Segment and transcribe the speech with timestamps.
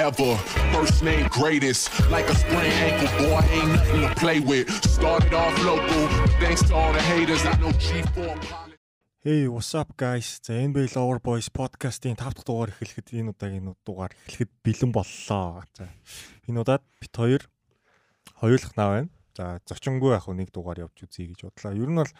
[0.00, 0.36] forever.
[0.72, 4.68] First name greatest, like a sprained ankle, boy, ain't nothing to play with.
[4.84, 6.08] Started off local,
[6.40, 7.44] thanks to all the haters.
[7.44, 8.38] I know G4.
[9.22, 10.40] Hey, what's up guys?
[10.42, 15.64] За NBA Lover Boys podcast-ийн 5 дахь дугаар эхлэхэд энэ удаагийн дугаар эхлэхэд бэлэн боллоо.
[15.76, 15.84] За
[16.48, 17.42] энэ удаад бит хоёр
[18.40, 19.08] хоёулах наа байна.
[19.36, 21.76] За зочингүй яг нэг дугаар явж үзье гэж бодлоо.
[21.76, 22.12] Ер нь бол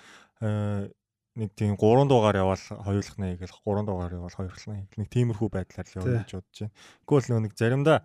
[1.38, 5.48] нэг тийм 3 дугаар явал хоёулах нэ гэл 3 дугаар явал хоёулах нэ нэг тиймэрхүү
[5.50, 6.74] байдлаар л гэж бодож байна.
[7.06, 7.98] Гэхдээ л нэг заримдаа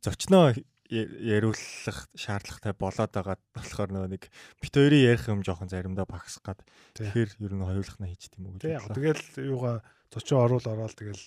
[0.00, 0.56] зочноо
[0.90, 4.22] яриулах шаардлагатай болоод байгаа болохоор нөгөө нэг
[4.58, 6.60] бит хоёрын ярих юм жоохон заримдаа багасах гад.
[6.98, 8.90] Тэгэхээр ер нь хоёулах нэ хийж тийм үү гэж.
[8.90, 9.22] Тэгэл
[9.54, 11.22] юугаа зочин оруул ороод тэгэл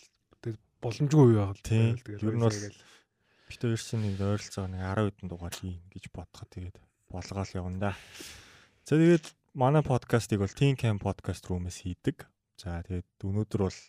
[0.83, 2.59] боломжгүй юу байгаа л тэгэл ер нь бол
[3.47, 7.77] бит хоёр чинь нэг ойролцоо нэг 10 хэдэн дугаар хийн гэж бодоход тэгээд болгоол явна
[7.79, 7.91] да.
[8.83, 12.25] За тэгээд манай подкастыг бол Teen Cam podcast room-ээс хийдэг.
[12.57, 13.79] За тэгээд өнөөдөр бол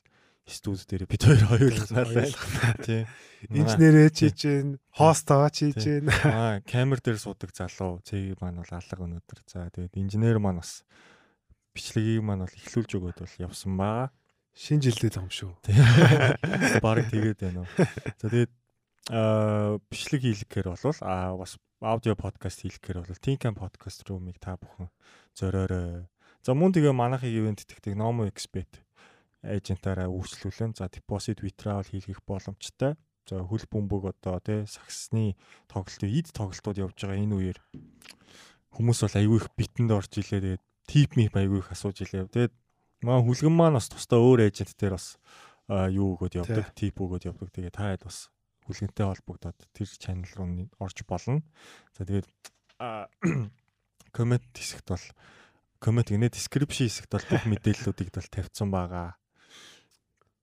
[0.45, 3.03] студ дээр бид хоёр хоёулахнаа байлгана тий.
[3.49, 6.13] Инженерээ чийж гин, хост аваа чийж гин.
[6.13, 9.39] Аа, камер дээр суудаг залуу цэг маань бол алга өнөөдөр.
[9.49, 10.85] За тэгээд инженер маань бас
[11.73, 14.13] бичлэгийг маань бол эхлүүлж өгөөд бол явсан баа.
[14.53, 15.51] Шинэ жилдээ том шүү.
[16.85, 17.69] Бараг тэгээд байна уу.
[18.21, 18.53] За тэгээд
[19.09, 24.89] бичлэг хийлгэхээр бол аа бас аудио подкаст хийлгэхээр бол Tinkan podcast room-ыг та бүхэн
[25.37, 26.09] зориорой.
[26.41, 28.81] За мөн тэгээ манайхыг ивент тэгтэг Nomo Expert
[29.45, 32.97] эйжентаараа үйлчлүүлэн за депозит withdrawal хийх боломжтой.
[33.29, 35.37] За хөл бөмбөг одоо тий саксны
[35.69, 37.59] тоглолтын эд тоглолтууд явж байгаа энэ үеэр
[38.73, 42.29] хүмүүс бол айгүй их битэнд орж илээ тэгээд тип ми айгүй их асууж илээ.
[42.29, 42.55] Тэгээд
[43.05, 45.17] маа хүлгэн маань бас тусдаа өөр эйжент дээр бас
[45.69, 47.49] юу өгөөд явдаг, тип өгөөд явдаг.
[47.53, 48.29] Тэгээд таад бас
[48.65, 50.49] хүлгэнтэй холбогдоод тэр channel руу
[50.81, 51.45] орж болно.
[51.97, 52.29] За тэгээд
[54.13, 55.07] коммент хэсэгт бол
[55.79, 59.17] коммент гинэ description хэсэгт бол бүх мэдээллүүдийг бол тавьсан байгаа.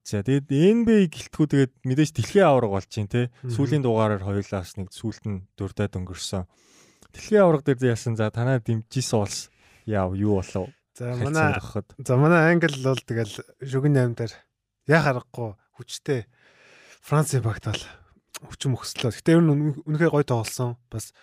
[0.06, 4.90] За тэгээд NBA гэлтгүү тэгээд мэдээж дэлхийн аварга болж чинь те сүүлийн дугаараар хоёулаас нэг
[4.90, 6.50] сүүлд нь дурдаад өнгөрсөн.
[7.14, 9.54] Дэлхийн аварга дээр яасан за танаа дэмжижсэн улс
[9.86, 10.74] яав юу болов?
[10.98, 11.54] За манай
[12.02, 14.34] за манай англи бол тэгэл шүгэн 8 дээр
[14.90, 16.26] яа харахгүй хүчтэй
[17.06, 17.84] Францын багт бол
[18.46, 19.12] хүчин мөхслөө.
[19.14, 19.52] Гэтэ ер нь
[19.86, 20.78] үнэхээр гоё тоглосон.
[20.90, 21.14] Бас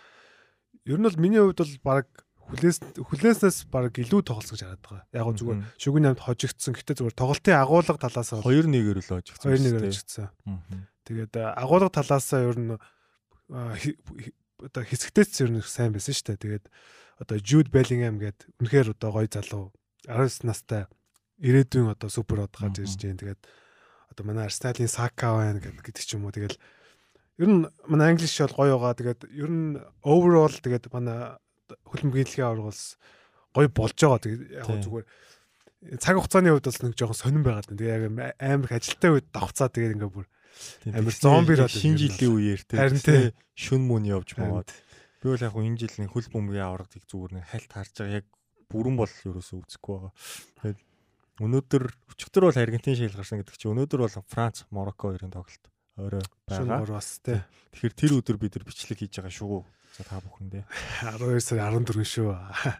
[0.87, 2.07] ер нь бол миний хувьд бол баг
[2.49, 5.05] хүлээс хүлээснээс баг илүү тоглосон гэж хараад байгаа.
[5.13, 6.73] Яг гоо зүгээр шүгэн намд хожигдсон.
[6.73, 9.49] Гэтэ зүгээр тоглолтын агуулга талаас нь 2-1-ээр л хожигдсон.
[9.53, 10.27] 2-1-ээр хожигдсон.
[11.05, 12.73] Тэгээд агуулга талаас нь ер нь
[14.65, 16.41] одоо хэсэгтээс ер нь сайн байсан шүү дээ.
[16.41, 16.65] Тэгээд
[17.21, 19.69] одоо Jude Bellingham гээд үнэхээр одоо гоё залуу
[20.09, 20.89] 19 настай
[21.43, 23.21] ирээдүйн одоо супер од гарч ирж байна.
[23.21, 23.41] Тэгээд
[24.09, 26.33] одоо манай Arsenal-ийн Saka байна гэдэг ч юм уу.
[26.35, 26.57] Тэгэл
[27.39, 28.99] ер нь манай англиш бол гоё байгаа.
[28.99, 31.39] Тэгээд ер нь overall тэгээд манай
[31.87, 32.99] хөлбөмбөгийн аваргаас
[33.55, 34.19] гоё болж байгаа.
[34.19, 35.07] Тэгээд яг зүгээр
[36.03, 37.79] цаг хугацааны хувьд бас нэг жоохон сонирн байгаад байна.
[37.79, 38.03] Тэгээд яг
[38.43, 40.27] амар ажилтаа үед давхцаа тэгээд ингээ бүр
[40.91, 44.67] амар зомбироод шинэ жилийн үеэр тэгээд шүн мөн явж маад.
[45.23, 48.19] Би бол яг энэ жил нэг хөлбөмбөгийн аваргыг зүгээр нэг хальт харж байгаа.
[48.19, 48.27] Яг
[48.67, 50.13] бүрэн бол ерөөсөө үзэхгүй байгаа.
[50.59, 50.79] Тэгээд
[51.39, 55.63] өнөөдөр өчигдөр бол Аргентин шил гарсан гэдэг чинь өнөөдөр бол Франц, Марокко хоёрын тоглолт
[55.99, 56.85] орой байгаа.
[56.87, 57.39] бас тий.
[57.75, 59.63] Тэгэхээр тэр өдөр бид нар бичлэг хийж байгаа шүү.
[59.97, 60.63] За та бүхэндээ
[61.03, 62.31] 12 сарын 14 шүү.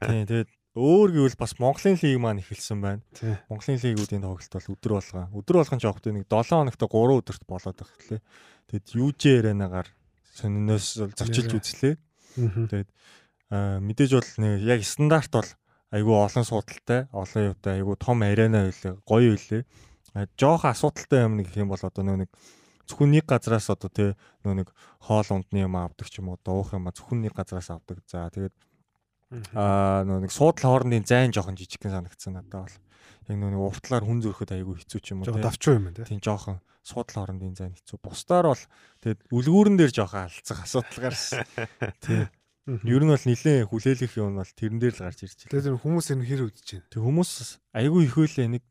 [0.08, 0.50] Тий, тэгээд
[0.80, 3.02] өөр гэвэл бас Монголын лиг маань эхэлсэн байна.
[3.50, 5.26] Монголын лигүүдийн тоглолт бол өдөр болгоо.
[5.34, 8.22] Өдөр болгон жоохот нэг 7 хоногт 3 өдөрт болоод байх гэлээ.
[8.70, 9.90] Тэгэд UJ аренагаар
[10.38, 10.88] сониноос
[11.18, 11.96] зочилж үзлээ.
[12.38, 12.90] Тэгээд
[13.50, 15.50] мэдээж бол нэг яг стандарт бол
[15.90, 19.64] айгүй олон суудалтай, олон юутай, айгүй том арена байлаа, гоё байлээ.
[20.38, 22.30] Жохон асуудалтай юм нэг юм бол одоо нэг
[22.90, 24.10] зөвхөн нэг газраас одоо тий
[24.42, 24.68] нөө нэг
[25.06, 28.02] хоол ундны юм авдаг ч юм уу дуух юм а зөвхөн нэг газраас авдаг.
[28.10, 28.58] За тэгээд
[29.54, 32.78] аа нөө нэг суудлын хоорондын зайн жоохон жижигхэн санагдсан надад бол.
[33.30, 35.46] Яг нөө нэг уртлаар хүн зөрөхөд айгүй хэцүү ч юм уу тий.
[35.46, 36.10] Давчуу юм тий.
[36.10, 38.02] Тийм жоохон суудлын хоорондын зайн хэцүү.
[38.02, 38.64] Бусдаар бол
[39.06, 41.46] тэгээд үлгүүрэн дээр жоохон алцах асуудал гарсан.
[42.02, 42.26] Тий.
[42.86, 45.54] Ер нь бол нилээн хүлээлгэх юм бол тэрэн дээр л гарч ирж байна.
[45.58, 46.90] Тэгээд хүмүүс энэ хэр үдэж байна.
[46.90, 47.32] Тэг хүмүүс
[47.74, 48.64] айгүй их хөлөө нэг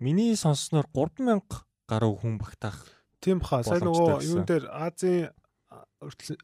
[0.00, 1.40] миний сонссноор 3000
[1.88, 2.95] гаруй хүн багтаах
[3.26, 3.64] Тийм баха.
[3.66, 5.34] Сайн нөгөө юун дээр Азийн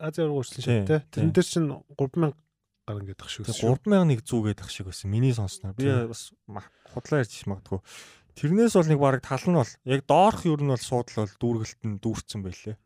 [0.03, 0.99] Азийн уран хүртэл шат те.
[1.15, 2.35] Тэрэн дээр чинь 3000
[2.89, 3.79] гарan гэдэг шиг байсан.
[3.79, 5.13] 3000-ыг зүүгээд ах шиг байсан.
[5.13, 5.79] Миний сонсноор.
[5.79, 6.35] Би бас
[6.91, 7.81] худлаа ярьж магадгүй.
[8.33, 11.81] Тэрнээс бол нэг баг тал нь бол яг доорх юу нь бол суудлал бол дүүргэлт
[11.85, 12.77] нь дүүрсэн байлээ.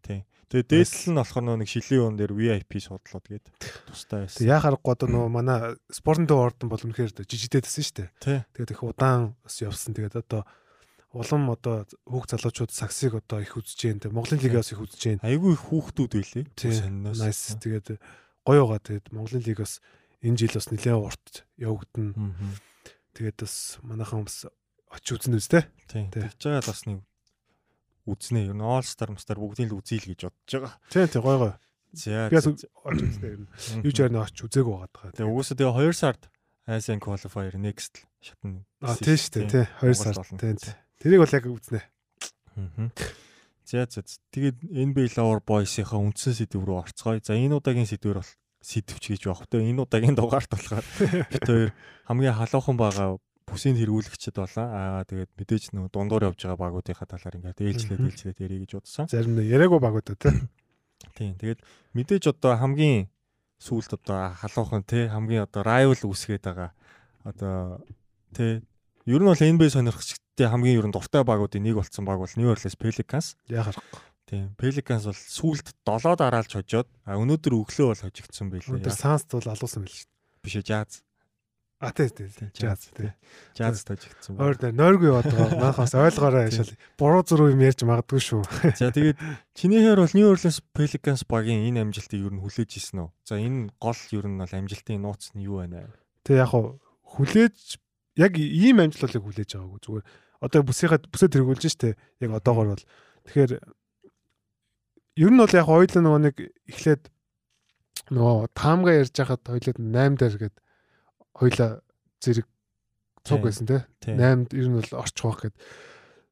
[0.00, 0.24] Тийм.
[0.48, 3.46] Тэгээ дээдл нь болохоор нэг шилийн уун дээр VIP суудлууд гээд
[3.84, 4.48] тустай байсан.
[4.48, 8.48] Яа харахгүй одоо нөгөө манай спортын төв ордон бол үнэхээр жижигдээдсэн шүү дээ.
[8.56, 9.92] Тэгээд их удаан бас явсан.
[9.92, 10.48] Тэгээд одоо
[11.12, 14.12] улам одоо хүүхд залуучууд саксыг одоо их үзэж дээ.
[14.12, 15.24] Монголын лигаас их үзэж дээ.
[15.24, 16.46] Айгүй их хүүхдүүд байлээ.
[16.52, 17.20] Сониноос.
[17.24, 17.56] Nice.
[17.56, 17.96] Тэгээд
[18.44, 18.80] гоё байгаа.
[18.84, 19.80] Тэгээд Монголын лигаас
[20.20, 22.12] энэ жил бас нэлээд урт явагдана.
[23.16, 24.44] Тэгээд бас манайхан бас
[24.92, 25.64] очиж үзнэ үстэй.
[25.88, 26.12] Тийм.
[26.12, 27.00] Тэгж байгаа л бас нэг
[28.04, 28.52] үзнэ.
[28.52, 30.74] Ер нь All Star мстар бүгдийг л үзье л гэж бодож байгаа.
[30.92, 31.54] Тийм тийм гоё гоё.
[31.96, 32.28] За.
[32.28, 33.48] Би бас очиж үзнэ.
[33.80, 35.16] Юу ч арай очиж үзээгүй байгаа.
[35.16, 36.22] Тэгээ угсаа тэгээ 2 сард
[36.68, 38.68] Asian Qualifier next шатны.
[38.84, 39.48] Аа тийм шүү дээ.
[39.48, 40.20] Тийм 2 сард.
[40.36, 40.56] Тийм.
[40.98, 41.80] Тэрийг бол яг үзнэ.
[42.58, 42.90] Аа.
[43.68, 44.02] За за.
[44.34, 47.22] Тэгээд NBA Lover Boys-ийнхаа үндсэн сэдв рүү орцгоё.
[47.22, 48.32] За энэ удаагийн сэдвэр бол
[48.64, 49.46] сэдвч гэж баг.
[49.46, 50.86] Тэгээ энэ удаагийн дугаарт болохоор
[51.30, 51.70] бит хоёр
[52.08, 54.66] хамгийн халуухан байгаа бүсийн хэрэгүүлэгчд болоо.
[54.66, 59.06] Аа тэгээд мэдээж нөө дундуур явж байгаа багуудынхаа талаар ингээд ээлжлээд ээлжлээд ярих гэж бодсон.
[59.06, 60.34] Зарим нь яриаггүй багууд тий.
[61.16, 61.38] Тийм.
[61.38, 61.60] Тэгээд
[61.94, 63.06] мэдээж одоо хамгийн
[63.62, 66.70] сүүлд одоо халуухан тий хамгийн одоо rival үсгээд байгаа
[67.24, 67.82] одоо
[68.34, 68.62] тий
[69.08, 72.52] ер нь бол NBA сонирхчдтэй хамгийн ер нь дуртай багуудын нэг болсон баг бол New
[72.52, 73.40] Orleans Pelicans.
[73.48, 73.80] Яагаад
[74.28, 74.52] Тийм.
[74.60, 78.76] Pelicans бол сүүлд 7 дараалж хожоод а өнөөдөр өглөө бол хожигдсан байлээ.
[78.76, 80.44] Өнөөдөр Suns бол алуусан байл шүү дээ.
[80.44, 81.00] Биш Jazz.
[81.80, 82.28] А тий тий.
[82.52, 83.08] Jazz тий.
[83.56, 84.36] Jazz хожигдсан.
[84.36, 85.72] Өөр нойргүй яваад байгаа.
[85.72, 86.68] Манхаас ойлгоорой шал.
[87.00, 88.44] Буруу зуруу юм ярьж магадгүй шүү.
[88.76, 89.16] За тэгээд
[89.56, 93.10] чинийхээр бол New Orleans Pelicans багийн энэ амжилтыг ер нь хүлээж ирсэн үү?
[93.24, 95.88] За энэ гол ер нь бол амжилтын нууц нь юу байна?
[96.20, 97.80] Тэг яг хүлээж
[98.17, 100.05] яг ийм амжилтыг хүлээж байгаагүй зүгээр
[100.43, 102.85] одоо бүсийнхаа бүсээ тэргүүлж штэ яг одоогор бол
[103.25, 103.51] тэгэхээр
[105.23, 106.35] ер нь бол яг хоёул нөгөө нэг
[106.69, 107.03] эхлээд
[108.11, 110.55] нөгөө таамга ярьж хахад хоёулаа 8 дээр гээд
[111.33, 111.71] хоёулаа
[112.21, 112.47] зэрэг
[113.23, 115.55] цуг байсан те 8-д ер нь бол орчих واخ гээд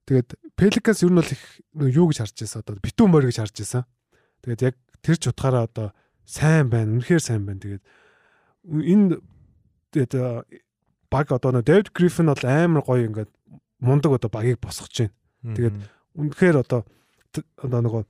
[0.05, 0.29] тэгээд
[0.59, 1.43] Pelicans ер нь бол их
[1.73, 3.83] юу гэж харж байсан одоо битүү морь гэж харж байсан
[4.43, 5.87] тэгээд яг тэр ч утгаараа одоо
[6.27, 7.83] сайн байна үнэхээр сайн байна тэгээд
[8.67, 9.23] энэ
[9.95, 10.11] тэгээд
[11.16, 13.32] баг одоо нөө Дэвид Гриффин бол амар гоё ингээд
[13.80, 15.76] мундаг одоо багийг босгож байна тэгээд
[16.20, 16.84] үнэхээр одоо
[17.60, 18.04] одоо нөгөө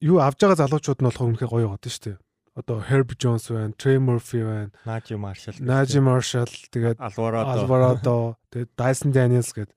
[0.00, 2.18] юу авж байгаа залуучууд нь болохоор үнэхээр гоё яваад шүү дээ.
[2.56, 8.16] Одоо Herb Jones байна, Trey Murphy байна, Najee Marshall, Najee Marshall, тэгээд Alvarado, Alvarado,
[8.50, 9.76] тэгээд Dyson Daniels гэдэг.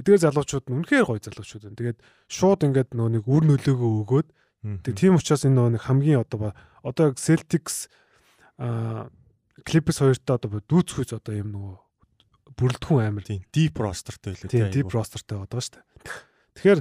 [0.00, 1.78] Эдгээр залуучууд нь үнэхээр гоё залуучууд байна.
[1.78, 4.28] Тэгээд шууд ингээд нөө нэг үр нөлөөгөө өгөөд
[4.84, 6.52] тэгээд тийм учраас энэ нөө нэг хамгийн одоо
[6.82, 7.86] одоо Celtics
[8.58, 9.08] а
[9.66, 11.74] Clippers хоёртой одоо дүүцхүйс одоо юм нөгөө
[12.58, 13.24] бүрэлдэхүүн амар.
[13.24, 14.50] Тийм, deep roster-тэй л үү.
[14.50, 15.84] Тийм, deep roster-тэй байгаа шүү дээ.
[16.56, 16.80] Тэгэхээр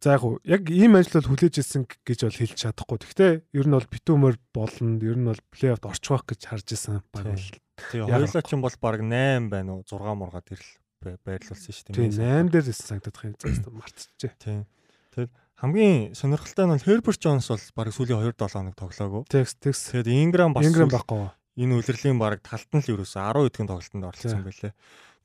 [0.00, 3.04] За яг уу яг ийм ажил бол хүлээж ирсэн гэж бол хэлж чадахгүй.
[3.04, 4.96] Гэхдээ ер нь бол битүүмөр болно.
[4.96, 7.52] Ер нь бол плей-офф орчих гэж харж исэн баг л.
[7.76, 10.72] Тэгээ хоёлаа ч юм бол баг 8 байна уу 6 мургаад ирэл
[11.04, 12.16] байрлуулсан шүү дээ.
[12.16, 14.32] Тийм 8 дээр ирсэн санагдах юм зөөстэй мартчихжээ.
[14.40, 14.64] Тийм.
[15.12, 19.22] Тэгэл хамгийн сонирхолтой нь бол Herbert Jones бол баг сүүлийн 2 7 хоног тоглоагүй.
[19.28, 19.80] Тэгс тэгс.
[20.00, 21.28] Тэгэд Ingram бас Ingram байхгүй.
[21.60, 24.72] Энэ үлрэлийн баг талтан л ерөөсө 10 хэдхэн тоглолтод оролцсон байлээ.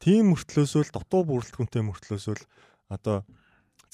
[0.04, 2.44] Тим мөртлөөсөө л дутуу бүрэлдэхүүнтэй мөртлөөсөө л
[2.92, 3.24] одоо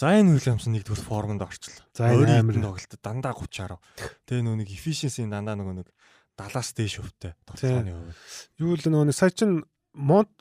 [0.01, 1.85] Зайн Уильямсон нэгдүгээр формонд орчлоо.
[1.93, 4.25] Зайн амар тоглолт дандаа 30 10.
[4.25, 5.88] Тэгээ нөө нэг efficiency дандаа нөгөө нэг
[6.41, 8.17] 70-аас дээш өвтэй тоглооны хувьд.
[8.57, 9.61] Юу л нөгөө сая чин
[9.93, 10.31] Монт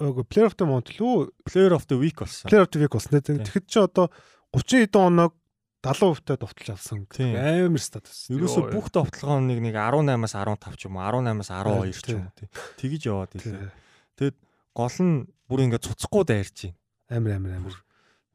[0.00, 2.48] Player of the Month лүү Player of the Week болсон.
[2.48, 3.20] Player of the Week болсон.
[3.20, 4.08] Тэгэхэд чи одоо
[4.56, 5.36] 30 хэдэн оног
[5.82, 7.06] 70% довтлж авсан.
[7.10, 8.38] Амар стат байсан.
[8.38, 12.48] Ерөөсө бүх довтлогооныг нэг 18-аас 15 ч юм уу 18-аас 12 ч юм уу тий.
[12.78, 13.70] Тэгэж яваад ирлээ.
[14.14, 14.36] Тэгэд
[14.78, 15.14] гол нь
[15.50, 16.78] бүр ингээд цуцахгүй дайрч байна.
[17.10, 17.76] Амар амар амар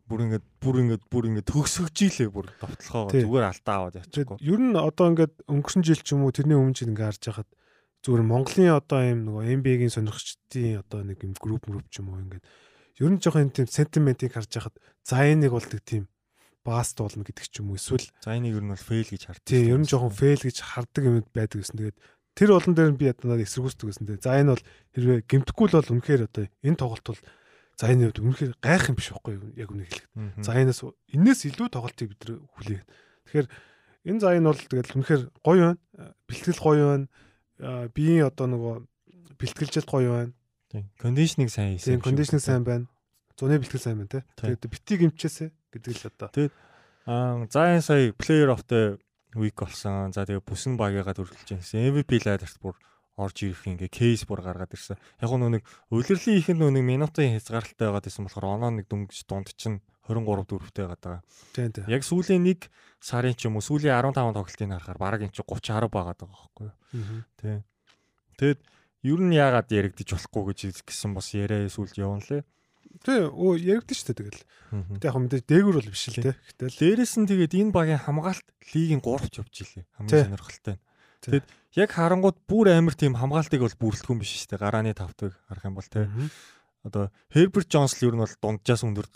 [0.08, 4.38] бүр ингээд бүр ингээд бүр ингээд төгсгөж илээ бүр довтлохоо зүгээр алдаа аваад явчихгүй.
[4.40, 7.50] Ер нь одоо ингээд өнгөрсөн жил ч юм уу тэрний өмнө жил ингээд харж байхад
[8.08, 12.24] зүгээр Монголын одоо юм нөгөө NBA-гийн сонирхчдын одоо нэг юм групп групп ч юм уу
[12.24, 12.44] ингээд
[13.04, 16.08] ер нь жоохон тийм сентиментийг харж байхад за энийг бол тийм
[16.68, 19.48] баст болно гэдэг ч юм уу эсвэл за энийг ер нь бол фейл гэж харддаг.
[19.48, 21.80] Тийм ер нь жоохон фейл гэж хардаг юм байдаг гэсэн.
[21.80, 21.98] Тэгээд
[22.36, 24.20] тэр олон дээр нь би яднаа эсэргүүцдэг гэсэн.
[24.20, 27.22] За энэ бол хэрвээ гимтггүй л бол үнэхээр одоо энэ тоглолт бол
[27.78, 29.54] За энэ үед үнэхээр гайх юм биш байхгүй юу?
[29.54, 30.42] Яг үнэ хэлэхэд.
[30.42, 30.82] За энэс
[31.14, 32.84] энэс илүү тоглолтыг бид нар хүлээх.
[33.30, 33.48] Тэгэхээр
[34.10, 35.78] энэ за энэ бол тэгэл үнэхээр гоё байна.
[36.26, 37.06] Бэлтгэл гоё байна.
[37.94, 38.76] Биеийн одоо нөгөө
[39.38, 40.34] бэлтгэлжилт гоё байна.
[40.74, 40.90] Тийм.
[40.98, 42.02] Кондишнинг сайн хийсэн.
[42.02, 42.90] Тийм, кондишнинг сайн байна.
[43.38, 44.26] Зуны бэлтгэл сайн байна те.
[44.42, 46.30] Тэгээд битгий гимчээсэ гэдэг л одоо.
[46.32, 46.54] Тэгээд
[47.08, 49.00] аа за энэ сая player of the
[49.36, 50.12] week болсон.
[50.12, 51.84] За тэгээд бүсэн багыгаа төрүүлж байсан.
[51.92, 52.76] MVP лайдарт бүр
[53.18, 54.98] орж ирэх ингээ кейс бүр гаргаад ирсэн.
[55.22, 59.50] Яг нь нэг улирлын ихэнд нэг минутын хязгаарлалтай байгаад байсан болохоор оноо нэг дүнгиж дунд
[59.58, 61.24] чинь 23 дөрөвтэй байгаад байгаа.
[61.52, 61.86] Тийм тийм.
[61.90, 62.70] Яг сүүлийн нэг
[63.02, 66.38] сарын ч юм уу сүүлийн 15 тоглолтыг харахаар бараг эн чинь 30 10 байгаад байгаа
[66.38, 66.76] байхгүй юу.
[67.42, 67.60] Тийм.
[68.38, 68.60] Тэгэд
[69.10, 72.46] ер нь яагаад яригдчих болохгүй гэж гисэн бас яриа сүүлд явна лээ.
[73.04, 74.44] Тий, өө яригдчих шүү дээ тэгэл.
[75.00, 76.34] Тэг яг мэдээж дээгүр бол биш л те.
[76.36, 79.86] Гэтэл дээрэс нь тэгээд энэ багийн хамгаалт лигийн 3-ч явж илээ.
[79.96, 80.84] Хамгийн сонирхолтой нь.
[81.24, 81.46] Тэгэд
[81.78, 84.64] яг харангууд бүр амар тийм хамгаалтыг бол бүрэлдэхүүн биш шүү дээ.
[84.64, 86.08] Гарааны тавтыг харах юм бол те.
[86.84, 89.08] Одоо Herbert Jones л ер нь бол дунджаас өндөр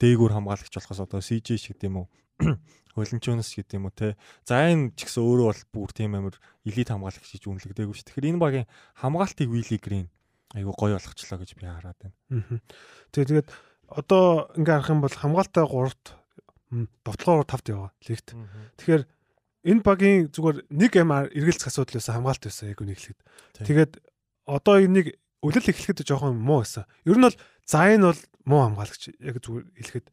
[0.00, 2.06] дээгүүр хамгаалагч болохоос одоо CJ шиг тийм үү.
[2.96, 4.16] Хөлнчөнс гэдэг юм уу те.
[4.44, 8.06] За энэ ч гэсэн өөрөө бол бүр тийм амар элит хамгаалагч гэж үнэлэгдээгүй шүү.
[8.10, 8.66] Тэгэхээр энэ багийн
[8.98, 10.08] хамгаалтыг Willy Green
[10.54, 12.60] айгу гоё болгочлоо гэж би хараад байна.
[13.14, 13.48] Тэгээ тэгээд
[13.90, 16.04] одоо ингээ харах юм бол хамгаалалтаа 3-т
[17.04, 18.28] довтлогоор 5-т яваа лигт.
[18.78, 19.04] Тэгэхээр
[19.66, 23.20] энэ багийн зүгээр нэг юм эргэлзэх асуудал байсан хамгаалт байсан яг хэлэхэд.
[23.66, 23.92] Тэгээд
[24.46, 26.86] одоо энийг өлөл эхлэхэд жоохон муу байсан.
[27.06, 30.06] Ер нь бол Зайн бол муу хамгаалагч яг зүгээр хэлэхэд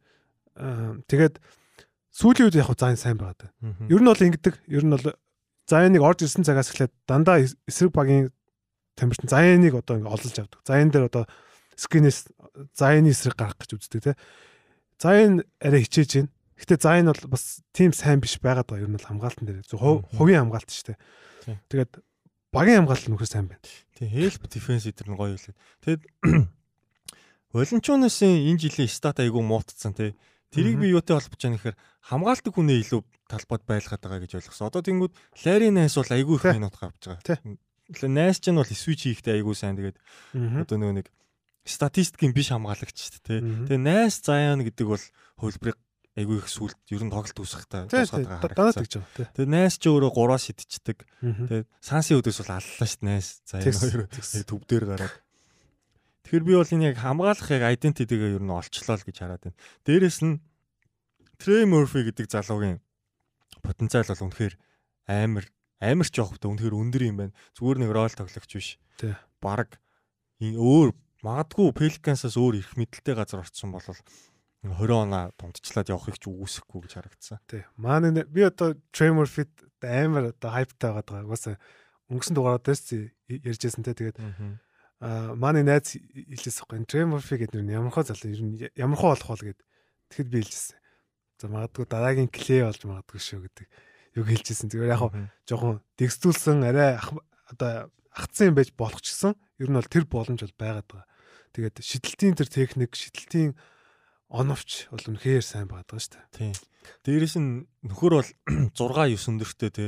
[1.06, 1.34] тэгээд
[2.14, 3.50] сүүлийн үед яг Зайн сайн байгаа.
[3.90, 4.54] Ер нь бол ингэдэг.
[4.66, 5.14] Ер нь бол
[5.68, 8.32] Зайныг орж ирсэн цагаас эхлээд дандаа эсрэг багийн
[8.98, 10.60] тамирчин Зайныг одоо ингээ олж авдаг.
[10.66, 11.24] Зайн дээр одоо
[11.78, 12.34] скинээс
[12.74, 14.12] Зайны эсрэг гарах гэж үздэг те.
[14.98, 16.30] Зайн арай хичээж байна.
[16.58, 18.90] Гэтэ Зайн бол бас тийм сайн биш байгаад байгаа.
[18.90, 20.98] Нь бол хамгаалтан дээр хувийн хамгаалт шүү дээ.
[21.70, 21.92] Тэгээд
[22.50, 23.62] багийн хамгаалт нөхөр сайн байна.
[23.94, 25.56] Тийм help defense гэдэг нь гоё хэлээ.
[25.86, 26.02] Тэгэд
[27.54, 30.18] Волончуунысын энэ жилийн стат айгүй муутцсан тий.
[30.52, 31.76] Тэрийг би юутай холбож байгаа нэхэр
[32.08, 34.68] хамгаалдаг хүнээ илүү талбайд байлгаад байгаа гэж ойлгосон.
[34.68, 35.12] Одоо тэнгууд
[35.44, 37.56] Лари Найс бол айгүй их минут авч байгаа.
[37.88, 39.76] Найс ч нь бол switch хийхдээ айгүй сайн.
[39.80, 39.98] Тэгээд
[40.64, 41.08] одоо нөгөө нэг
[41.64, 43.40] статистикийн биш хамгаалагч шүү дээ.
[43.68, 45.04] Тэгээ Найс Заяан гэдэг бол
[45.40, 45.78] хөлбрийг
[46.18, 49.04] айгүй их сүлд ер нь тоглолт үүсэхтэй тусгаад байгаа харагдсан.
[49.36, 50.98] Тэгээ Найс ч өөрөө 3-аас шидчихдэг.
[51.22, 54.00] Тэгээ Санси өдөөс бол аллаа шүү Найс Заяан хоёр
[54.44, 55.14] төв дээр гараад.
[56.26, 59.58] Тэгэхээр би бол энэ яг хамгаалах яг identity-гээ ер нь олчлоо л гэж хараад байна.
[59.86, 60.44] Дээрэс нь
[61.38, 62.82] Trey Murphy гэдэг залуугийн
[63.62, 64.54] потенциал бол үнэхээр
[65.06, 65.46] амар
[65.80, 67.36] амар ч та үнэхээр өндөр юм байна.
[67.54, 68.68] Зүгээр нэг рол тоглогч биш.
[68.98, 69.14] Тий.
[69.42, 69.78] Бараг
[70.42, 76.80] өөр магадгүй Pelicans-аас өөр их мэдлэлтэй газар орсон бол 20 оноо дундчлаад явахыг ч үгүйсэхгүй
[76.82, 77.38] гэж харагдсан.
[77.46, 77.62] Тий.
[77.78, 79.46] Маань би одоо Trey Murphy
[79.82, 81.26] амар одоо хайптай байгаа даа.
[81.26, 81.56] Угаасаа
[82.10, 82.82] өнгөрсөн дугаараар дээс
[83.28, 84.18] ярьжсэн те тэгээд
[84.98, 89.46] а манай найз хэлээс ихгүй Tremorphy гэдэг нь ямархаа залуу ер нь ямархаа болох бол
[89.46, 89.60] гэд
[90.10, 90.78] тэгэхэд би хэлжсэн.
[91.38, 93.66] За магадгүй дараагийн клей болж магадгүй шүү гэдэг
[94.18, 94.68] юг хэлжсэн.
[94.68, 95.02] Тэгэхээр яг
[95.46, 96.98] жоохон дэгстүүлсэн арай
[97.48, 101.06] одоо агцсан юм байж болох ч гэсэн ер нь бол тэр боломж бол байгаад байгаа.
[101.54, 103.54] Тэгээд шидэлтийн тэр техник, шидэлтийн
[104.28, 106.34] оновч бол үнэхээр сайн байгаад байгаа шүү дээ.
[106.36, 106.54] Тийм.
[107.06, 107.50] Дээрээс нь
[107.86, 108.30] нөхөр бол
[108.76, 109.86] 6 9 өндөртэй те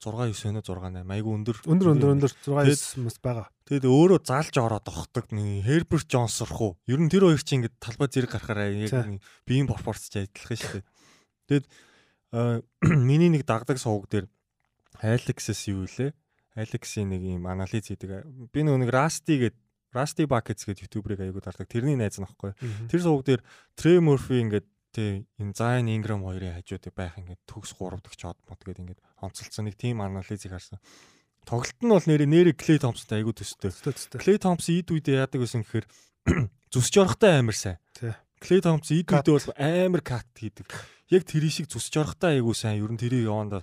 [0.00, 3.48] 6 9 6 8 айгу өндөр өндөр өндөр өндөр 6 9 мас байгаа.
[3.64, 6.72] Тэгэд өөрөө залж ороод огтдаг Херберт Джонс сурах уу?
[6.84, 8.92] Ер нь тэр хоёр чинь ингээд талбай зэрэг гарахаараа яг
[9.48, 11.64] биеийн пропорц ч адилхан шүү дээ.
[11.64, 11.66] Тэгэд
[12.82, 14.26] миний нэг дагдаг сувг дээр
[15.02, 16.14] Алексс юу вэ?
[16.56, 18.24] Алексийн нэг юм анализ хийдэг.
[18.52, 19.60] Би нэг Расти гэдэг
[19.92, 21.68] Расти Buckets гэдэг ютуберыг аягүй дардаг.
[21.68, 22.56] Тэрний найз нөхгүй.
[22.88, 23.40] Тэр сувг дээр
[23.76, 24.66] Trey Murphy ингээд
[24.96, 29.00] Тэ энэ Zion Ingram хоёрын хажууд байх ингээд төгс 3 дахь чод мод гэдэг ингээд
[29.20, 30.80] онцолцсон нэг тим анализыг харсан.
[31.44, 33.76] Тоглолт нь бол нэрээ нэрээ Clay Thompson-тай айгүй төстэй.
[34.16, 35.84] Clay Thompson ид үедээ яадаг байсан гэхээр
[36.72, 37.76] зүсч орохтой амар сайн.
[38.40, 40.68] Clay Thompson ид үедээ бол амар кат хийдэг.
[41.12, 42.82] Яг тэр шиг зүсч орохтой айгүй сайн.
[42.82, 43.62] Ер нь тэрийг явандаа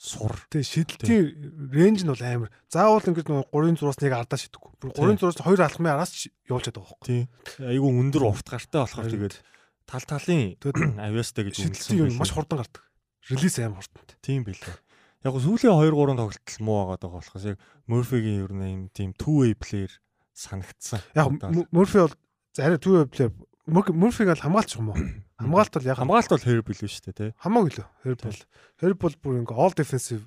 [0.00, 0.32] сур.
[0.48, 2.50] Тэг шидэлтийн рейнж нь бол амар.
[2.72, 4.92] Заавал ингэж нэг 3-ын зураас нэг ардаа шидэхгүй.
[4.96, 6.12] 3-ын зураас 2 алхмын араас
[6.48, 7.04] явуулж чаддаг байхгүй.
[7.04, 7.24] Тийм.
[7.60, 9.36] Айгүй өндөр урт гартай болохоор тэгээд
[9.84, 10.56] тал талын
[11.04, 12.80] авиастай гэж үнэлсэн юм маш хурдан гардаг.
[13.28, 14.16] Релиз аим хурдан.
[14.24, 14.76] Тийм билээ.
[15.20, 19.44] Яг сүүлийн 2 3 тоглолт муу байгаа болохоос яг Murphy-гийн ер нь юм тийм two
[19.44, 19.92] way player
[20.32, 21.04] санагдсан.
[21.12, 21.28] Яг
[21.68, 22.16] Murphy бол
[22.56, 23.28] арай two way player
[23.70, 24.98] Murphy-г л хамгаалч юм уу?
[25.40, 27.30] Хамгаалт бол яг хамгаалт бол Herb билээ шүү дээ, тий.
[27.40, 27.88] Хамаагүй лөө.
[28.04, 28.40] Herb бол
[28.82, 30.22] Herb бол бүр ингээ all defensive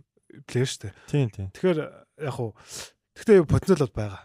[0.47, 0.93] player шүү дээ.
[1.11, 1.47] Тийм, тийм.
[1.53, 1.79] Тэгэхээр
[2.23, 2.55] яг хуу
[3.13, 4.21] Гэхдээ потенциал бол байгаа.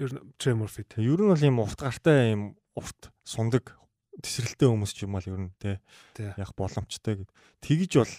[0.00, 0.88] Ер нь Trey Murphy.
[0.96, 3.76] Ер нь бол ийм урт гартай ийм урт сундаг
[4.24, 5.84] тесрэлтэй хүмүүс ч юм бол ер нь те
[6.16, 7.30] яг боломжтой гэд.
[7.60, 8.14] Тэгж бол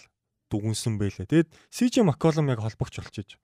[0.54, 1.26] дүгнсэн байлээ.
[1.26, 3.34] Тэгэд CJ McCollum яг холбогч болчихж.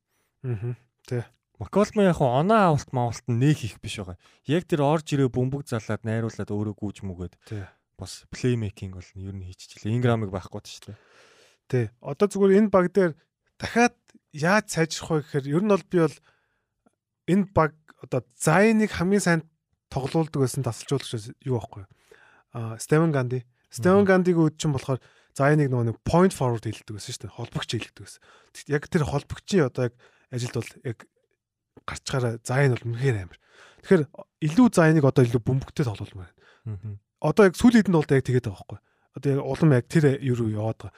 [0.46, 0.78] Аа.
[1.02, 1.26] Тэ.
[1.60, 4.18] Маколм яг оноо авалт маавалт нэг их биш байгаа.
[4.48, 7.34] Яг тэр орж ирээ бөмбөг залаад найруулад өөрөө гүйж мүгээд.
[7.98, 9.94] Бас плеймейкинг бол ер нь хийчихлээ.
[9.96, 10.96] Инграмыг байхгүй ч дээ.
[11.68, 11.84] Тий.
[12.02, 13.12] Одоо зүгээр энэ баг дээр
[13.60, 13.94] дахиад
[14.32, 16.18] яаж сайжрах вэ гэхээр ер нь бол би бол
[17.28, 19.40] энэ баг одоо зайныг хамгийн сайн
[19.92, 21.90] тоглоулдаг байсан тасалжуулагч юу байхгүй юу?
[22.80, 23.44] Стевен Ганди.
[23.70, 25.00] Стевен Гандиг үүд чинь болохоор
[25.32, 27.36] Зайныг нөгөө нэг point forward хэлдэг байсан шүү дээ.
[27.40, 28.20] Холбогч хэлдэг байсан.
[28.68, 29.94] Яг тэр холбогчийн одоо яг
[30.28, 30.98] ажилд бол яг
[31.86, 33.38] гарчгаараа Зайн бол үнэхээр амар.
[33.82, 34.02] Тэгэхээр
[34.46, 36.98] илүү Зайныг одоо илүү бөмбөгтэй тоглоулмаар байна.
[37.22, 38.80] Одоо яг сүүлийн хэдэн болоо яг тэгээд байгаа байхгүй.
[39.18, 40.94] Одоо яг улам яг тэр юу руу яваад байгаа.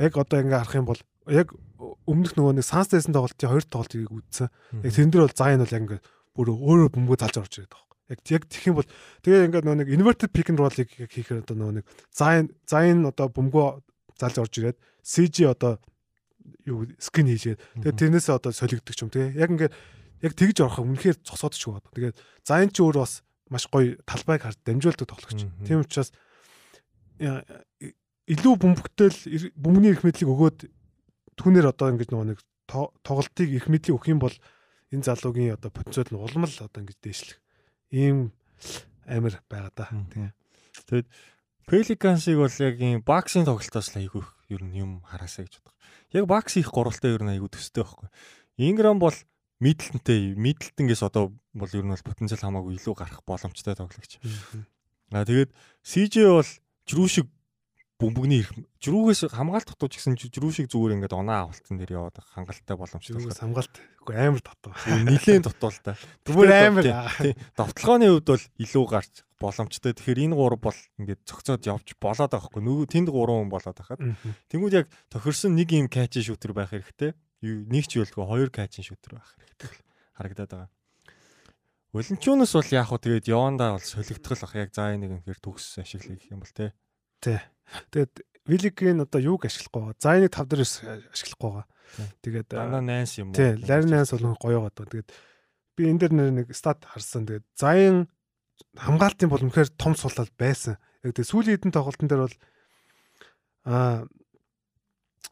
[0.00, 1.48] Яг одоо ингээ харах юм бол яг
[2.06, 4.48] өмнөх нөгөө нэг Санстайсэн тоглолтын хоёр тоглолтыг үзсэн.
[4.80, 6.00] Яг тэрэн дээр бол Зайн бол яг ингээ
[6.36, 7.86] бүр өөрөө бөмбөг залж орж ирээд байгаа.
[8.06, 8.88] Яг яг тэгэх юм бол
[9.24, 13.26] тэгээ ингээд нөө нэг inverted pick and roll-ыг хийхээр одоо нөө нэг Zion Zion одоо
[13.32, 13.68] бөмбөгөө
[14.20, 15.80] залж орж ирээд CG одоо
[16.66, 19.74] юу скин хийжээд тэгээ тэрнээсээ одоо солигддог ч юм тэгээ яг ингээд
[20.22, 21.92] яг тэгж орох үнэхээр цогсоод ч байгаа.
[21.92, 25.46] Тэгээд Zion ч өөр бас маш гоё талбайг харж дамжуулдаг тоглогч.
[25.66, 26.10] Тийм учраас
[27.20, 30.58] илүү бөмбөгтэй бөмбөний их мэдлэг өгөөд
[31.38, 34.34] түүнэр одоо ингэж нөгөө нэг тоглолтыг их мэдлэг өгөх юм бол
[34.90, 37.38] энэ залуугийн одоо потенциал нь улам л одоо ингэж дээшлэх
[37.94, 38.34] ийм
[39.06, 39.86] амар байгаа да.
[40.90, 41.08] Тэгээд
[41.66, 45.74] Pelicans-ыг бол яг ийм баксын тоглолтоос л айгүй ер нь юм хараасаа гэж боддог.
[46.14, 48.10] Яг бакс их гурвалтай ер нь айгүй төстэй байхгүй.
[48.58, 49.14] Ingram бол
[49.60, 54.20] Middleton-тэй Middleton-гээс одоо бол ер нь бол потенциал хамаагүй илүү гарах боломжтой тоглогч.
[55.12, 56.50] Аа тэгээд CJ бол
[56.84, 57.26] жрүү шиг
[57.96, 58.52] бөмбөгний ирэх
[58.84, 63.16] жрүүгээс хамгаалт дутууч гэсэн жрүү шиг зүгээр ингээд оноо авалтсан дээр яваад хангалттай боломжтой.
[63.16, 64.72] Жрүүгээс хамгаалт үгүй амар дутуу.
[65.08, 65.96] Нилийн дутуу л та.
[66.28, 66.84] Зүгээр амар.
[67.56, 69.96] Довтлогооны хувьд бол илүү гарч боломжтой.
[69.96, 72.60] Тэгэхээр энэ гурав бол ингээд цогцоод явж болоод байгаа хгүй.
[72.60, 74.00] Нөгөө тэнд гурван хүн болоод байхад.
[74.52, 77.16] Тэнгүүд яг тохирсон нэг юм кэч шүтер байх хэрэгтэй.
[77.42, 79.70] Нэг ч юулгүй хоёр кэч шүтер байх хэрэгтэй
[80.16, 80.70] харагдаад байгаа.
[81.92, 85.80] Волончуунаас бол яг хөө тэгээд явандаа бол солигдгол ах яг заа нэг юм хэр төгс
[85.80, 86.72] ашиглах юм бол те.
[87.20, 87.40] Тий.
[87.92, 88.12] Тэгээд
[88.46, 90.00] Вилигийн одоо юуг ашиглахгүй байгаа.
[90.00, 90.74] Зайныг 5 дээрээс
[91.12, 91.66] ашиглахгүй байгаа.
[92.20, 93.38] Тэгээд дандаа Нанс юм уу?
[93.38, 94.86] Тий, Ларин Нанс бол гоё байгаа.
[94.86, 95.08] Тэгээд
[95.76, 97.24] би энэ дээр нэг стат харсан.
[97.26, 98.06] Тэгээд Зайн
[98.76, 100.76] хамгаалтын бол үнэхээр том сулал байсан.
[101.00, 102.36] Яг тэгээд сүүлийн хэдэн тоглолтын дээр бол
[103.64, 104.04] аа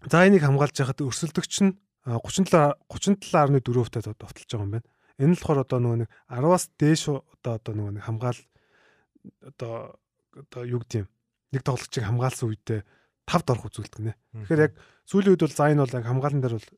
[0.08, 4.88] Зайныг хамгаалж байхад өрсөлдөгч нь 37 37.4-тэй довтолж байгаа юм байна.
[5.18, 8.40] Энэ л болохоор одоо нөгөө нэг 10-аас дээш одоо одоо нөгөө нэг хамгаал
[9.40, 9.74] одоо
[10.34, 11.06] одоо юу гэдэм
[11.54, 12.80] нэг тоглогчийг хамгаалсан үедээ
[13.24, 14.12] тавд орох үзүүлдэг нэ.
[14.44, 14.72] Тэгэхээр яг
[15.08, 16.68] сүүлийн үед бол Зайн бол яг хамгаалан дээр бол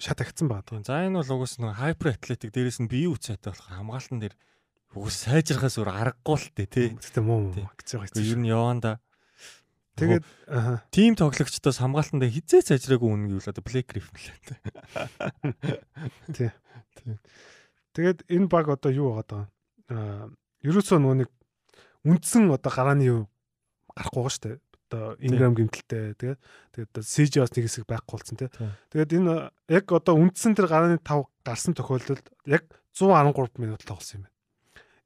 [0.00, 0.64] шат агцсан байгаа.
[0.64, 4.34] Тийм Зайн бол угс нэг хайпер атлетик дээрээс нь бие үцээтэй болохоор хамгаалан дээр
[4.94, 6.88] угс сайжрахаас өөр аргагүй л тээ тий.
[6.94, 8.24] Тэгтээ муу гэж байгаа юм.
[8.24, 8.90] Ер нь яванда
[9.94, 10.24] Тэгээд
[10.90, 14.26] тим тоглогчдоос хамгаалтан дээр хизээ сайжраагүй үнэн гэвэл одоо Блэк Гриффин л
[16.34, 16.50] тий.
[17.94, 19.46] Тэгээд энэ баг одоо юу байгаа
[19.86, 20.34] даа.
[20.66, 21.30] Ерөөсөө нөгөө нэг
[22.02, 23.20] үндсэн одоо гарааны юу
[23.94, 24.58] гарахгүй байгаа шүү дээ.
[24.90, 26.36] Одоо Ingram гимтэлтэй тэгээ
[26.74, 28.50] тэгээд одоо CJ бас нэг хэсэг байхгүй болсон тий.
[28.90, 29.34] Тэгээд энэ
[29.70, 32.66] яг одоо үндсэн тэр гарааны 5 гарсан тохиолдолд яг
[32.98, 34.34] 113 минут тоглосон юм байна.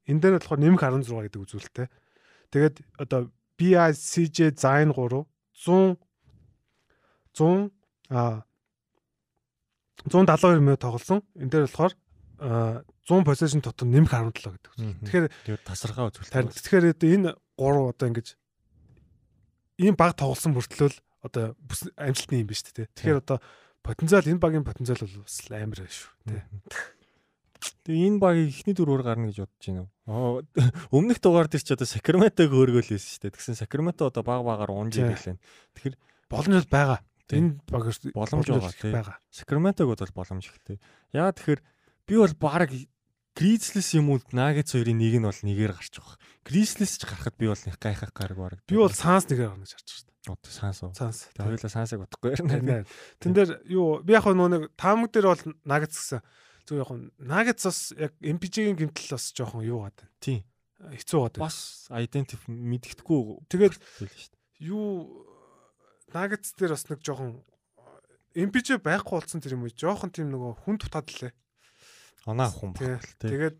[0.08, 1.88] Энэ дээр болохоор нэмэх 16 гэдэг үзүүлэлттэй.
[2.48, 5.26] Тэгээд одоо BI CJ Zayn 3
[5.66, 5.98] 100
[7.34, 7.70] 100
[8.10, 8.42] а
[10.06, 11.22] 172 минут тоглосон.
[11.34, 11.94] Энэ дээр болохоор
[12.38, 14.72] 100 possession дотор нэмэх 17 гэдэг.
[15.10, 16.54] Тэгэхээр тасархаа үзүүлэлт.
[16.54, 18.28] Тэгэхээр энэ 3 одоо ингэж
[19.82, 20.94] ийм баг тоглосон мөртлөө
[21.26, 21.58] одоо
[21.98, 22.90] амжилтны юм биш үү те.
[22.94, 23.38] Тэгэхээр одоо
[23.82, 26.46] потенциал энэ багийн потенциал бол бас амар байна шүү те.
[27.58, 30.42] Тэгээ энэ багийг ихний дөрвөр гарна гэж бодож байна уу?
[30.94, 33.34] Өмнөх дугаар дээр ч одоо Сакраметог өөргөөл хэлсэн шүү дээ.
[33.34, 35.40] Тэгсэн Сакраменто одоо баг багаар унж ирлээ.
[35.74, 35.96] Тэгэхээр
[36.30, 37.00] боломж байгаа.
[37.32, 39.18] Энэ баг боломж байгаа.
[39.32, 40.78] Сакраметог бол боломж ихтэй.
[41.12, 41.60] Яа тэгэхээр
[42.06, 42.70] би бол баг
[43.38, 46.18] Гризлис юм уу Нагетс хоёрын нэг нь бол нэгээр гарч байгаа.
[46.42, 48.58] Гризлис ч гарахад би бол нэг гайхах гараг баг.
[48.66, 49.90] Би бол Санс нэгээр гарна гэж харж
[50.26, 50.34] байна.
[50.34, 50.90] Одоо Санс уу?
[50.98, 51.30] Санс.
[51.38, 52.82] Тэгээ хоёулаа Сансыг утахгүй ярина.
[53.22, 56.20] Тэн дээр юу би яг нэг таамаг дээр бол Нагетс гэсэн.
[56.68, 56.92] Зүгээр яг
[57.24, 60.04] Нагетс бас яг MPG-ийн гимтэл бас жоохон юу гад.
[60.20, 60.44] Тийм.
[60.78, 61.40] Хэцүү гад.
[61.40, 63.48] Бас identity мэддэхгүй.
[63.48, 63.80] Тэгээд
[64.68, 65.24] юу
[66.12, 67.40] Нагетс дээр бас нэг жоохон
[68.36, 69.72] MPG байхгүй болсон тэр юм уу?
[69.72, 71.32] Жоохон тийм нөгөө хүн тутаад лээ
[72.28, 73.00] оноо хүн баг.
[73.24, 73.56] Тэгээд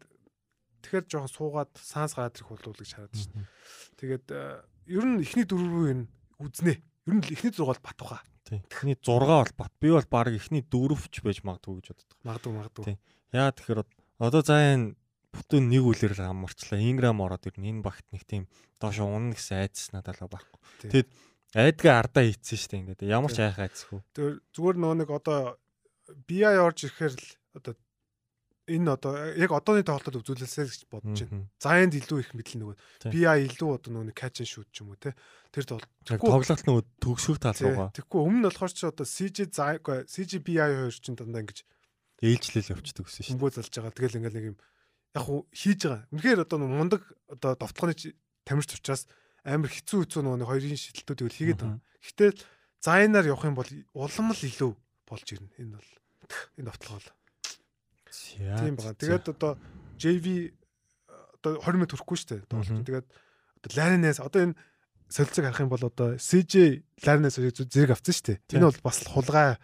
[0.84, 3.48] тэгэхээр жоохон суугаад санс гараад ирэх болов гэж хараад шин.
[3.96, 4.60] Тэгээд э,
[4.92, 6.04] ер нь эхний дөрвөө энэ
[6.36, 6.74] үзнэ.
[7.08, 8.20] Ер нь эхний зургаал бат баха.
[8.20, 8.28] Тийм.
[8.56, 9.72] Эхний 6 бол бат.
[9.80, 12.16] Би бол баг эхний 4-ч байж магадгүй гэж боддог.
[12.24, 12.96] Магадгүй магадгүй.
[13.36, 13.84] Яа тэгэхээр
[14.18, 14.96] одоо заа энэ
[15.36, 16.80] бүтэн нэг үлээр л амарчлаа.
[16.80, 17.68] Инграм ороод ирнэ.
[17.68, 18.48] Энэ багт нэг тийм
[18.80, 20.58] доош унах гэсэн айдас надад л байхгүй.
[20.88, 21.08] Тэгэд
[21.54, 23.04] айдгаа ардаа хийцэн штэ ингээд.
[23.04, 24.00] Ямар ч айх айцгүй.
[24.16, 25.60] Тэр зүгээр нөгөө нэг одоо
[26.28, 27.74] BI орж ирэхээр л одоо
[28.68, 31.48] энэ одоо яг одооны тоглолтод үзүүлэлсэй гэж бодож байна.
[31.56, 32.76] Заанд илүү их мэдл нөгөө
[33.08, 35.16] BI илүү одоо нөгөө catch and shoot ч юм уу те.
[35.50, 37.90] Тэр тоглолт нөгөө төгсгөх тал руугаа.
[37.96, 41.64] Тэгэхгүй өмнө нь болохоор ч одоо CJ CJ BI хоёр ч дандаа ингэж
[42.22, 43.32] ээлжлэл явчихдаг гэсэн шүү.
[43.38, 43.94] Хүмүүст залж байгаа.
[43.94, 44.58] Тэгэл ингээл нэг юм
[45.14, 46.06] яг хуу хийж байгаа.
[46.12, 47.94] Үнэхээр одоо мундаг одоо довтлооны
[48.42, 49.06] тамирч учраас
[49.46, 51.80] амар хэцүү хэцүү нөгөө хоёрын шидэлтүүд ивэл хийгээд байгаа.
[52.02, 52.30] Гэхдээ
[52.82, 54.72] зайнаар явах юм бол улам л илүү
[55.06, 55.54] болж ирнэ.
[55.62, 55.90] Энэ бол
[56.58, 57.17] энэ довтлогоо л.
[58.12, 58.94] Тийм байгаа.
[58.96, 59.52] Тэгээд одоо
[59.98, 60.52] JV
[61.38, 62.86] одоо 20 минут хүрэхгүй шүү дээ.
[62.86, 64.58] Тэгээд одоо Larinas одоо энэ
[65.08, 66.54] солилцоог харах юм бол одоо CJ
[67.04, 68.58] Larinas зэрэг авсан шүү дээ.
[68.58, 69.56] Энэ бол бас хулгай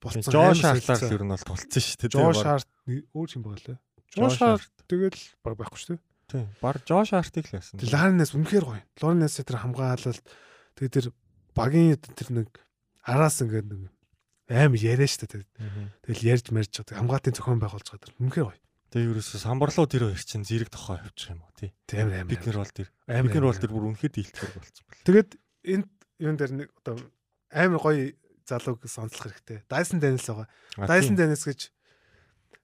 [0.00, 0.32] болсон.
[0.32, 2.10] Josh Hart-аар ер нь бол тулцсан шүү дээ.
[2.14, 3.78] Josh Hart өөр юм байна лээ.
[4.14, 6.02] Josh Hart тэгэл баг байхгүй шүү дээ.
[6.26, 6.46] Тийм.
[6.62, 7.78] Баг Josh Hart-ыг л байсан.
[7.82, 8.82] Larinas үнэхээр гоё.
[9.02, 10.24] Larinas тэр хамгаалалт
[10.78, 11.06] тэгээд тэр
[11.54, 12.48] багийн тэр нэг
[13.06, 13.90] араас ингээд нэг
[14.48, 15.50] амар яриа штэ тэгээд.
[16.06, 17.02] Тэгэл ярьж марж байгаа.
[17.02, 18.14] Хамгаалтын зохион байгуулж байгаа.
[18.22, 18.60] Үнэхээр гоё.
[18.94, 21.74] Тэгээ ерөөсө самбарлуу тэр хоёр чинь зэрэг тохоо явчих юм уу тий.
[21.90, 22.30] Тийм амар.
[22.30, 25.04] Бид нар бол тэр нар бол тэр бүр үнэхээр дийлдэхэр болцсон байна.
[25.06, 25.30] Тэгээд
[25.66, 25.88] энд
[26.22, 26.94] юун дээр нэг одоо
[27.50, 28.14] амар гоё
[28.46, 29.66] залууг сонслох хэрэгтэй.
[29.66, 30.48] Dyson Daniels байгаа.
[30.86, 31.60] Dyson Daniels гэж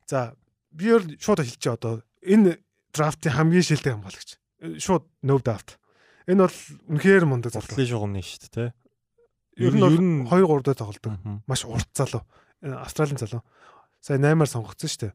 [0.06, 0.38] за
[0.70, 2.62] би өөр шууд хэлчихэ одоо энэ
[2.94, 4.38] драфтын хамгийн шилдэг хамгаалагч.
[4.78, 5.78] шууд no doubt.
[6.30, 7.66] Энэ бол үнэхээр мундаг залуу.
[7.66, 8.66] Уртлын шугамны шүү дээ, тэ.
[9.56, 11.12] Ер нь бол 2 3 доо тоглодог.
[11.20, 11.42] Мгм.
[11.46, 12.24] Маш урт залуу.
[12.62, 13.42] Энэ Австралийн залуу.
[14.00, 15.14] Сая 8-аар сонгогдсон шүү дээ.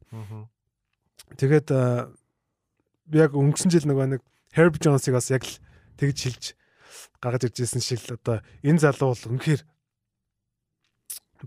[1.41, 1.67] Тэгээд
[3.07, 4.21] би яг өнгөрсөн жил нөгөө нэг
[4.53, 5.59] Herb Jones-ыг бас яг л
[5.97, 6.45] тэгж шилж
[7.19, 9.61] гаргаж иржсэн шиг л одоо энэ залуу бол үнэхээр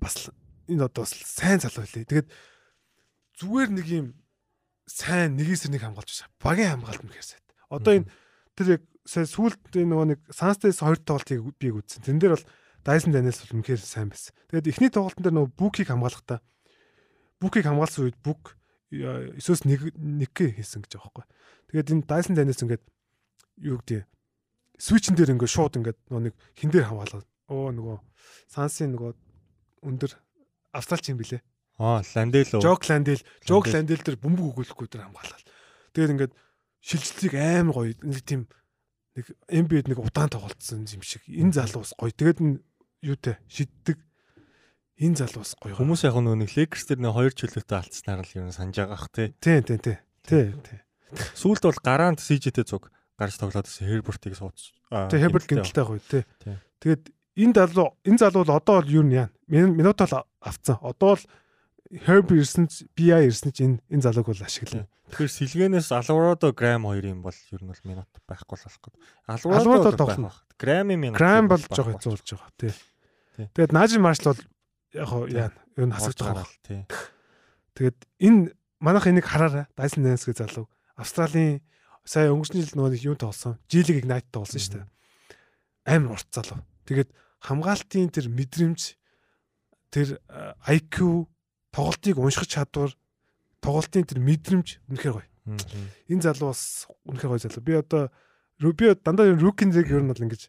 [0.00, 0.30] бас
[0.68, 2.08] энэ одоо бас сайн залуу лээ.
[2.08, 2.28] Тэгээд
[3.38, 4.06] зүгээр нэг юм
[4.88, 6.42] сайн нэгээс нэг хамгаалж байгаа.
[6.42, 7.46] Багийн хамгаалт үнэхээр сайт.
[7.70, 8.08] Одоо энэ
[8.58, 12.04] тэр яг сая сүүлд нөгөө нэг Sunsets хоёр тоглолтыг би яг үзсэн.
[12.04, 12.46] Тэн дээр бол
[12.84, 14.32] Dyson Daniels бол үнэхээр сайн байсан.
[14.48, 16.38] Тэгээд эхний тоглолтын дээр нөгөө Book-ийг хамгаалахдаа
[17.40, 18.56] Book-ийг хамгаалсан үед Book
[18.90, 21.24] өсөөс нэг нэг хийсэн гэж байхгүй.
[21.70, 22.84] Тэгээд энэ Dyson Daniels ингээд
[23.62, 24.08] юу гэдэг
[24.80, 27.96] switch-н дээр ингээд шууд ингээд нөгөө нэг хин дээр хамгаалаад оо нөгөө
[28.48, 29.12] Сансын нөгөө
[29.84, 30.12] өндөр
[30.72, 31.44] австралч юм билэ.
[31.80, 32.60] Аа, Ландело.
[32.60, 33.96] Жок Ландел, Жок Ландел.
[33.96, 35.44] Ландел дээр бөмбөг өгүүлэхгүй дээр хамгаалал.
[35.96, 36.32] Тэгээд ингээд
[36.84, 38.44] шилжилтийг аим гоё нэг тийм
[39.16, 41.24] нэг NBA-д нэг удаан тоглолцсон юм шиг.
[41.24, 42.12] Энэ залуу бас гоё.
[42.12, 42.60] Тэгээд
[43.02, 43.98] юутэй шиддэг.
[45.00, 45.76] Энэ залуу бас гоё.
[45.76, 49.08] Хүмүүс яг нөгөө нэг Lakers дээр нэг хоёр чөлөөтэй алдснаар л юм санаж байгаа ах
[49.08, 49.32] тий.
[49.40, 49.96] Тий, тий, тий.
[50.28, 50.78] Тий, тий.
[51.34, 54.76] Сүүлд бол гараанд CJ-тэй цуг гарч тоглоод байсан Herbert-ийг сууц.
[54.88, 56.24] Тэг Херберт гинтэлтэй гоё тий.
[56.44, 56.56] Тий.
[56.84, 57.02] Тэгээд
[57.40, 59.28] энэ залуу энэ залуу бол одоо бол юу нь яа.
[59.48, 60.76] Минут бол авцсан.
[60.80, 61.24] Одоо бол
[61.90, 64.88] Herb ирсэн ч BI ирсэн ч энэ энэ залууг бол ашиглана.
[65.10, 69.00] Тэгэхээр сэлгэнээс Alvarado Graham хоёрын бол ер нь бол минут байхгүй л болох гэдэг.
[69.26, 70.30] Alvarado тоглоно.
[70.54, 71.18] Graham-ийн минут.
[71.18, 72.50] Крайм бол жоо хэцүүлж байгаа.
[72.54, 72.72] Тий.
[73.54, 74.42] Тэгээд Нажи Маршал бол
[74.92, 76.34] яг яа юу н хасаж хасагдж байгаа.
[76.44, 76.80] гараал тий.
[77.78, 78.40] Тэгээд энэ
[78.80, 79.64] манайх энийг хараарай.
[79.76, 80.66] Dyson Dance гэх залуу.
[80.96, 81.62] Австралийн
[82.04, 83.56] сая өнгөрсөн жил нөгөө нэг юу тоглосон?
[83.70, 84.88] G-League Ignite тоглосон шүү дээ.
[85.86, 86.60] Амар урт залуу.
[86.84, 88.80] Тэгээд хамгаалтын тэр мэдрэмж
[89.90, 91.26] тэр э, IQ
[91.72, 92.92] тоглолтыг унших чадвар
[93.64, 95.28] тоглолтын тэр мэдрэмж үнэхээр гоё.
[96.10, 97.62] Энэ залуу бас үнэхээр гоё залуу.
[97.64, 98.10] Би одоо
[98.60, 100.42] ру- би дандаа рукин зэрэг ер нь бол ингэж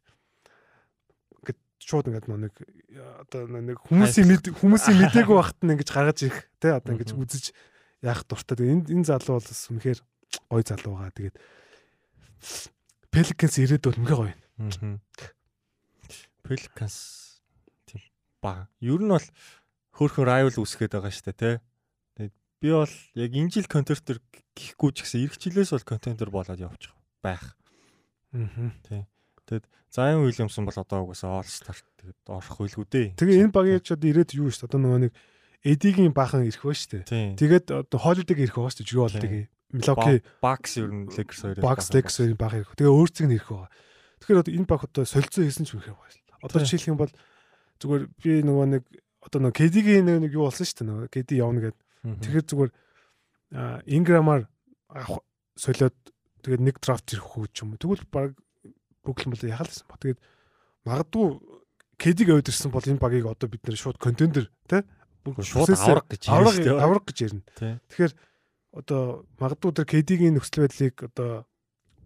[1.41, 2.54] ингээд шууд ингээд нэг
[2.99, 7.45] одоо нэг хүмүүсийн мэд хүмүүсийн мдээгүй байхад нь ингэж гаргаж ирэх тий одоо ингэж үзэж
[8.04, 8.58] яах дуртай.
[8.58, 9.99] Тэгээ энэ энэ залуу бол бас үнэхээр
[10.51, 11.15] гоё залуу байгаа.
[11.15, 11.38] Тэгээд
[13.12, 14.36] Pelicans ирээд бол үнэхээр гоё.
[14.60, 14.93] Мгм.
[16.43, 16.97] Pelicans
[17.88, 18.04] тийм
[18.43, 18.67] баг.
[18.84, 19.27] Ер нь бол
[19.95, 21.62] хөөхөн rival үсгээд байгаа шүү дээ.
[22.17, 24.19] Тэгээд би бол яг энэ жил контентер
[24.51, 26.91] гэхгүй ч гэсэн эх жилээс бол контентер болоод явчих
[27.23, 27.56] байх.
[28.34, 29.06] Аа.
[29.91, 33.08] Zion Williamson бол одоо угаасаа All Star тэгээд орох байлгүй дээ.
[33.19, 34.69] Тэгээ энэ багийн ч одоо ирээд юу шүү дээ.
[34.71, 35.13] Одоо нөгөө нэг
[35.62, 37.36] Эдигийн бахан ирэх ба шүү дээ.
[37.36, 38.95] Тэгээд одоо Holiday ирэх байгаа шүү дээ.
[38.95, 39.49] Юу болдгийг.
[39.71, 41.63] Milwaukee Bucks ер нь Lakers хоёроо.
[41.63, 42.75] Bucks Lakers хоёрын баг ирэх.
[42.75, 43.69] Тэгээ өөрцөг нь ирэх байгаа.
[44.19, 46.12] Тэгэхээр одоо энэ баг одоо солилцоо хийсэн ч үнэхээр гоё.
[46.43, 47.13] Одоо жишээлх юм бол
[47.80, 48.84] зүгээр би нөгөө нэг
[49.21, 50.88] одоо нөгөө KD-гийн нэг юу болсон шүү дээ.
[50.91, 51.84] Нөгөө KD явна гэдэг.
[52.19, 52.71] Тэгэхээр зүгээр
[53.91, 54.43] Ingram-аар
[54.91, 55.23] авах
[55.56, 55.95] солиод
[56.43, 57.80] тэгээд нэг драфт ирэх хүү ч юм уу.
[57.80, 58.36] Тэгвэл баг
[59.06, 59.98] бүглэн бол яхалсан ба.
[60.02, 60.20] Тэгээд
[60.86, 61.28] магадгүй
[62.02, 64.82] KD-г аваад ирсэн бол энэ багийг одоо бид нэр шууд контендер тий
[65.46, 67.44] шууд авраг гэж авраг авраг гэж ярина.
[67.90, 68.14] Тэгэхээр
[68.74, 71.46] одоо магадгүй тэр KD-гийн нөхцөл байдлыг одоо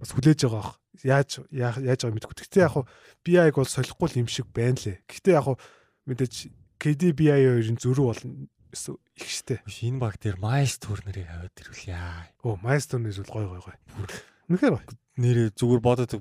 [0.02, 0.80] бас хүлээж байгаа бах.
[1.04, 2.36] Яаж яа- яаж байгаа мэдэхгүй.
[2.44, 2.86] Гэхдээ яг хуу
[3.24, 5.00] BI-г бол солихгүй л юм шиг байна лээ.
[5.08, 5.56] Гэхдээ яг хуу
[6.08, 6.34] мэдээж
[6.80, 8.22] KD BI хоёрын зөрүү бол
[9.16, 9.64] их штэ.
[9.64, 12.28] Биш энэ баг дээр Miles Turner-ыг аваад ирвэл яа.
[12.44, 13.76] Оо, нэр бол гой гой гой.
[14.52, 15.00] Үнэхээр гоё.
[15.16, 16.12] Нэрээ зүгээр бодоод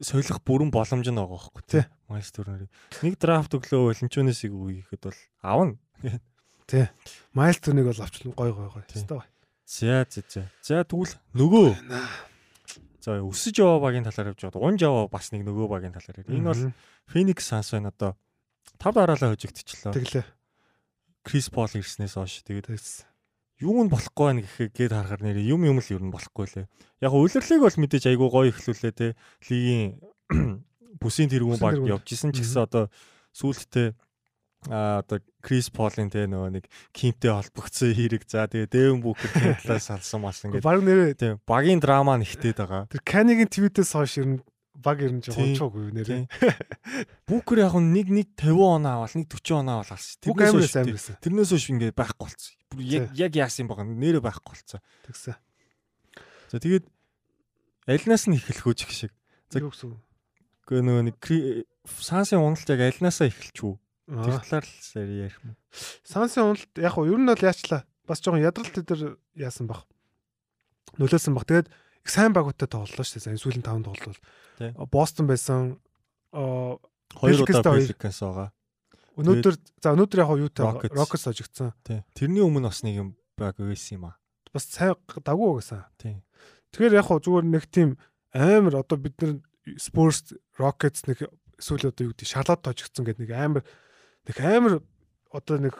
[0.00, 1.84] солих бүрэн боломж нь байгаа байхгүй Тий.
[2.08, 2.70] Miles Turner-ыг.
[3.02, 5.76] Нэг драфт өглөө Валентиносыг үеихэд бол авна.
[7.32, 8.84] Maestro-ыг бол авчлаа гой гой гой.
[8.88, 9.02] Тий.
[9.08, 9.24] Гоё.
[9.64, 10.42] За за за.
[10.60, 11.66] За тэгвэл нөгөө
[13.00, 14.64] за өсөж яваа багийн талаар явж байгаа.
[14.68, 16.24] Унж яваа бас нэг нөгөө багийн талаар.
[16.28, 16.64] Энэ бол.
[17.08, 18.16] Phoenix Suns байна одоо.
[18.76, 19.96] Тав дараалал хожигдчихлоо.
[19.96, 20.24] тэглээ.
[21.24, 22.68] Крис Пол ирснээс хойш тэгээд
[23.58, 26.66] Юу нь болохгүй байна гэхэд харахаар нэр юм юм л ер нь болохгүй лээ.
[27.02, 29.06] Яг улирлыг бол мэдээж айгүй гоё ихлүүлээ те.
[29.50, 29.98] Лигийн
[31.02, 32.86] бүсийн тэргүүн баг явж исэн ч гэсэн одоо
[33.34, 33.98] сүүлдээ
[34.70, 39.30] а одоо Крис Полын те нөгөө нэг кимтэй холбогдсон хэрэг за тэгээ Дэвэн Бүкер
[39.62, 42.90] талаас салсан мас ингээд Баг нэрээ багийн драма нэгтээд байгаа.
[42.90, 44.42] тэр Канигийн твитээс хойш ер нь
[44.78, 46.30] баг ер нь жоохон чууг нэрээ.
[47.28, 50.18] Бүкер яг нэг нэг 50 оноо авал нэг 40 оноо авал алсан.
[50.22, 51.18] Тэрнээс хойш.
[51.18, 52.54] Тэрнээс хойш ингээд байхгүй болцсон.
[52.70, 54.80] Бүр яг яг яасан юм байгаа нэрээ байхгүй болцсон.
[55.10, 55.34] Тэгсэн.
[56.48, 56.86] За тэгээд
[57.90, 59.12] альнаас нь эхлэх үү гэх шиг.
[59.50, 59.98] За- Юу гэсэн.
[60.64, 61.16] Гэхдээ нөгөө нэг
[61.88, 63.74] Сансын уналт яг альнаасаа эхэлч үү?
[64.08, 64.40] Тэр Аа.
[64.44, 65.56] талаар л ярих юм.
[66.04, 67.82] Сансын уналт яг хуу ер нь бол яачлаа.
[68.06, 69.88] Бас жоохон ядралт өдр яасан баг.
[71.00, 71.44] Нөлөөсөн баг.
[71.48, 71.68] Тэгээд
[72.08, 73.36] их сайн багуудтай тоглолоо шүү дээ.
[73.36, 74.20] Сүүлийн 5 тоглолт
[74.56, 74.72] Тий.
[74.72, 74.88] бол.
[74.88, 75.76] Бостон байсан.
[76.32, 76.80] Аа
[77.12, 77.76] Хоёр удаа.
[77.76, 78.48] Pelicans байгаа.
[79.18, 80.30] өнөөдөр за өнөөдөр яг
[80.64, 80.94] Rockets.
[80.96, 81.72] Rockets хожигдсан.
[81.84, 82.00] Тий.
[82.14, 84.16] Тэрний өмнө бас нэг юм баг байсан юм аа.
[84.54, 84.94] Бас сайн
[85.24, 85.84] дагуу байсан.
[85.98, 87.98] Тэгэхээр яг зүгээр нэг тийм
[88.32, 89.40] амар одоо бид нар
[89.80, 91.26] Spurs Rockets нэг
[91.58, 93.62] эсвэл одоо юу гэдэг Charlotte тожигдсон гэдэг нэг амар
[94.28, 94.74] нэг амар
[95.34, 95.74] одоо нэг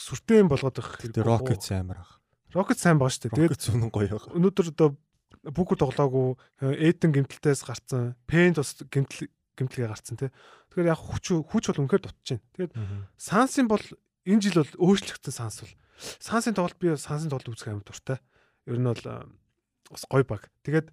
[0.00, 2.22] сүртэй юм болгоод байх Тэр Rockets амар ах.
[2.54, 3.50] Rockets сайн байгаа шүү дээ.
[3.52, 4.26] Тэгээд үнэн гоё ах.
[4.32, 4.96] өнөөдөр одоо
[5.44, 10.30] бүкү тоглоогүй Эден гимтэлтээс гарцсан, Пен бас гимтэл гимтэлгээ гарцсан тий.
[10.72, 12.40] Тэгэхээр яг хүч хүч бол үнэхээр байна.
[12.56, 12.72] Тэгээд
[13.16, 13.84] Сансын бол
[14.28, 15.74] энэ жил бол өөрчлөгдсөн Санс бол.
[16.20, 18.18] Сансын тоглолт би Сансын тоглолт үзэх амар дуртай.
[18.68, 19.24] Ер нь бол а,
[19.88, 20.48] бас гоё баг.
[20.64, 20.92] Тэгээд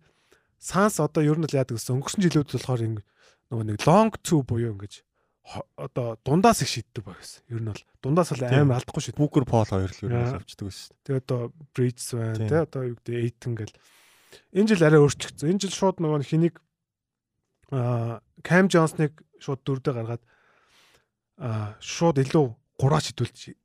[0.60, 3.04] Санс одоо ер нь л яадаг гэсэн өнгөрсөн жилүүд болохоор ингэ
[3.52, 5.04] нөгөө нэг long two буюу ингэж
[5.78, 7.44] одоо дундаас их шийддэг баг гэсэн.
[7.48, 8.68] Ер нь бол дундаас Тийм.
[8.68, 9.22] амар алдахгүй шийддэг.
[9.22, 10.42] Booker Paul хоёр л юу Яа.
[10.42, 10.92] авчдаг байсан.
[11.08, 13.74] Тэгээ одоо Bridges байна тий одоо юу гэдэг Aiton гэл
[14.54, 15.50] энэ жил арай өөрчлөгдсөн.
[15.52, 16.56] Энэ жил шууд нөгөө хэнийг
[17.72, 20.24] аа Cam Jones-ныг шууд дөрөвдөө гаргаад
[21.42, 22.46] аа шууд илүү
[22.80, 23.58] гураа шидүүлж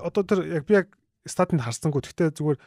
[0.00, 0.88] одоо тэр яг би яг
[1.28, 2.00] статинд харсангүй.
[2.00, 2.58] Гэхдээ зүгээр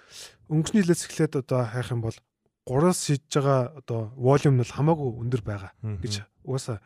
[0.49, 2.17] өнгөрсний жилээс эхлээд одоо хайх юм бол
[2.65, 6.81] гураас шидж байгаа одоо volume нь хамаагүй өндөр байгаа гэж угаасаа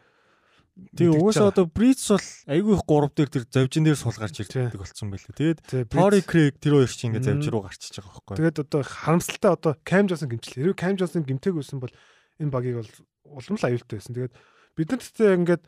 [0.95, 4.35] Тэгээ мэдэгдэж угаасаа одоо Breeze бол айгүй их 3 дээр тэр завжин дээр сул гарч
[4.39, 4.67] Тийм.
[4.69, 5.35] ирдэг болсон байлээ.
[5.35, 5.59] Тэгээд
[5.91, 7.29] Tory Craig тэр хоёр чинь ингээ Мм.
[7.29, 8.35] завж руу гарчиж байгаа байхгүй.
[8.39, 10.55] Тэгээд одоо харамсалтай одоо Cam Johnson гимтэл.
[10.55, 11.93] Хэрвээ Cam Johnson гимтэйг байсан бол
[12.39, 12.91] энэ багийг бол
[13.27, 14.13] улам л аюултай байсан.
[14.15, 14.33] Тэгээд
[14.77, 15.63] бид нар тэгтээ ингээд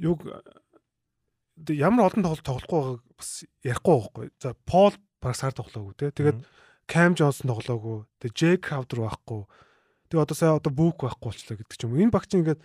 [0.00, 0.18] юг
[1.72, 3.30] ямар олон тоглолт тоглохгүй байгааг бас
[3.64, 4.26] ярихгүй байхгүй.
[4.42, 4.92] За Paul
[5.34, 6.10] сар тоглоогүй те.
[6.12, 6.44] Тэгээд
[6.86, 8.04] Cam Johnson тоглоогүй.
[8.20, 9.42] Тэгээд Jake Crowder байхгүй.
[10.12, 11.92] Тэгээд одоо сая одоо Book байхгүй болчлаа гэдэг ч юм.
[11.96, 12.02] уу.
[12.04, 12.60] Энэ баг чинь ингээд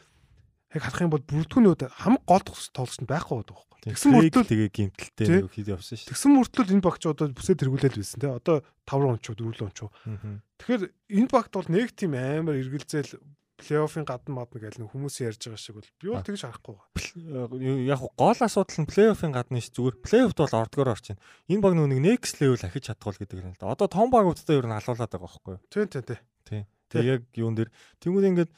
[0.73, 3.71] яг харах юм бол бүрдгүүний үед хам гол тоглолт байхгүй байдаг байхгүй.
[3.81, 6.09] Тэгсэн мөртлөө тэгээ гимтэлтэй нэг хэд явсан шүү.
[6.13, 8.29] тэгсэн мөртлөө энэ багч одоо бүсээ тэргүүлэл байсан те.
[8.29, 8.55] Одоо
[8.85, 9.89] 5 руу ончоо 4 рүү ончоо.
[10.05, 10.37] дээ.
[10.61, 10.83] Тэгэхээр
[11.17, 13.17] энэ багт бол нэг тийм амар эргэлзээл
[13.61, 17.89] плей-оффын гадна мадна гэж нэг хүмүүс ярьж байгаа шиг бол би бол тэгж харахгүй байгаа.
[17.89, 21.17] яг гол асуудал нь плей-оффын гадна ш зүгээр плей-оффд бол ордгоор орчин.
[21.49, 23.73] Энэ баг нүг next level ахиж чаддгуул гэдэг юм л да.
[23.73, 25.61] Одоо том багуудтай ер нь халуулаад байгаа байхгүй юу?
[25.69, 26.05] Тийм тийм
[26.45, 26.65] тийм.
[26.89, 27.69] Тэгээ яг юун дээр
[28.01, 28.51] тэнгууд ингээд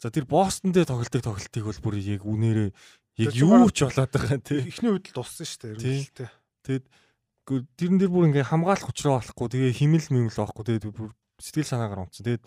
[0.00, 2.70] за тэр Бостон дээр тоглолтыг тоглолтыг бол бүр яг үнээрээ
[3.20, 4.64] яг юу ч болоод байгаа тий.
[4.64, 5.76] Эхний үед л дуссан шүү дээ.
[5.76, 6.28] Ерөнхийдөө.
[6.64, 6.84] Тэгэд
[7.76, 12.00] тэрэн дээр бүр ингээ хамгаалах учраа болохгүй тэгээ химэл мэмэл байхгүй тэгээд бүр сэтгэл санаагаар
[12.08, 12.24] унтсан.
[12.24, 12.42] Тэгээд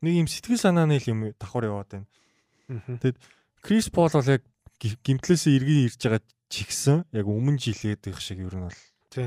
[0.00, 2.08] нэг юм сэтгэл санааны юм давхар яваад байна.
[2.72, 2.96] Мгм.
[3.60, 4.42] Крис Пол бол яг
[4.80, 8.78] ги- гимтлээсээ эргэн ирж байгаа чигсэн яг өмнө жилээд их шиг ер нь бол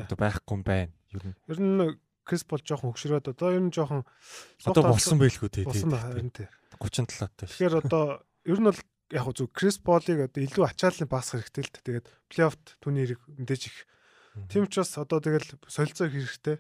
[0.02, 0.94] одоо байхгүй юм байна.
[1.13, 4.02] Ер нь Ер нь Крис бол жоохон хөгшрөөд одоо ер нь жоохон
[4.66, 5.63] одоо болсон байлгүй тий.
[5.66, 6.48] болсон байна тий.
[6.82, 7.48] 37 таа.
[7.50, 8.04] Тэгэхээр одоо
[8.46, 8.80] ер нь бол
[9.12, 11.86] яг хөө зөв Крис Полыг одоо илүү ачааллын бас хэрэгтэй л дээ.
[11.86, 13.78] Тэгээд плей-оффт түүний хэрэг мэдээж их.
[14.52, 16.58] Тийм учраас одоо тэгэл солилцоо хэрэгтэй.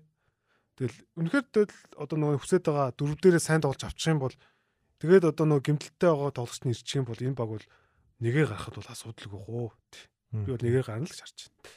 [0.77, 4.35] Тэгэл үнэхээр тэгэл одоо нөгөө хүсэж байгаа дөрөв дээрээ сайн тоглож авчих юм бол
[5.01, 7.65] тэгээд одоо нөгөө гимтэлтэй байгаа тоглогч нь ирчих юм бол энэ баг бол
[8.21, 9.69] нэгээ гарахад бол асуудалгүй хөө.
[10.45, 11.69] Би бол нэгээ гарна л гэж харж байна.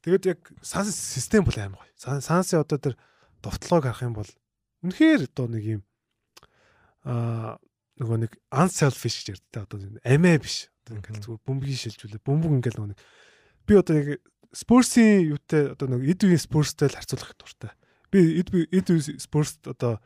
[0.00, 1.86] Тэгээд яг санс систем бол аим гоё.
[1.98, 2.94] Сан- Сансын одоо тэр
[3.44, 4.30] довтлогыг харах юм бол
[4.86, 5.82] үнэхээр одоо нэг юм
[7.04, 7.56] аа
[8.00, 10.72] нөгөө нэг unselfish гэж ярьдаа одоо амиа биш.
[10.84, 12.24] Одоо ингээл зүгээр бөмбөгийн шилжүүлээ.
[12.24, 13.00] Бөмбөг ингээл нөгөө нэг
[13.68, 14.08] би одоо нэг
[14.50, 17.72] Spurs-ийн юутай одоо нэг үеийн Spurs-тэй л харьцуулах дуртай.
[18.08, 20.00] Би эд эд үеийн Spurs одоо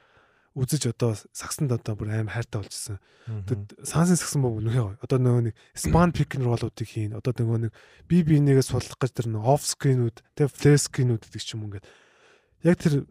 [0.55, 2.99] үзэж одоо сагсанд одоо бүр аим хайртай болжсэн.
[3.27, 5.03] Тэгэд сансын сагсан боо үнэхээр гоё.
[5.03, 7.19] Одоо нөгөө нэг span pick and roll-уудыг хийн.
[7.19, 7.73] Одоо нөгөө нэг
[8.07, 11.67] би би нэгээс суллах гэж тэр нөгөө off screen-үүд, тэг flare screen-үүд гэдэг ч юм
[11.67, 11.87] ингээд
[12.71, 13.03] яг тэр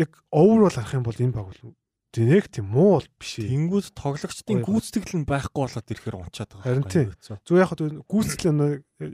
[0.00, 1.60] яг overall харах юм бол энэ баг бол
[2.10, 3.38] тэнэг тийм муу бол биш.
[3.38, 6.66] Тэнгүүд тоглогчдын гүйцэтгэл нь байхгүй болоод ирэхээр унчаад байгаа.
[6.66, 7.06] Харин байхгүй тий.
[7.06, 7.38] юу?
[7.46, 8.62] Зүгээр яг хөө гүйцэтгэл нь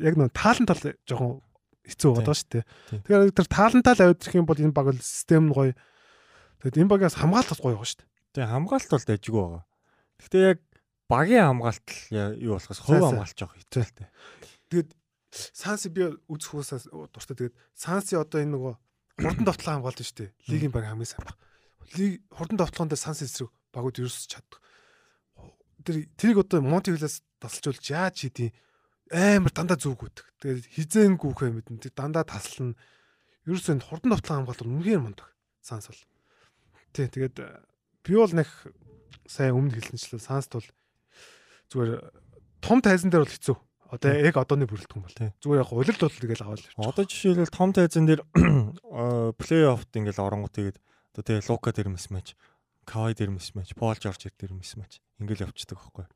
[0.00, 1.32] яг нөгөө таалан тал жоохон
[1.84, 2.16] хэцүү Тийм.
[2.16, 2.64] байгаа шүү дээ.
[2.88, 3.00] Тийм.
[3.04, 5.72] Тэгэхээр тэр таалантаа л аваад ирэх юм бол энэ баг бол систем нь гоё.
[6.64, 8.08] Тэгэд энэ багаас хамгаалалт бас гоё байгаа шүү дээ.
[8.32, 9.62] Тэгээ хамгаалалт бол дайжгүй байгаа.
[10.16, 10.58] Гэхдээ яг
[11.06, 13.04] багийн хамгаалалт л я- юу болохоос хувь сайн.
[13.12, 14.08] хамгаалж байгаа хэвчээ.
[14.72, 14.90] Тэгээд
[15.36, 16.00] Санси би
[16.32, 17.36] үзэх хүмүүсээс дуртай.
[17.36, 18.74] Тэгээд Санси одоо энэ нөгөө
[19.20, 20.30] хурдан довтлоо хамгаалт шүү дээ.
[20.48, 21.36] Лигийн баг хамгийн сайн баг.
[22.32, 24.60] Хурдан довтлоонд Санси эсрэг багууд ерөөс чаддаг.
[25.84, 28.50] Тэр тэрийг одоо Монтивилээс тасалжуулж яаж хийдیں۔
[29.12, 30.26] Амар дандаа зүгүүдэг.
[30.42, 31.78] Тэгээд хизээн гүүхээ мэдэн.
[31.78, 32.74] Тэр дандаа таслана.
[33.46, 35.30] Ерөөсөө энэ хурдан довтлоо хамгаалт үнэхээр мундаг.
[35.62, 36.02] Санс бол.
[36.90, 37.62] Тий, тэгээд э,
[38.02, 38.50] би бол нэг
[39.30, 40.18] сайн өмнө хэлсэнчлээ.
[40.18, 40.66] Санст бол
[41.70, 42.02] зүгээр
[42.58, 43.56] том тайзан дээр бол хэцүү.
[43.86, 45.14] Одоо яг одооны бүрэлдэхүүн бол.
[45.14, 45.30] Тий.
[45.38, 46.66] Зүгээр яг улирал бол тэгэл аваад.
[46.74, 48.22] Одоо жишээлбэл том тайзан дээр
[49.38, 50.76] плей-оффт ингээл оронгууд тэгээд
[51.16, 52.36] одоо тэгээ Лука дээр мисмэч,
[52.84, 56.06] Кавай дээр мисмэч, Пол Жорж дээр мисмэч ингээл явцдаг байхгүй.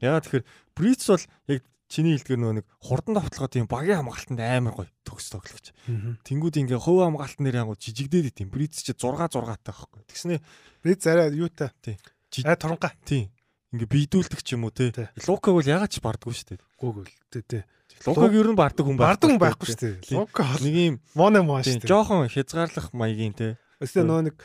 [0.00, 4.72] Ягаад тэгэхээр Бриц бол яг чиний хэлдгэр нөгөө нэг хурдан давталгаа тийм багийн хамгаалтанд амар
[4.72, 5.76] гоё төгс тоглогч.
[6.24, 8.48] Тэнгүүд ингээ хувь хамгаалтан дээр ангууд жижигдээд идэв.
[8.48, 10.00] Бриц чи 6 6 таа байхгүй.
[10.08, 10.40] Тэгснэ
[10.82, 11.70] Би зарай юутай.
[12.32, 12.90] Жи- Аа туранга.
[13.04, 13.28] тийм
[13.76, 14.90] ингээ бийдүүлдэг ч юм уу те.
[15.28, 16.60] Лукаг бол ягаад ч бардггүй шүү дээ.
[16.80, 17.12] Гүүгэл.
[17.30, 17.62] Тий, тий.
[18.08, 19.44] Лукаг ер нь бардаг хүн Бардаг хүн те.
[19.46, 20.16] байхгүй шүү дээ.
[20.16, 21.90] Лука Нэг юм моно моо тийм шүү дээ.
[21.92, 23.48] жоохон хязгаарлах маягийн те.
[23.82, 24.36] Өстэй нөгөө нэг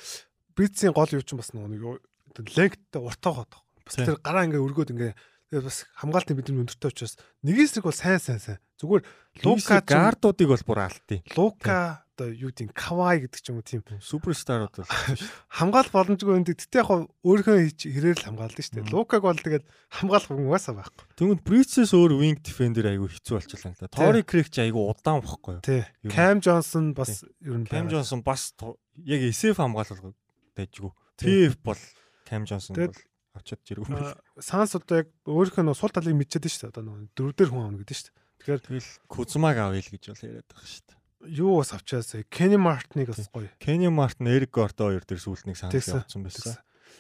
[0.58, 3.54] Бритсийн гол юу ч бас нөгөө нэг легттэй уртаа хаад.
[3.86, 5.14] Бас тэр гараа ингээ өргөөд ингээ
[5.54, 8.60] тэгээд бас хамгаалтын бидний өндөртэй учраас нэгээс нэг бол сайн сайн сайн.
[8.82, 9.04] Зүгээр
[9.46, 11.22] Лука гардуудыг бол бүр алдтыг.
[11.38, 14.90] Лука одоо юу гэдэг кавай гэдэг ч юм уу тийм Суперстарууд бол
[15.62, 16.46] хамгаалах боломжгүй юм.
[16.50, 16.90] Тэгтээ яг
[17.22, 18.90] өөрийнхөө хэрээр л хамгаалдаг шүү дээ.
[18.90, 21.06] Лукаг бол тэгээд хамгаалах хүн угаасаа байхгүй.
[21.14, 23.94] Тэгвэл Брицэс өөр wing defender айгүй хэцүү болчихлоо да.
[23.94, 26.10] Тори Крик ч айгүй удаан бохгүй юу?
[26.10, 27.86] Кам Джонсон бас ер нь Кам.
[27.86, 28.58] Джонсон бас
[28.98, 30.18] яг SF хамгаалал
[30.58, 30.92] дайжгүй.
[31.22, 31.82] TF бол
[32.26, 32.98] Кам Джонсон бол
[33.38, 34.18] очоод жиргүү мэл.
[34.18, 36.74] Аа, Санс одоо яг өөрийнхөө нөө сул талыг мэдчихэд шүү дээ.
[36.74, 38.18] Одоо нөө дөрөвдөр хүн авна гэдэг шүү дээ.
[38.42, 40.97] Тэгэхээр Тэгэл Кузмаг авъя л гэж бол яриад байгаа шүү дээ.
[41.26, 43.50] Юу бас авчаасаа Кени Мартныг бас гоё.
[43.60, 46.58] Кени Мартин, Эрик Гордо хоёр дээр сүүлд нэг санал явуулсан байсан.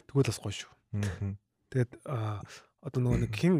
[0.10, 0.71] Тэгвэл бас гоё шүү.
[1.69, 3.56] Тэгээд одоо нөгөө нэг хин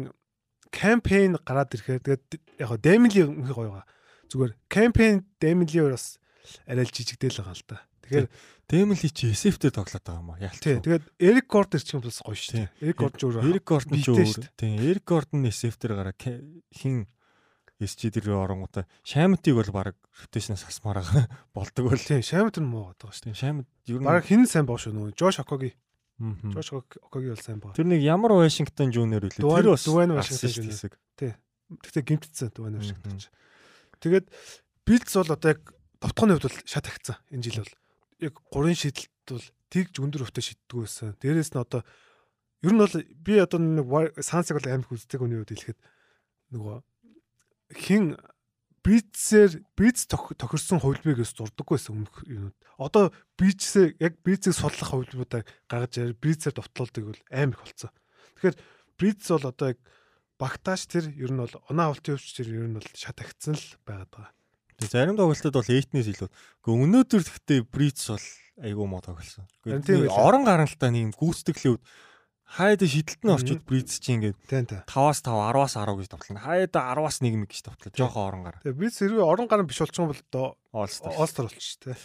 [0.72, 2.24] кампейн гараад ирэхээр тэгээд
[2.58, 3.86] яг хаа Демили үнхээр гоё байгаа.
[4.32, 6.18] Зүгээр кампейн Демили бас
[6.66, 7.78] арай л жижигдэл байгаа л да.
[8.08, 8.28] Тэгэхээр
[8.68, 10.40] Дэмли чи SF-тэй тоглоод байгаа юм аа.
[10.44, 10.60] Яалт.
[10.60, 12.68] тэгээд Эрик Горд ирчих юм бас гоё шүү.
[12.84, 14.44] Эрик Горд ч өөр Эрик Гордон ч өөр.
[14.60, 17.08] Тийм, Эрик Гордон SF-тэр гараа Ке- хин
[17.78, 21.98] SG дээр оронгуудаа Шамтыг бол баг ротейшнаас асмаар байгаа болдог бол.
[21.98, 23.30] тий Шамт нь муу байгаа шүү.
[23.30, 25.74] Тийм, Шамт ер нь Бараг хин сайн баа шүү нөгөө Жош Окоги.
[26.18, 27.72] Жош Окоги бол сайн баа.
[27.78, 29.46] Тэр нэг ямар Вашингтон жуниор үлээ.
[29.46, 30.92] Тэр бас Дуан Вашингтон Вашингтон жуниор хэсэг.
[31.68, 32.48] Тэгтээ гимтцсэн
[32.98, 33.02] Мгм.
[33.06, 33.28] тааж.
[34.02, 34.26] Тэгээд
[34.88, 35.60] Билдс бол одоо яг
[36.00, 37.74] товтгооны хувьд бол шат агцсан энэ жил бол.
[38.24, 41.12] Яг гурван шийдэлт бол тэгж өндөр өвтө шийддэг байсан.
[41.20, 41.84] Дээрээс нь одоо
[42.64, 43.86] ер нь бол би одоо нэг
[44.24, 45.78] Сансыг бол амар их үздэг хүний хувьд хэлэхэд
[46.56, 46.76] нөгөө
[47.74, 48.16] хин
[48.84, 52.54] Бицээр Биц тохирсон хувилбарыг зурдаггүй байсан өмнөх юм.
[52.80, 57.92] Одоо Бицээ яг Бицийг судлах хувилбаруудаа гаргаж ирээ Бицээр довтлуулдаг бол амар их болцсон.
[58.38, 58.56] Тэгэхээр
[58.96, 59.78] Биц бол одоо яг
[60.38, 63.66] багтааш тэр ер нь бол оноо авалтын өвч тэр ер нь бол шат агцсан л
[63.84, 64.32] байгаад байгаа.
[64.78, 66.30] Тэг зарим тоглолтод бол 8-ээс илүү.
[66.30, 68.26] Гэхдээ өнөөдөр гэхдээ Бриц бол
[68.62, 69.44] айгүй муу тоглосон.
[69.66, 71.82] Орон гарантаа нэг юм гүйцэтгэлүүд
[72.48, 74.80] хаяад шидэлт нь орчод Бриц чи ингээд Тийм тийм.
[74.88, 76.40] 5-аас 5, 10-аас 10 гэж тоглоно.
[76.40, 77.92] Хаяад 10-аас 1 гэж тоглоо.
[77.92, 78.60] Жохон орон гараа.
[78.64, 81.12] Тэгээ Биц хэрвээ орон гарan биш болчих юм бол одоо All-Star.
[81.20, 81.96] Олстер болчих тээ.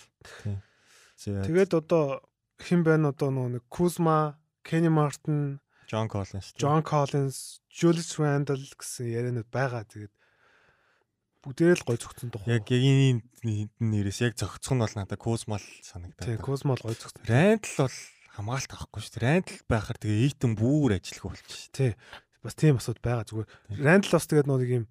[1.24, 2.20] Тэгээд одоо
[2.60, 4.36] хэн байна одоо нөгөө нэг Кузма,
[4.68, 6.52] Кени Мартин, Джон Коллинс.
[6.60, 9.88] Джон Коллинс, Julius Randle гэсэн яриануд байгаа.
[9.88, 10.12] Тэгээд
[11.44, 12.44] бүгдээрээ л гой зөгцсөн дуу.
[12.48, 13.22] Яг энэ
[13.80, 16.40] нэрээс яг зөгцөх нь бол надад Кузмал Тийм, санагдаад.
[16.40, 17.28] Кузма л гой зөгцсөн.
[17.28, 17.98] Рандл бол
[18.34, 19.26] хамгаалт авахгүй шүү дээ.
[19.30, 21.92] Рандл байхаар тэгээ Эйтэн бүр ажиллах болчих шүү Тий.
[22.42, 23.50] Бас тийм асууд байгаа зүгээр.
[23.80, 24.86] Randle бас тэгээд нэг юм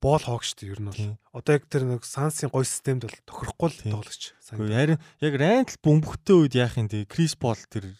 [0.00, 1.04] боол хоог шүү дээ ер нь бол.
[1.36, 4.22] Одоо яг тэр нэг Сансын гой системд бол тохирохгүй л тоглогч.
[4.48, 7.92] Харин яг Рандл бөмбөгтэй үед яах юм тэгээ Крис Пол тэр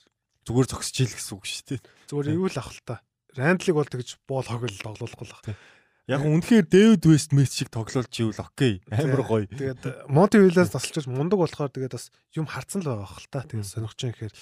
[0.47, 1.79] зүгээр зогсож ил гэсэн үг шүү.
[2.09, 3.03] Зүгээр юу л авах л та.
[3.37, 5.59] Рэндлиг бол тэгж боол хог л тоглуулахгүй л баг.
[6.07, 8.79] Яг үнэхээр Дэвид Вест мэт шиг тоглолж ивэл окей.
[8.89, 9.51] Амар гоё.
[9.51, 13.43] Тэгээд Монти Виллас тасалж мундаг болохоор тэгээд бас юм харцсан л байгаа хэл та.
[13.43, 14.35] Тэгээд сонирхож байгаа гэхээр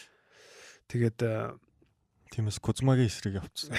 [0.92, 1.18] тэгээд
[2.34, 3.78] Тиймээс Кузмагийн эсрэг явчихсан.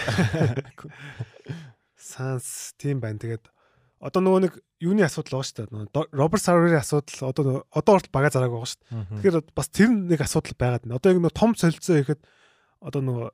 [2.00, 3.20] Санс тийм байна.
[3.20, 3.52] Тэгээд
[4.00, 6.08] одоо нөгөө нэг юуны асуудал байгаа шүү дээ.
[6.16, 9.04] Роберт Сарвери асуудал одоо одоо урт бага зараг байгаа шүү дээ.
[9.20, 10.96] Тэгэхээр бас тэр нэг асуудал байгаад байна.
[10.96, 12.22] Одоо яг нөгөө том солилцоо ихэд
[12.80, 13.28] одоо нөгөө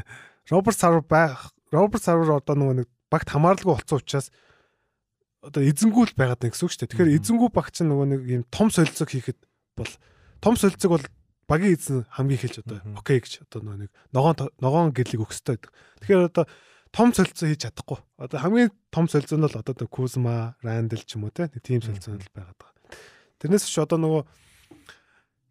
[0.52, 4.28] Роберт Сарвер байх Роберт Сарвер одоо нөгөө нэг багт хамааралгүй болсон учраас
[5.40, 6.90] одоо эзэнгүүл байгаад байна гэсэн үг шүү дээ.
[6.92, 9.40] Тэгэхээр эзэнгүү баг чинь нөгөө нэг юм том солилцоог хийхэд
[9.78, 9.92] бол
[10.44, 11.06] том солилцоог бол
[11.46, 15.72] багийн эзэн хамгийн ихэлж одоо окей гэж одоо нэг ногоон ногоон гэрлийг хэрэгтэй байдаг.
[16.02, 16.44] Тэгэхээр одоо
[16.90, 17.98] том солилцоо хийж чадахгүй.
[18.18, 22.18] Одоо хамгийн том солилцоо нь бол одоо Кузма, Рандл ч юм уу те тийм солилцоо
[22.18, 22.74] л байгаад байгаа.
[23.38, 24.22] Тэрнээс ч одоо нөгөө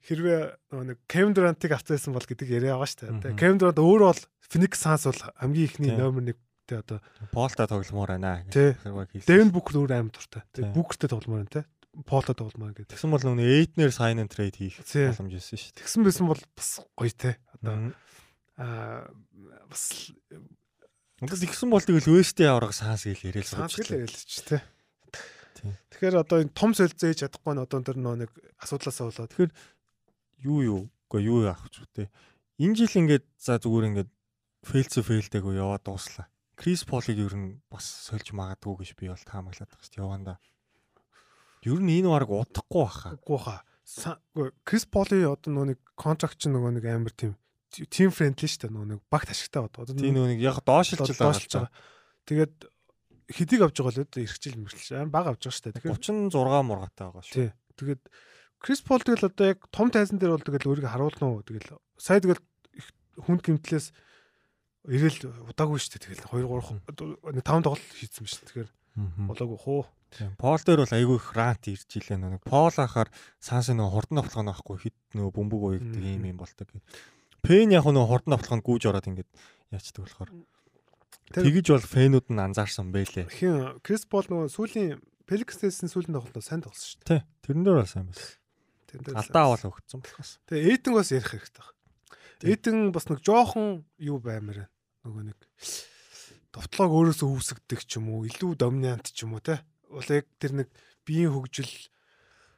[0.06, 3.40] хэрвээ нөгөө нэг Кевин Durant-ыг авчихсан бол гэдэг яриа байгаа шүү дээ.
[3.40, 7.00] Кевин Durant өөрөө бол Phoenix Suns бол хамгийн ихний номер 1 те одоо
[7.32, 8.42] Полта тогломоор байна.
[9.26, 10.42] Devin Booker өөр аим дуртай.
[10.74, 11.66] Bookerтэй тогломоор байна те.
[12.04, 12.92] Полто тогломоор гэдэг.
[12.92, 15.80] Тэгсэн бол нөгөө Эйтнер sign and trade хийх боломж ирсэн шүү.
[15.80, 17.40] Тэгсэн байсан бол бас гоё те.
[17.56, 17.96] Одоо
[18.60, 19.08] аа
[19.72, 20.12] бас
[21.24, 24.60] Угаас тэгсэн бол тэгэл Вестийн авраг санс гэл санс сууж гэл яриад л ч те.
[25.96, 29.56] Тэгэхээр одоо энэ том солилцоо хийж чадахгүй нь одоо тэр нөгөө нэг асуудлаасаа болоод
[30.44, 32.12] юу юу үгүй юу яах ч үтэй.
[32.60, 34.12] Энэ жил ингээд за зүгээр ингээд
[34.68, 36.28] фейлцэ фейлдээгөө яваад дууслаа.
[36.60, 40.04] Крис Полыг ер нь бас сольж магадгүй гэж би бол таамаглаад байгаа шүү дээ.
[40.04, 40.34] Яванда.
[41.66, 43.18] Ер нь энэ баг удахгүй баха.
[43.18, 43.18] хаа.
[43.18, 43.40] Үгүй
[44.66, 47.34] Крис Поли одоо нөгөө нэг контракт ч нөгөө нэг амар тийм
[47.70, 49.66] тим френдли шүү дээ нөгөө нэг багт ашигтай.
[49.66, 51.70] Одоо Тийм нэг яг доошлж байгаа.
[52.26, 52.56] Тэгээд
[53.30, 55.76] хэдийг авч байгаа л өөдөө эрхчил мэрхчил амар бага авч байгаа шүү дээ.
[55.82, 57.36] Тэгэхээр 36 мургатай байгаа шүү.
[57.36, 57.50] тий.
[57.78, 58.04] Тэгээд
[58.62, 62.22] Крис Пол тэгэл одоо яг том тайзан дээр бол тэгэл өөрийгөө харуулна уу тэгэл сая
[62.22, 62.42] тэгэл
[62.74, 62.88] их
[63.26, 63.94] хүнд гимтлээс
[64.90, 66.04] ирээл удаагүй шүү дээ.
[66.06, 66.50] Тэгэл 2
[66.90, 68.46] 3 5 тоглолт хийсэн шүү.
[68.50, 68.70] Тэгэхээр.
[68.96, 69.84] Болоогүй.
[70.16, 70.32] Тийм.
[70.40, 72.44] Пол дээр бол айгүй их рант ирж илээ нэг.
[72.48, 73.12] Пол ахаар
[73.44, 76.72] санс нөгөө хурдан нь байхгүй хит нөгөө бөмбөг уягдаг юм юм болдог.
[77.44, 79.32] Пен яг нөгөө хурдан автлаханд гүүж ороод ингээд
[79.76, 80.32] яачдаг болохоор.
[81.36, 83.28] Тэгэж бол фэнүүд нь анзаарсан байлээ.
[83.28, 87.22] Хин Крис Пол нөгөө сүүлийн Пеликстэйсэн сүүлийн тоглолтоо сайн тоглосон шүү дээ.
[87.44, 88.40] Тэрэн дээр бол сайн байсан.
[89.20, 90.32] Алдаа авал өгцөн болохоос.
[90.48, 91.76] Тэгээ Эйтэн бас ярих хэрэгтэй байна.
[92.46, 94.70] Эйтэн бас нэг жоохон юу баймаар
[95.04, 95.40] нөгөө нэг
[96.56, 99.60] довтлог өөрөөсөө үүсгдэг ч юм уу, илүү доминант ч юм уу те.
[99.92, 100.68] Бол яг тэр нэг
[101.04, 101.68] биеийн хөгжил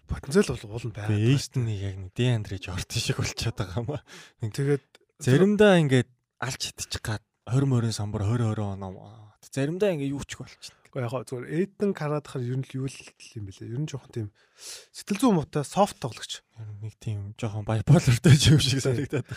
[0.05, 1.17] потенциал бол уул нь байгаа.
[1.17, 4.03] Эйтэн нэг яг нэг Деандрэж ортон шиг болчиход байгаа юм аа.
[4.45, 4.85] Тэгээд
[5.17, 9.33] заримдаа ингээд алж идчих гад 20 морин самбар 20 20 оноо.
[9.41, 10.76] Заримдаа ингээ юу ч болчихно.
[10.97, 12.97] Яг зүгээр Эйден Карадахаар ер нь юу л
[13.37, 13.69] юм бэлээ.
[13.69, 14.27] Ер нь жоохон тийм
[14.89, 16.41] сэтгэл зүйн муутай софт тоглогч.
[16.81, 19.27] Нэг тийм жоохон байполартай юм шиг санагдаад.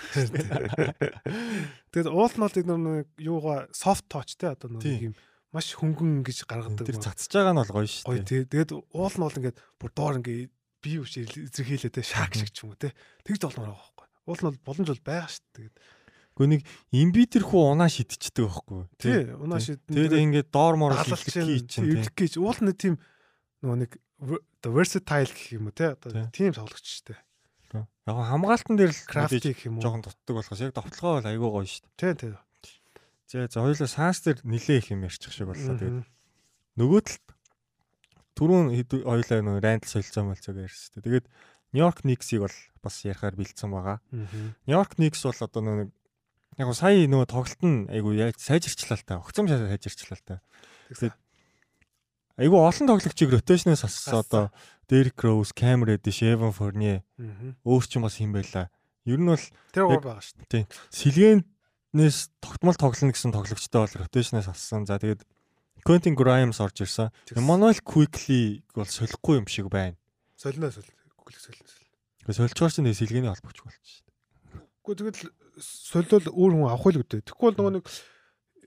[1.93, 5.15] Тэгээд уул нь бол нэг юугаа софт точ те одоо нэг юм
[5.53, 6.87] маш хөнгөн ингэж гаргадаг.
[6.87, 8.49] Тэр цацж байгаа нь бол гоё шүү дээ.
[8.49, 10.49] Тэгээд уул нь бол ингээд бүр доор ингээ
[10.81, 12.95] бие өвч эзэрхийлээ те шаак шиг ч юм уу те.
[13.27, 14.07] Тэгж болмоор байгаа байхгүй.
[14.31, 15.55] Уул нь бол боломж бол байгаа шүү дээ.
[15.59, 15.77] Тэгээд
[16.41, 16.63] Гэхдээ нэг
[16.97, 18.89] имбитер хүү унаа шидчихдэг байхгүй.
[18.97, 19.93] Тий, унаа шидэн.
[19.93, 22.97] Тэгээд ингээд доор мор хэлэх чинь гэж уул нэг тийм
[23.61, 23.93] нөгөө нэг
[24.65, 27.21] versatile гэх юм уу те одоо тийм тоглогч штэ.
[27.77, 29.85] Яг хамгаалтан дээр л крафти гэх юм уу.
[29.85, 31.89] Жохон дутдаг болохоос яг довтлогоо бол айгүй гоё штэ.
[32.01, 32.33] Тий, тий.
[33.29, 35.77] За за хоёулаа санс дээр нилээ их юм ярьчих шиг боллоо.
[35.77, 36.09] Тэгээд
[36.81, 37.27] нөгөө талд
[38.41, 38.67] түрүүн
[39.05, 41.05] хоёулаа нөгөө рандл солилцсон болцоо ярьсан.
[41.05, 41.29] Тэгээд
[41.71, 44.01] Нью-Йорк Никсийг бол бас ярихаар бэлдсэн байгаа.
[44.11, 45.93] Нью-Йорк Никс бол одоо нэг
[46.59, 49.21] яг го сая нөгөө тоглолт нь айгу сайжирчлаа л та.
[49.23, 50.37] Огцом сайжирчлаа л та.
[50.91, 51.15] Тэгээд
[52.41, 54.45] айгу олон тоглогчийг ротейшнээс ассан одоо
[54.91, 57.07] Derrick Rose, Cam Reddish, Evan Fournier
[57.63, 58.73] өөр ч юм бас юм байла.
[59.07, 60.51] Ер нь бол тэр гоо байгаа шүү дээ.
[60.51, 60.67] Тийм.
[60.91, 64.91] Сэлгэнээс тогтмол тоглоно гэсэн тоглогчтой бол ротейшнээс ассан.
[64.91, 65.23] За тэгээд
[65.87, 67.15] Quentin Grimes орж ирсэн.
[67.39, 69.97] Emmanuel Quickly бол солихгүй юм шиг байна.
[70.35, 70.99] Солино солино.
[71.17, 71.65] Quickly солино.
[72.27, 74.15] Гэхдээ солилцоор чинь сэлгээний холбогч болчих шүү дээ.
[74.85, 77.23] Гэхдээ тэгэл солиод өөр хүн авах л үдэ.
[77.25, 77.85] Тэгэхгүй бол нөгөө нэг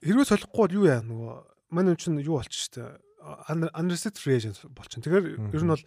[0.03, 1.33] хэрвээ солихгүй бол юу яа нөгөө
[1.73, 3.01] манай чинь юу болчих штэ.
[3.49, 5.01] Unrestricted free agent болчих.
[5.01, 5.85] Тэгэхээр ер нь бол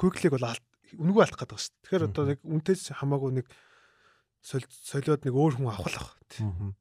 [0.00, 1.76] quickly бол үнгөө алдах гэдэг штэ.
[1.84, 3.46] Тэгэхээр одоо нэг үнтэй хамаагүй нэг
[4.40, 6.10] солиод нэг өөр хүн авах л ах.
[6.30, 6.74] Тийм.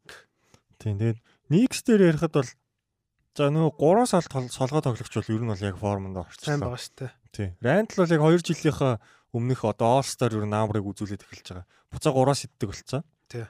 [0.80, 1.18] Тэгээд
[1.50, 2.52] Никс дээр ярихад бол
[3.36, 4.24] за нөгөө 3 сар
[4.54, 6.46] солгоо тоглогч бол ер нь бол яг формонд орчихсон.
[6.46, 7.10] Сайн байгаа штэ.
[7.34, 7.52] Тийм.
[7.60, 9.02] Рандл бол яг 2 жилийнхаа
[9.36, 11.68] өмнөх одоо All Star ер нь наамрыг үзүүлээд эхэлж байгаа.
[11.92, 13.04] Буцаа 3-аас иддэг болцсон.
[13.28, 13.46] Тий.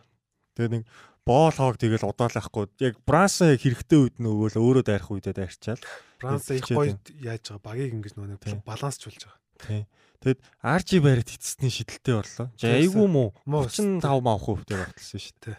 [0.56, 0.84] Тэгээ нэг
[1.28, 2.70] боол хоог тэгэл удаалахгүй.
[2.80, 5.84] Яг Бранс яг хэрэгтэй үед нөгөө өөрөө дайрах үедээ дайрчаал.
[6.22, 9.42] Бранс их гоё яаж байгаа багийг ингэж нөгөө балансчулж байгаа.
[9.60, 9.84] Тий.
[10.24, 12.48] Тэгэд RG барьд эцэстний шидэлтэй орлоо.
[12.62, 15.58] Айгүй муу 35 маах хөвтэй багталсан шүү дээ.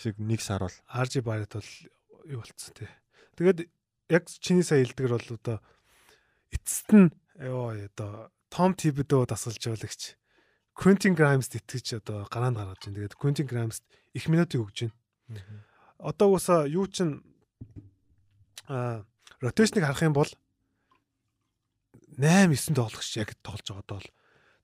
[0.00, 1.70] Шиг нэг сар бол RG барьд бол
[2.24, 2.90] юу болцсон тий.
[3.36, 3.68] Тэгээд
[4.08, 5.58] яг чиний сая хэлдгэр бол одоо
[6.54, 10.16] эцэст нь ёо одоо Том Тибедөө дасгалж яваалагч
[10.74, 12.96] Quentin Grimes итгэж одоо гараанд гаргаж байна.
[13.04, 13.84] Тэгээд Quentin Grimes
[14.14, 14.94] их минутыг өгж байна.
[15.98, 17.22] Одоо уусаа юу чин
[18.66, 19.04] а
[19.40, 20.30] ротейшнийг харах юм бол
[22.18, 24.00] 8 9 тоглогч яг тоглож байгаа доо.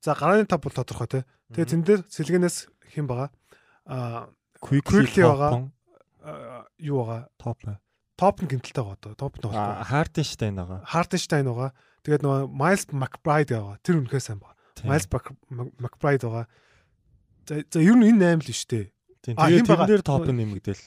[0.01, 1.25] За гарааны тав бол тодорхой те.
[1.53, 2.57] Тэгээд тэн дээр сэлгэнээс
[2.95, 3.31] хэн байгаа?
[3.87, 4.29] А
[4.61, 5.71] Quickly байгаа.
[6.79, 7.29] Юу байгаа?
[7.39, 7.59] Топ.
[8.17, 9.15] Топ нь гинтэлтэй байгаа доо.
[9.15, 9.85] Топ нь байгаа.
[9.85, 10.81] Хартенштайн байгаа.
[10.85, 11.71] Хартенштайн байгаа.
[12.03, 13.77] Тэгээд нөгөө Miles McBride байгаа.
[13.85, 14.57] Тэр үнэхээр сайн байгаа.
[14.85, 15.07] Miles
[15.81, 16.47] McBride байгаа.
[17.47, 18.87] За ер нь энэ 8 л шүү дээ.
[19.27, 19.35] Тийм.
[19.35, 20.85] Тэгээд тэрэн дээр топ нэмэгдэл.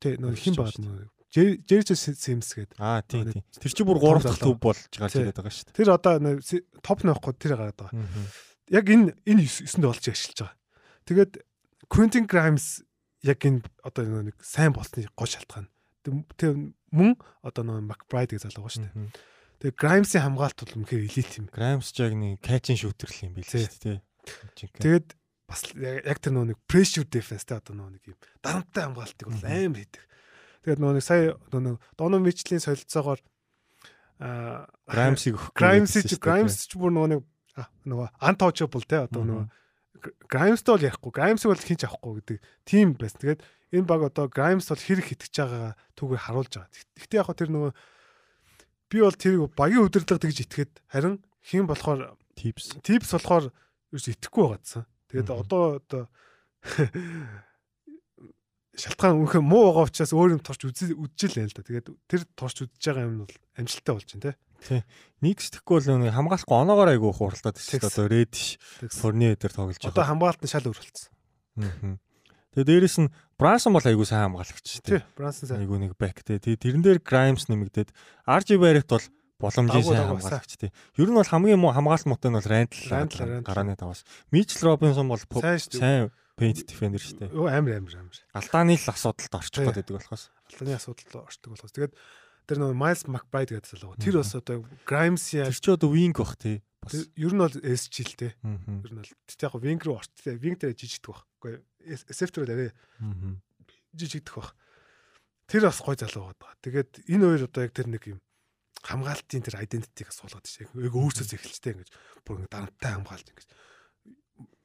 [0.00, 1.08] Тий, нөө хин байгаа нөө.
[1.30, 2.74] Jerry Sims гээд.
[2.80, 3.44] Аа тийм тийм.
[3.54, 5.78] Тэр чи бүр 3 дахь төв болж гарч ирээд байгаа шүү дээ.
[5.78, 6.12] Тэр одоо
[6.82, 8.02] топ нөхгүй тэр гараад байгаа.
[8.72, 10.58] Яг энэ энэ 9-нд болж ашиглаж байгаа.
[11.06, 11.32] Тэгээд
[11.86, 12.82] Quentin Grimes
[13.22, 15.70] яг энэ одоо нэг сайн болсны гол шалтгаан.
[16.34, 17.14] Тэр мөн
[17.46, 19.14] одоо нөө McBride гэж залуу байгаа шүү дээ.
[19.60, 21.46] Тэгээ Grimes-ийн хамгаалт бол үнэхээр элит юм.
[21.52, 24.00] Grimes ч яг нэг catch-ин shooter л юм билээ шүү дээ.
[24.80, 25.06] Тэгээд
[25.50, 29.42] бас яг тэр нөгөө нэг pressure defense тэ одоо нөгөө нэг юм дарамттай хамгаалтыг бол
[29.42, 30.04] амар хийдэг.
[30.62, 33.20] Тэгээд нөгөө нэг сая нөгөө Donovan Mitchell-ийн солилцоогоор
[34.22, 37.20] аа Grimes-ийг Grimes-ийг Grimes ч бүр нөгөө нэг
[37.82, 39.44] нөгөө untouchable тэ одоо нөгөө
[40.30, 43.18] Grimes-тэй бол ярихгүй Grimes-ийг бол хинч авахгүй гэдэг тийм байсан.
[43.18, 43.40] Тэгээд
[43.74, 46.70] энэ баг одоо Grimes бол хэрэг хитгэж байгаа түүгээр харуулж байгаа.
[46.94, 47.72] Гэхдээ яг тэр нөгөө
[48.90, 53.54] би бол тэрийг багийн удирдлага тэгж итгэхэд харин хэн болохоор tips tips болохоор
[53.94, 54.84] ерөөс итгэхгүй байгаадсан.
[55.10, 56.02] Тэгээд одоо одоо
[58.80, 61.66] шалтгаан үнэхээр муу байгаа учраас өөр юм торч үдчихэл байл да.
[61.66, 64.32] Тэгээд тэр торч үдчихэж байгаа юм бол амжилттай болж байна те.
[64.60, 64.82] Тий.
[65.24, 67.88] Нэгс тэхгүй бол хамгаалахгүй оноогоор айгуу хуралдаад байна.
[67.90, 68.60] Одоо Reddish,
[68.92, 69.92] Fournier дээр тоглож байгаа.
[69.92, 71.10] Одоо хамгаалалт нь шал өөрчлөлтсөн.
[71.60, 71.98] Аа.
[72.54, 75.00] Тэгээ дээрэс нь Брансон бол айгүй сайн хамгаалагч тий.
[75.16, 75.64] Брансон сайн.
[75.64, 76.42] Айгүй нэг бэк тий.
[76.42, 77.94] Тэгээ тэрэн дээр Grimes нэмэгдээд
[78.26, 79.06] RJ Barrett бол
[79.40, 80.70] боломжийн сайн хамгаалагч тий.
[81.00, 84.04] Ер нь бол хамгийн муу хамгаалалт муутай нь бол Randall гарааны таваас.
[84.30, 87.30] Mitchell Robinson бол сайн Paint Defender шүү дээ.
[87.36, 88.16] Өө амар амар амар.
[88.32, 89.64] Алдааны л асуудалд орчих Тий.
[89.68, 90.24] гээд байдаг болохоос.
[90.48, 91.74] Алдааны асуудал руу орчдөг болохоос.
[91.76, 91.94] Тэгээд
[92.48, 93.92] тэр нөгөө Miles McBride гэдэг залуу.
[94.00, 96.64] Тэр бас одоо Grimes-я Тэр чи одоо wing бах тий.
[97.20, 98.32] Ер нь бол SG л.
[98.40, 98.80] Мгм.
[98.88, 100.40] Ер нь бол тэгтээ яг wing руу орчтой.
[100.40, 101.28] Wing дээр жижигдэх баг.
[101.44, 101.52] Үгүй
[102.08, 102.70] SF дээр арай
[103.92, 104.56] жижигдэх баг.
[105.44, 106.56] Тэр бас гой залуу байгаа.
[106.64, 108.20] Тэгээд энэ хоёр одоо яг тэр нэг юм
[108.80, 110.64] хамгаалтын тэр identity-г суулгаад тийш.
[110.64, 111.90] Яг өөрсдөө эхэлжтэй ингэж
[112.24, 113.48] бүр ингэ дарамттай хамгаалт ингэж.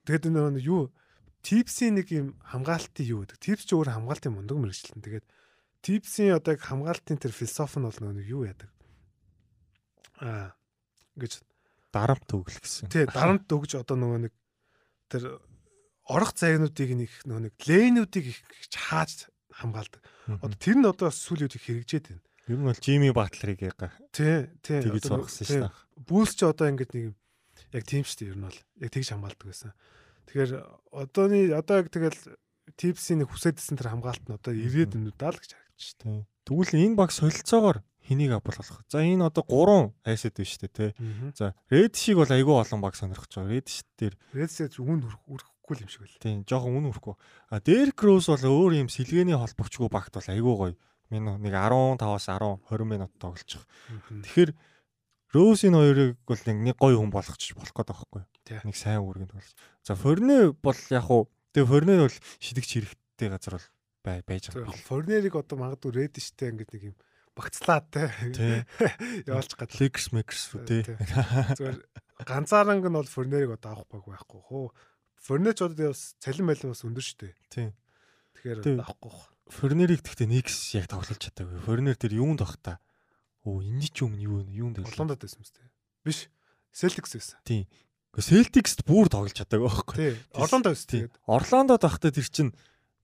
[0.08, 0.94] Тэгээд нөгөө юу
[1.46, 3.38] Tips-ийн нэг юм хамгаалтын юу гэдэг.
[3.38, 5.06] Tips ч өөр хамгаалтын мундаг мэрэгчлэн.
[5.06, 5.26] Тэгээд
[5.86, 8.70] Tips-ийн одоо яг хамгаалтын тэр философи нь бол нөгөө юу яадаг.
[10.26, 10.58] Аа
[11.14, 11.46] ингэж
[11.94, 12.90] Дарамт төгөл гэсэн.
[12.90, 14.34] тий дарамт өгж одоо нөгөө нэг
[15.08, 15.40] тэр
[16.10, 18.40] орох зайнуудыг нэг нөгөө нэг лейнүүдийг их
[18.74, 20.02] хааж хамгаалдаг.
[20.28, 22.25] Одоо тэр нь одоо сүүлийн үед хэрэгжээд байна.
[22.46, 23.60] Ер нь бол Jimmy Butler-ыг
[24.14, 24.80] Тий, тий.
[24.86, 25.74] тэгж тий, шүү дээ.
[26.06, 27.06] Бүүс ч одоо ингэж нэг
[27.74, 29.72] яг тийм шүү дээ ер нь бол яг тэгж хамгаалдаг байсан.
[30.30, 30.52] Тэгэхээр
[30.94, 32.20] одооны одоо яг тэгэл
[32.78, 36.20] типсийн нэг хүсэдсэн тэр хамгаалт нь одоо ирээд удаа л гэж харагдаж шүү Тий.
[36.46, 38.86] Тэгвэл энэ баг солилцоогоор хэнийг авбалгах.
[38.90, 40.94] За энэ одоо 3 айсэд биш үү те.
[40.94, 41.34] дээ.
[41.34, 43.54] За Red шиг бол айгүй олон баг сонирхож байгаа.
[43.58, 43.68] Red
[43.98, 46.22] дээр Редсээ үн үрхэхгүй юм шиг байл.
[46.22, 47.16] тийм жоохон үн өрөхгүй.
[47.50, 50.76] А Derrick Rose бол өөр юм сэлгээний холбогчгүй багт бол айгүй гоё.
[51.14, 53.62] Минь нэг 15-аас 10 20 минут байгаа.
[54.26, 54.52] Тэгэхээр
[55.36, 58.24] Rose-ийн хоёрыг бол нэг гоё хүн болгочих болох байгаа байхгүй.
[58.48, 58.60] Тий.
[58.64, 59.52] Нэг сайн үргэнд болж.
[59.84, 63.68] За Fournier бол яг уу тэгээ Fournier бол шидэгч хэрэгтэй газар бол
[64.06, 64.78] бай байж байгаа.
[64.86, 66.96] Форнерийг одоо магадгүй ред штэ ингэж нэг юм
[67.34, 68.04] багцлаад те.
[69.28, 69.74] Явуулж гад.
[69.74, 70.78] Makers үү те.
[71.58, 71.80] Зүгээр
[72.24, 74.70] ганцааранг нь бол форнерийг одоо авах баг байхгүй хөө.
[75.26, 77.34] Форнер ч одоо бас цалин байлын бас өндөр штэ.
[77.50, 77.74] Тий.
[78.38, 78.78] Тэгэхээр Тий.
[78.78, 79.35] авахгүй бах.
[79.50, 81.62] Fournier-ийг тэгтээ Knicks яг тоглож чадаагүй.
[81.62, 82.82] Fournier тэр юунд баг та?
[83.46, 84.50] Оо энэ ч юм юу вэ?
[84.58, 84.90] Юунд вэ?
[84.90, 85.62] Орлондод байсан юм штэ.
[86.02, 86.30] Биш.
[86.74, 87.38] Celtics байсан.
[87.46, 87.70] Тийм.
[88.16, 89.96] Celtics-д бүр тоглож чадаагүй байхгүй.
[90.02, 90.14] Тий.
[90.34, 90.90] Орлондоо байсан.
[90.90, 91.02] Тийм.
[91.12, 92.50] Тэгээд Орландод байхдаа тэр чин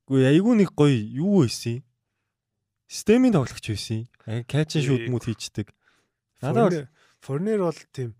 [0.09, 1.85] үгүй айгүй нэг гоё юу байсан юм?
[2.89, 4.43] Системийн тоглогч байсан юм.
[4.49, 5.69] Catch and shoot мод хийчдэг.
[6.41, 6.87] Надад бол
[7.21, 8.17] Форнер бол тийм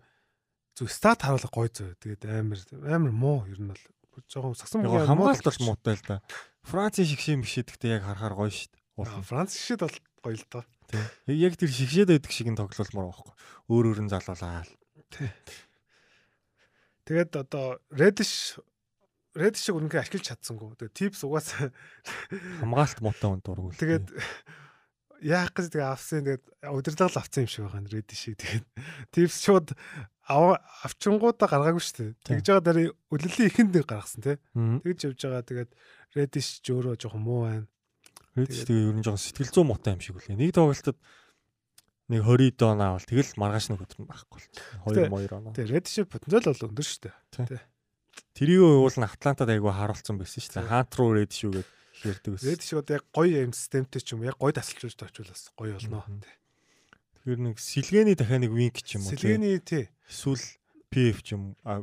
[0.78, 1.98] зүг стат харуулга гой зөө.
[1.98, 3.82] Тэгээд амар амар муу ер нь бол
[4.30, 6.22] жоохон сагсан яг хамгаалалт бол муутай л да.
[6.62, 8.50] Францын шигшээ мгшээдэгтэй яг харахаар гоё.
[8.96, 9.10] Уул.
[9.26, 10.64] Франц шишэд бол гоё л доо.
[10.86, 11.04] Тийм.
[11.26, 13.34] Яг тэр шигшээд байдаг шиг нь тоглолмоор байхгүй.
[13.66, 14.62] Өөр өөр нь залуулаа.
[17.02, 18.56] Тэгээд одоо Reddish
[19.34, 20.76] Reddish шиг үнэнхээр ашиглаж чадсангүй.
[20.78, 21.74] Тэгээд tips угаасаа
[22.62, 23.74] Хамгаалалт муутай хүн дургуул.
[23.74, 24.06] тэгээд
[25.22, 28.66] яах гэж тэгээ авсан тэгээд удирдлага авсан юм шиг байгаа нь Reddish шиг тэгээд
[29.14, 29.68] tips шууд
[30.28, 32.10] ав авчингуудаа гаргаагүй шүү дээ.
[32.26, 34.36] Тэгж байгаа дараа үлэлийн ихэнд гаргасан тий.
[34.54, 35.70] Тэгж явж байгаа тэгээд
[36.14, 37.66] Reddish ч өөрөө жоохон муу байна.
[38.38, 40.38] Редж тэгээ ер нь жоохон сэтгэл зүйн муутай юм шиг үлээ.
[40.38, 40.98] Нэг тоглолтод
[42.08, 44.48] нэг 20 дон аавал тэгэл маргааш нэг өдөр нь байхгүй бол.
[44.88, 45.52] 2 2 оноо.
[45.52, 47.60] Тэгээд Reddish потенциал бол өндөр шүү дээ.
[48.32, 50.68] Тэрийг уул нь Атлантад айгүй харуулсан байсан шүү дээ.
[50.68, 51.60] Хаант руу red шүү
[52.02, 52.48] хэрдэг байсан.
[52.50, 56.02] Reddish одоо яг гоё юм системтэй ч юм яг гоё тасалж очволоос гоё болно.
[57.22, 59.14] Тэгэхээр нэг сэлгээний дахиад нэг wing ч юм уу.
[59.14, 59.86] Сэлгээний тий.
[60.10, 60.42] эсвэл
[60.92, 61.80] PF ч юм а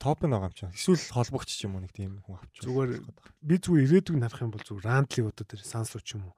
[0.00, 0.72] топ байгаа юм чинь.
[0.72, 2.64] Эсвэл холбогч ч юм уу нэг тийм хүн авч.
[2.64, 2.90] Зүгээр
[3.44, 6.34] би зүгээр ирээдүг нарах юм бол зүгээр рандлиг одоо тэр сансуу ч юм уу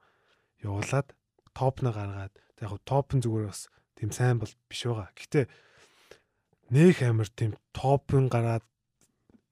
[0.65, 1.07] явуулаад
[1.55, 5.13] топ нь гаргаад яг топ нь зүгээр бас тийм сайн бол биш байгаа.
[5.15, 5.45] Гэхдээ
[6.75, 8.65] нөх амир тийм топ нь гараад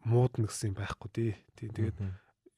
[0.03, 1.09] муудна гэсэн юм байхгүй.
[1.13, 1.97] Тий тэгээд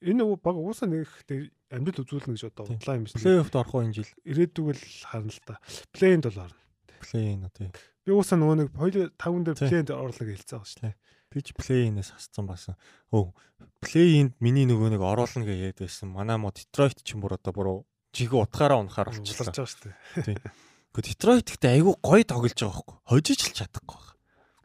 [0.02, 3.22] энэ баг уусаа нэг тэг амьдрал үзүүлнэ гэж одоо удлаа юм шиг.
[3.22, 4.12] плей-оффд орох уу энэ жил?
[4.26, 5.62] Ирээдүг л харна л та.
[5.94, 6.60] Плейнд бол орно.
[7.02, 7.70] Плей-ин тий.
[8.06, 10.96] Би уусаа нөгөө нэг 2 5 дээр орлоо гэж хэлсэн байгаа шүү дээ.
[11.32, 12.76] Би ч плей-инээс хасцсан басан.
[13.14, 13.32] Өө
[13.80, 16.12] плей-инд миний нөгөө нэг оруулна яриад байсан.
[16.12, 17.68] Манай мо Детройт ч юм бүр одоо бүр
[18.12, 19.54] жиг утгаараа унахаар Болчихлоо болчихлоо.
[19.54, 19.82] байгаа шүү
[20.28, 20.52] дээ.
[20.92, 22.98] Гэхдээ Детройт гэхдээ айгүй гоё тоглож байгаа байхгүй.
[23.08, 24.20] Хожиж л чадахгүй байна.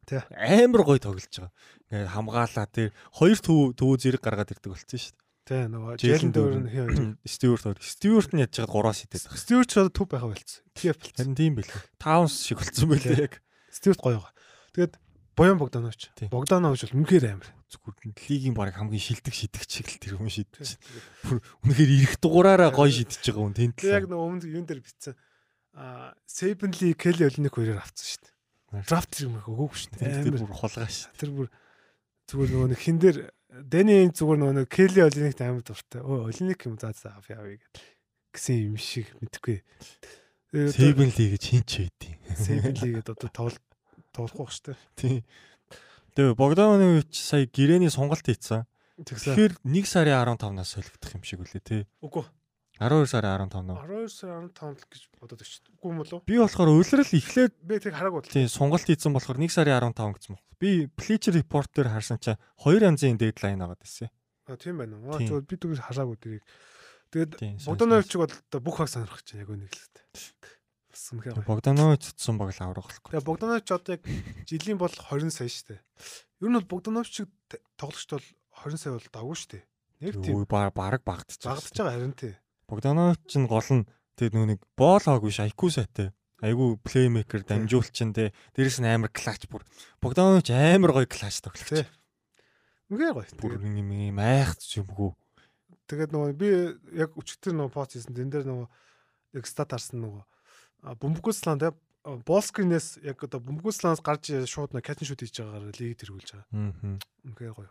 [0.06, 0.20] Тий.
[0.34, 1.52] Амар гоё тоглож байгаа.
[1.86, 5.25] Ингээ хамгаалаа тэр хоёр төв төв зэрэг гаргаад ирдэг болсон шүү дээ.
[5.46, 6.62] Тий нөгөө Jalen Duren.
[6.66, 7.14] нь хээ.
[7.22, 7.78] Стюарт хоёр.
[7.78, 9.30] Стюарт нь ядж байгаа 3-аас идэв.
[9.30, 10.62] Стюарт ч одоо төв байха болцсон.
[10.74, 11.22] TF болцсон.
[11.22, 11.82] Харин тийм билээ.
[12.02, 13.38] Таунс шиг болцсон байлээ яг.
[13.70, 14.26] Стюарт гоё.
[14.74, 14.98] Тэгээд
[15.36, 16.10] Боян Богданович.
[16.32, 17.50] Богданович бол үнэхээр амар.
[17.68, 20.80] Зүгээр лигийн баг хамгийн шилдэг шидэгч шиг л тэр хүн шидэж.
[21.28, 24.12] Бүр үнэхээр ирэх дугаараараа гоё шидэж байгаа хүн тент Тэгээ яг л.
[24.16, 25.14] нөгөө өмнө юун дээр битсэн.
[25.76, 28.88] Аа Сейбенли Келли Олиник хоёроор авцсан шүү дээ.
[28.88, 30.24] Драфт юм өгөөгүй шүү дээ.
[30.24, 30.96] Тэр бүр хулгайш.
[31.20, 31.46] Тэр бүр
[32.32, 33.18] зүгээр нөгөө нэг хин дээр
[33.64, 36.02] Дэни зүгээр нөгөө Келли Олиникт амар дуртай.
[36.04, 37.76] Өө Олиник юм заа заа авъя авъя гэд.
[38.36, 39.64] гэсэн юм шиг мэдгүй.
[40.52, 43.64] Seven League гэж хин ч байдیں۔ Сейбенлигээд одоо тоглох
[44.12, 44.78] тоглох шүү дээ.
[44.96, 45.20] Тийм.
[46.16, 48.68] Тэгээ Богданович сая гэрээний сонголт хийцэн.
[49.00, 51.82] Тэгэхээр 1 сарын 15-наас солигдох юм шиг үлээ тий.
[52.00, 52.24] Үгүй.
[52.76, 53.76] 12 сарын 15 нөө.
[53.88, 55.74] 12 сарын 15 л гэж бодоод шүү дээ.
[55.80, 56.20] Үгүй юм болов?
[56.28, 58.28] Би болохоор улирал эхлээд Би тэг хараагүй бол.
[58.36, 60.44] тий сонголт хийцэн болохоор 1 сарын 15 гэсэн байна.
[60.60, 64.12] Би Bleacher Report дээр харсан чинь хоёр янзын дедлайн агаад байсан.
[64.44, 65.16] А тийм байна уу.
[65.16, 65.28] Тийм.
[65.32, 66.44] зөв би түгээр хараагүй тэрийг.
[67.12, 70.06] Тэгээд Тийм, Богдановичиг бол бүх баг сонирхож байна яг үнийг л дээ.
[70.92, 71.48] Бас үнэхээр гоё.
[71.48, 73.10] Богданович цуцсан баг л аврах болохгүй.
[73.16, 74.02] Тэгээ Богданович одоо яг
[74.44, 75.80] жилийн бол 20 сая штэ.
[76.44, 77.28] Ер нь бол Богдановичиг
[77.80, 78.26] тоглогчд бол
[78.68, 79.58] 20 сая бол давгүй штэ.
[80.04, 81.46] Яг тийм Үй баг баг багдчих.
[81.46, 82.34] багдаж байгаа харин тий.
[82.66, 83.88] Богданович нь гол нь
[84.18, 86.10] тэр нүг боол хаагүй ш IQ сайтай.
[86.42, 88.34] Айгу плеймейкер дамжуулчин те.
[88.52, 89.64] Дээрэс нь амар клач бүр.
[90.02, 91.86] Богданович амар гоё клач тоглогч.
[92.92, 93.26] Үнэхээр гоё.
[93.40, 95.14] Бүр юм юм айхт юмгүй.
[95.86, 96.50] Тэгээд нөгөө би
[96.98, 98.66] яг өчигдөр нөгөө пост хийсэн тэн дээр нөгөө
[99.38, 100.22] яг стат харсан нөгөө
[100.98, 101.70] бөмбөгслан тэ
[102.26, 106.46] болскринээс яг одоо бөмбөгсланаас гарч шууд нэг катин шут хийж байгаагаар лиг тэргүүлж байгаа.
[106.50, 106.98] Аа.
[107.26, 107.70] Үнэхээр гоё.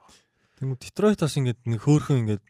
[0.59, 2.43] Тэгмээ Детройт бас ингээд нэг хөөхөн ингээд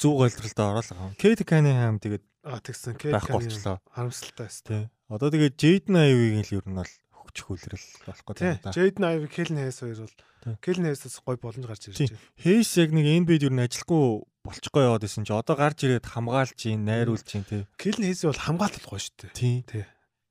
[0.00, 1.12] зүг ойлголтоо оруулаа.
[1.20, 3.78] Кейт Канихам тэгээд А тэгсэн байх болчлоо.
[3.92, 4.64] харамсалтай байсан.
[4.64, 4.82] тий.
[5.12, 8.72] Одоо тэгээд Джейден Айвиг л ер нь бол хөгжих үлрэл болохгүй байна.
[8.72, 10.16] Джейден Айв, Келн Хайс хоёр бол.
[10.64, 12.16] Келн Хайсаас гоё боломж гарч ирж байна.
[12.40, 16.56] Хейс яг нэг NBA-д ер нь ажилгүй болчихгоо яваад исэн чи одоо гарч ирээд хамгаалж
[16.64, 17.62] ийн, найруулж ийн тий.
[17.76, 19.36] Келн Хайс бол хамгаалалт гоё шүү дээ.
[19.36, 19.56] Тий.
[19.68, 19.84] Тий.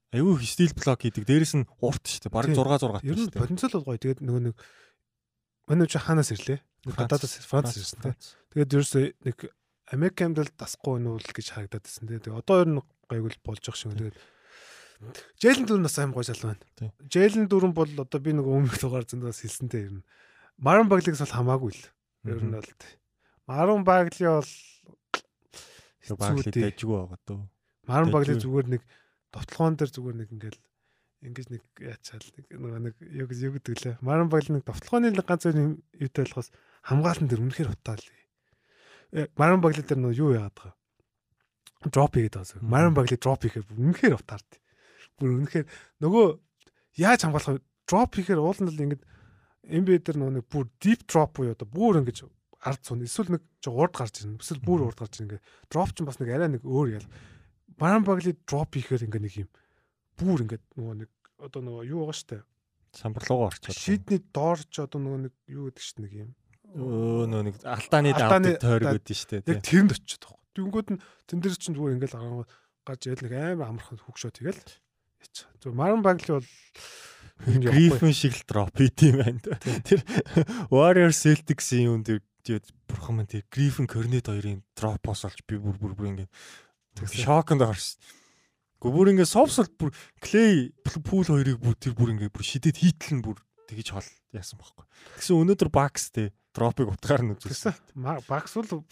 [0.09, 1.30] Аюу их стил блок хийдэг.
[1.30, 2.34] Дээрэс нь урт шүү дээ.
[2.34, 2.57] Бараг Тий.
[2.57, 4.01] 6 6 Ер нь потенциал бол гоё.
[4.01, 4.55] Тэгээд нөгөө нэг
[5.70, 6.57] манай чи ханаас ирлээ.
[6.89, 8.13] Нэг гадаадаас Франц ирсэн тий.
[8.57, 9.38] Тэгээд ерөөсөө нэг
[9.89, 12.19] Америк амдал дасахгүй нүүл гэж харагдаад байсан тий.
[12.21, 13.97] Тэгээд одоо ер нь гайгүй л болж байгаа шиг.
[13.97, 14.17] Тэгээд
[15.39, 16.91] Жээлэн дөрөв нас аим гоё жал байна.
[17.07, 20.07] Жээлэн дөрөв бол одоо би нэг өмнөх дугаар зөндөөс хэлсэнтэй ер нь.
[20.59, 21.83] Маран баглигс бол хамаагүй л.
[22.27, 22.93] Ер нь бол тий.
[23.47, 24.51] Маран багли бол
[26.51, 26.75] дээ.
[26.75, 27.39] дайжгүй байгаа дөө.
[27.87, 28.83] Маран багли зүгээр нэг
[29.31, 30.59] товтлогоон дээр зүгээр нэг ингээл
[31.23, 33.95] ингэж нэг яачаал нэг нэг юу юу гэдэг лээ.
[34.03, 36.51] Маран багли нэг товтлогооны ганц зүйл юутай болохоос
[36.83, 38.03] хамгаалалтан дээр үнэхээр утаал.
[39.12, 40.76] Э, Маран багли дээр нөгөө юу яагаад байгаа.
[41.89, 42.57] Дроп хийгээд байгаа.
[42.60, 42.70] Мгм.
[42.70, 44.49] Маран багли дроп хийхээр үнэхээр утаард.
[45.18, 45.68] Бүр үнэхээр
[46.03, 46.26] нөгөө
[47.01, 47.66] яаж хамгаалах вэ?
[47.89, 49.01] Дроп хийхээр ууланд л ингэж
[49.70, 52.30] NBA дээр нөгөө нэг бүр deep drop буюу одоо бүр ингэж
[52.62, 54.38] ард цун эсвэл нэг жоо урд гарч ирнэ.
[54.38, 55.41] Эсвэл бүр урд гарч ирнэ.
[55.72, 57.07] Дроп ч бас нэг арай нэг өөр ял.
[57.82, 59.49] Маран багли дроп хийхээр ингээ нэг юм
[60.20, 62.38] бүр ингээ нөгөө нэг одоо нөгөө юу байгаа штэ.
[62.91, 63.76] Самбарлуугаа орчоод.
[63.76, 66.30] Шийдний доор ч одоо нөгөө нэг юу гэдэг штэ нэг юм.
[66.76, 69.82] Өө нөө нэг Алтааны давтаг тойрог үүдэн штэ Яг тий.
[69.82, 70.38] тэрэнд очиод байгаа.
[70.53, 72.45] Тэнгүүд нь тэн дээр чинь зүгээр ингээл агаа
[72.86, 74.61] гарч ял нэг амар амархан хөгшөө тэгэл.
[75.61, 76.49] Зөв Маран багли бол.
[77.39, 79.39] Гриффин шиг л дроп хийт юм байна.
[79.88, 80.03] Тэр
[80.70, 85.93] Warrior Celtics-ийн юм тэгээд бурхан маань тэр Гриффин Корнет хоёрын дропоос олж би бүр бүр
[85.95, 86.28] бүр ингэ
[86.99, 87.24] Тэгсэн.
[87.24, 87.99] шоконд орсон.
[88.84, 93.20] Гүр бүр ингэ совсол бүр Clay пул хоёрыг бүр тэр бүр ингэ бүр шидэд хийтэл
[93.20, 93.39] нь бүр
[93.72, 94.84] тэгж хол яасан байхгүй.
[95.20, 97.76] Тэгсэн өнөөдөр Bucks те дропыг утгаар нь үзүүлсэн.
[98.28, 98.84] Багс бол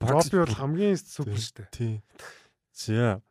[0.00, 1.68] дропи бол хамгийн супер штэ.
[1.72, 2.04] Тий.
[2.72, 3.22] За.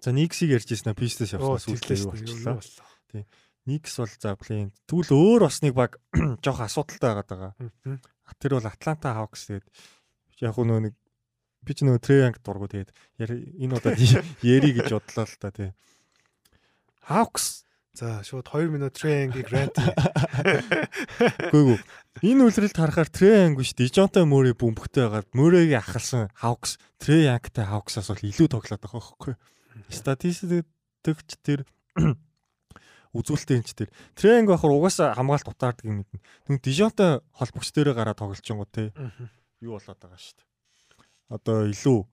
[0.00, 2.56] За Никсийг ярьжсэн аа Пистес явсан сүүлдээ юу болчихлоо.
[2.56, 3.24] боллоо.
[3.66, 4.72] Никс бол за плейн.
[4.90, 6.00] Тэгвэл өөр бас нэг баг
[6.44, 7.52] жоох асуудалтай байгаад байгаа.
[8.40, 9.66] Тэр бол Атланта Хавкс тэгээд
[10.42, 10.94] яг нөө нэг
[11.62, 12.90] би ч нөө Треянг дургу тэгээд
[13.22, 14.00] энэ удаад
[14.42, 15.70] яри гэж бодлоо л та тий.
[17.06, 19.76] Хавкс За шууд 2 минут трейнгийг рант.
[21.52, 21.76] гүйгүү.
[22.24, 28.24] Энэ үлрэлт харахаар Треянг биш Дижонтой Мөри бөмбөгтэй байгаад Мөригийн ахалсан Хавкс Треянгтай Хавксаас бол
[28.24, 29.34] илүү тоглоод байгаа хөөхгүй.
[29.92, 31.68] Статистикч тэр
[33.12, 36.24] үзүүлэлтэнч тэр Треянг бахар угаасаа хамгаалт утаардаг юм мэднэ.
[36.48, 38.88] Нүг Дижонтой холбогч дээрээ гараад тоглолчонгоо те
[39.60, 40.48] юу болоод байгаа шүү дээ.
[41.28, 42.08] Одоо илүү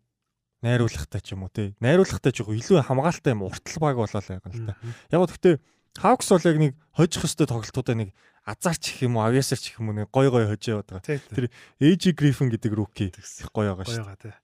[0.61, 1.75] найруулгатай ч юм уу те.
[1.79, 4.75] Найруулгатай ч яг илүү хамгаалтай юм уртл баг болоо л байгаа л та.
[5.11, 5.55] Яг гэхдээ
[5.99, 8.13] Хавкс бол яг нэг хожих хөстэй тоглолтуудаа нэг
[8.45, 11.17] азарч их юм уу, авьяасар ч их юм уу нэг гой гой хожиж яваад байгаа.
[11.17, 11.49] Тэр
[11.81, 14.05] AJ Griffin гэдэг руки их гоё байгаа шүү.
[14.05, 14.35] Гоё тий.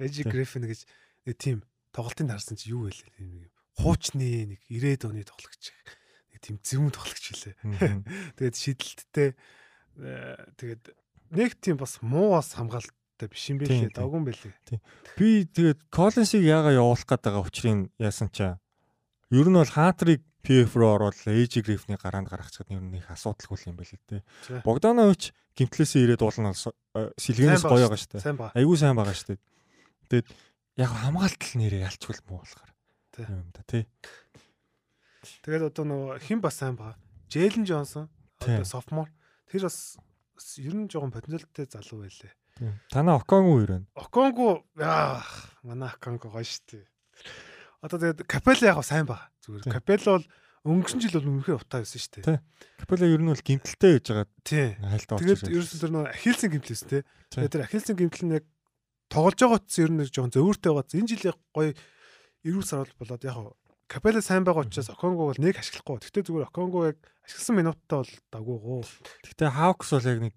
[0.00, 0.32] Эжи Тий.
[0.32, 0.80] Гриффин гэж
[1.28, 1.58] нэг тийм
[1.92, 2.96] тоглолтын харсан чи юу вэ?
[3.20, 5.76] Тийм нэг хуучны нэг 90-ад оны тоглогч.
[6.32, 7.54] Нэг тийм зөвүүн тоглогч хэлээ.
[8.40, 9.30] Тэгээд шидэлттэй
[10.00, 10.84] э, тэгээд
[11.36, 12.56] нэг тийм бас муу бас
[13.20, 13.90] хамгаалттай биш юм Тийм, байлээ.
[13.92, 13.96] тийм.
[13.96, 14.54] Давгүй юм байлээ.
[15.16, 18.60] Би тэгээд Коллинсыг яага явуулах гээд байгаа учрыг яасан чаа.
[19.30, 23.58] Ер нь бол Хаатрыг PF руу оруулаад AJ Griffin-ийг гараанд гаргачихад ер нь их асуудалгүй
[23.68, 24.22] юм байл л дээ.
[24.48, 24.62] За.
[24.64, 28.52] Богданович гимтлээсээ ирээд уулна сэлгэнээс Сайн гоё байгаа байгаа ба.
[28.56, 29.38] Айгуу сайн байгаа дээ.
[30.08, 30.28] Тэгээд
[30.80, 32.70] яг хамгаалт л нэрээ ялчгүй муу болохоор.
[33.12, 33.26] Тий.
[33.28, 33.84] юм да тий.
[35.44, 36.96] Тэгээд одоо нөгөө хэн бас сайн ба.
[37.28, 38.08] Джейлен Джонсон
[38.40, 39.12] одоо софтмор.
[39.52, 40.00] Тэр бас
[40.56, 42.32] ер нь жоохон потенциалтай залуу байлээ.
[42.92, 43.78] Танаа Оконгу юу вэ?
[43.96, 45.24] Оконго яа
[45.64, 46.84] манай Оконго гоё штэ.
[47.80, 49.32] Одоо тэгээд Капелла яг сайн ба.
[49.40, 49.56] Тий.
[49.56, 49.72] Зүгээр.
[49.72, 50.26] Капелла бол
[50.68, 52.20] өнгөрсөн жил бол үнэхээр утаа байсан штэ.
[52.20, 52.38] Тий.
[52.76, 54.68] Капелла ер нь бол гимтэлтэй байж байгаа Тий.
[54.76, 57.00] хайлт орж Тэгээд ерөөсөн тэр нөгөө Ахилсын гимтлээс те.
[57.32, 57.40] Тий.
[57.40, 58.44] Тэгээд тэр Ахилсын гимтэл нь яг
[59.08, 60.96] тоглож байгаа ч ер нь жоохон зөөвөртэй байгаа.
[61.00, 61.72] Энэ жилийн гоё
[62.44, 63.56] эрүүл сар болоод яг
[63.88, 65.98] Капелла сайн байгаа учраас Оконго бол нэг ашиглахгүй.
[65.98, 68.84] Гэхдээ зүгээр Оконго яг ашигласан минуттай бол дагуугоо.
[69.26, 70.34] Гэхдээ Hawks бол яг нэг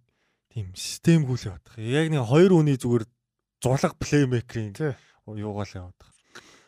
[0.54, 1.82] тийм системгүй л байгаа.
[1.82, 3.06] Яг нэг хоёр үний зүгээр
[3.58, 4.78] зулаг плеймейкерийн
[5.26, 6.10] юугаал байгаа.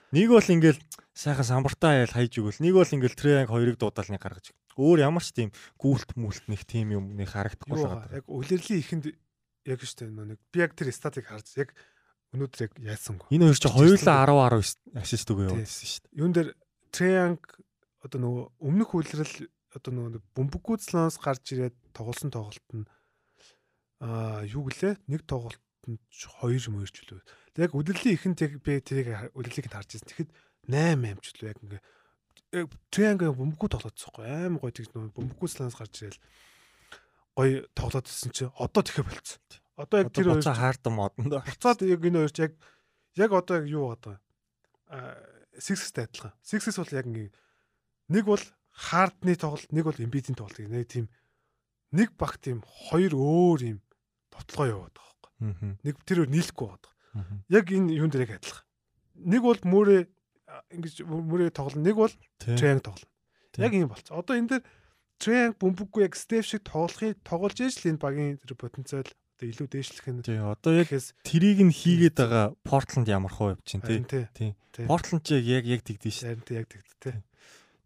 [0.09, 0.81] Нэг бол ингээл
[1.13, 4.75] сайхан самбартаа ял хайж өгвөл нэг бол ингээл Трианг хоёрыг дуудаал нэг гаргаж өгдөг.
[4.75, 8.19] Өөр ямар ч тийм гүйлт мүлт нэг тийм юм нэг харагдахгүй л байгаа.
[8.19, 9.05] яг үлрэлийн ихэнд
[9.69, 11.71] яг штэ нэг би яг тэр статик харж яг
[12.35, 13.27] өнөөдөр яг яасангүй.
[13.31, 16.19] Энэ хоёр ч хоёулаа 10 10 ассист өгөө явуулсан дээ.
[16.19, 16.49] Юун дээр
[16.91, 17.43] Трианг
[18.03, 19.35] одоо нөгөө өмнөх үлрэл
[19.75, 22.87] одоо нөгөө бөмбөггүй слонс гарч ирээд тоглосон тоглолт нь
[24.05, 27.25] аа юу гэлээ нэг тоглолтод 2 юм өрч үлээ.
[27.57, 30.29] Яг үлрэлийн ихэнд яг би тэрийг үлрэлийг харж ирсэн.
[30.29, 30.31] Тэгэхэд
[30.69, 31.81] 8 8 ч үлээ яг ингээ
[32.53, 36.21] яг Трианг бөмбөггүй тоглоодсохгүй аим гоё тэг бөмбөггүй слонс гарч ирэл
[37.33, 39.41] гоё тоглоодсэн чи одоо тэхэ болцсон.
[39.75, 42.53] Одоо яг тэр хоёр хаард модонд буцаад яг энэ хоёрч яг
[43.17, 44.21] яг одоо яг юу байгаа
[44.93, 45.17] аа
[45.59, 46.33] сикстэй адилхан.
[46.45, 47.29] Сиксс бол яг ингээ
[48.09, 51.05] нэг бол хардны тоглолт, нэг бол эмбидийн тоглолт гэх нэг тийм
[51.91, 53.79] нэг баг тийм хоёр өөр юм
[54.35, 55.31] товтлогоо яваад байгаа.
[55.39, 55.75] Аа.
[55.83, 56.93] Нэг тэр нийлэхгүй байгаа.
[57.47, 58.65] Яг энэ юун дээр яг адилхан.
[59.15, 59.99] Нэг бол мөрөө
[60.75, 62.13] ингэж мөрөө тоглоно, нэг бол
[62.43, 63.11] трианг тоглоно.
[63.55, 64.11] Яг юм болц.
[64.11, 64.63] Одоо энэ дээр
[65.19, 69.67] трианг бөмбөггүй яг степ шиг тоглохыг тоглож ээж л энэ багийн тэр потенциал одоо илүү
[69.67, 70.91] дээшлэх нь Тий, одоо яг
[71.23, 74.03] трийг нь хийгээд байгаа Портланд ямар хөө явж чинь тий.
[74.31, 74.51] тий.
[74.87, 76.27] Портланд ч яг яг тэгдэж шүү.
[76.31, 77.15] Харин тий яг тэгт тий.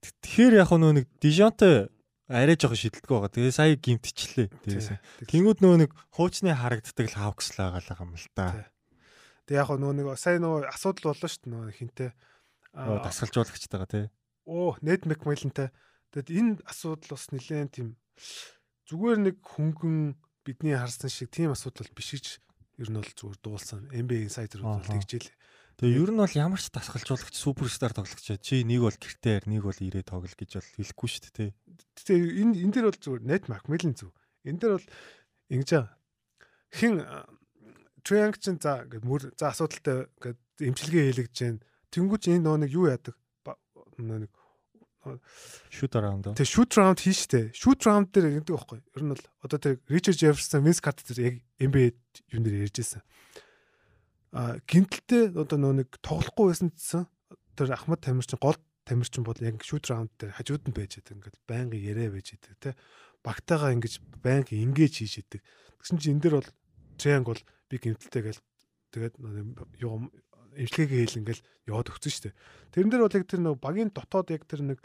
[0.02, 1.90] Тэгэхээр яг нөө нэг Дижонтой
[2.30, 3.34] арай жоохон шидэлтгүй байгаа.
[3.34, 4.48] Тэгээ сая гимтчлээ.
[4.64, 4.90] Тэгээс.
[5.26, 8.70] Тэнгүүд нөгөө нэг хуучны харагддаг л хавкс л байгаа юм л та.
[9.50, 12.12] Тэг яг нөгөө нэг сая нөгөө асуудал боллоо шүү дээ нөгөө хинтээ.
[12.78, 14.06] Нөгөө дасгалжуулагчтайгаа тий.
[14.46, 15.74] Оо, Нед Макмайлантай.
[16.14, 17.98] Тэгэд энэ асуудал бас нэлээд тийм
[18.90, 22.26] зүгээр нэг хөнгөн бидний харсан шиг тийм асуудал биш гэж
[22.82, 23.90] ер нь бол зүгээр дуулсан.
[23.90, 24.98] NBA Insider бол Аха.
[24.98, 25.30] тэгжэл.
[25.80, 29.80] Тэгээ ер нь бол ямар ч дасгалжуулагч суперстар тоглогч чи нэг бол гэртээр нэг бол
[29.80, 31.56] ирээ тоглол гэж бол хэлэхгүй шүү дээ.
[32.04, 34.12] Тэгээ энэ энэ дээр бол зүгээр Ned Macmillan зүг.
[34.44, 34.88] Энэ дээр бол
[35.56, 35.70] ингэж
[36.76, 37.00] хин
[38.04, 41.64] Triangle чин за ингээд мөр за асуудалтай ингээд эмчилгээ хийлгэж जैन.
[41.96, 43.16] Тэнгүүч энэ нөгөө нэг юу яадаг?
[44.04, 44.28] Нэг
[45.72, 46.36] Шут араунд.
[46.36, 47.56] тэг shoot round хийн штэ.
[47.56, 48.84] Shoot round дээр ингэдэг байхгүй.
[49.00, 51.96] Ер нь бол одоо тэр Richard Jefferson, Vince Carter тэр яг NBA
[52.36, 53.00] юм дээр ярьж байсан.
[53.00, 53.49] А
[54.32, 57.04] гинтэлтэй одоо нөгөө нэг тоглохгүй байсан гэсэн
[57.58, 61.18] тэр Ахмад Тамирчин гол Тамирчин бол яг shoot round дээр хажууд нь байж байгаа.
[61.18, 62.72] Ингээд байнгын яриа байж байгаа те.
[63.26, 65.42] Багтаага ингэж байнгын ингэж хийж идэг.
[65.82, 66.50] Тэгсэн чинь энэ дээр бол
[66.98, 68.42] Triangle бол би гинтэлтэй гээл
[68.94, 69.16] тэгээд
[69.82, 70.10] юу
[70.58, 72.38] эмчилгээгээ хийл ингээл яваад өгсөн шүү дээ.
[72.74, 74.80] Тэрэн дээр бол яг тэр нэг багийн дотоод яг тэр нэг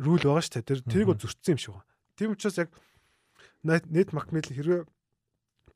[0.00, 0.68] рул байгаа шүү дээ.
[0.68, 1.88] Тэр тэрийг бол зөрчсөн юм шиг байна.
[2.16, 2.70] Тийм учраас яг
[3.64, 4.88] net macmillan хэрвээ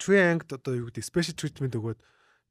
[0.00, 2.00] triangle одоо юу гэдэг special treatment өгөөд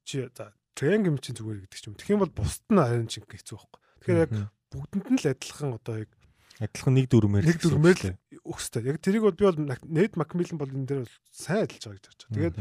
[0.10, 1.94] чи за triangle юм чинь зүгээр гэдэг ч юм.
[1.94, 3.82] Тэгэх юм бол бусд нь харин чинь хэцүү байхгүй.
[4.02, 4.32] Тэгэхээр яг
[4.74, 6.10] бүгдэнд нь л адилхан одоо яг
[6.58, 8.18] адилхан нэг дүрмээр нэг дүрмээр л
[8.50, 8.82] өгсөй.
[8.90, 12.06] Яг тэрийг бол би бол net macmillan бол энэ дээр бол сайн адилж байгаа гэж
[12.10, 12.34] харж байгаа.
[12.34, 12.58] Тэгээд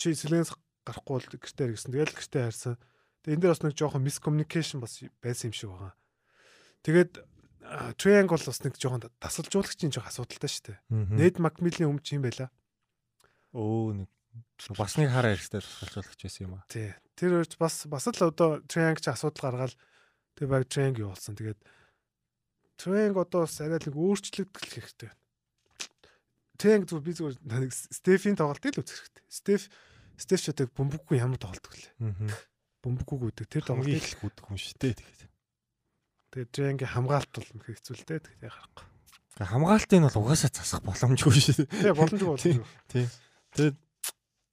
[0.00, 0.50] чи сэлэнс
[0.82, 1.92] гарахгүй бол гэртээ ирсэн.
[1.94, 2.74] Тэгээд гэртээ харсан.
[3.22, 5.94] Тэгээд энэ дээр бас нэг жоохон miscommunication бас байсан юм шиг байгаа.
[6.82, 7.12] Тэгээд
[7.96, 10.78] triangle бас нэг жоохон тасалжуулагчийн жоох асуудалтай шүү дээ.
[10.90, 12.50] Ned Macmillan өмнө чи юм байла.
[13.54, 14.08] өө нэг
[14.78, 16.64] бас нэг хараа хэрэгтэй тусгалжуулагч байсан юм аа.
[16.70, 16.94] Тий.
[17.18, 19.74] Тэр үрж бас бас л одоо triangle чи асуудал гаргаад
[20.38, 21.36] тэр баг triangle болсон.
[21.36, 21.60] Тэгээд
[22.78, 25.20] triangle одоо бас арай л өөрчлөгдөх хэрэгтэй байна.
[26.56, 29.24] Triangle зүгээр би зүгээр нэг Стефийн тоглолтыг л үзэх хэрэгтэй.
[29.28, 29.62] Стеф
[30.16, 31.92] Стеф ч одоо бөмбөггүй ямар тоглолт гэлээ.
[32.82, 35.22] Бөмбөггүй гэдэг тэр тоглолтыг их гүдэх хүн шүү дээ тэгээд.
[36.32, 38.20] тэгээд triangle хамгаалт бол мэх хэцүү л дээ.
[38.30, 38.86] Тэгээд харахгүй.
[39.42, 41.68] Хамгаалтыг нь бол угаасаа засах боломжгүй шүү дээ.
[41.82, 42.68] Тий боломжгүй боломжгүй.
[42.92, 43.06] Тий.
[43.56, 43.76] Тэгээд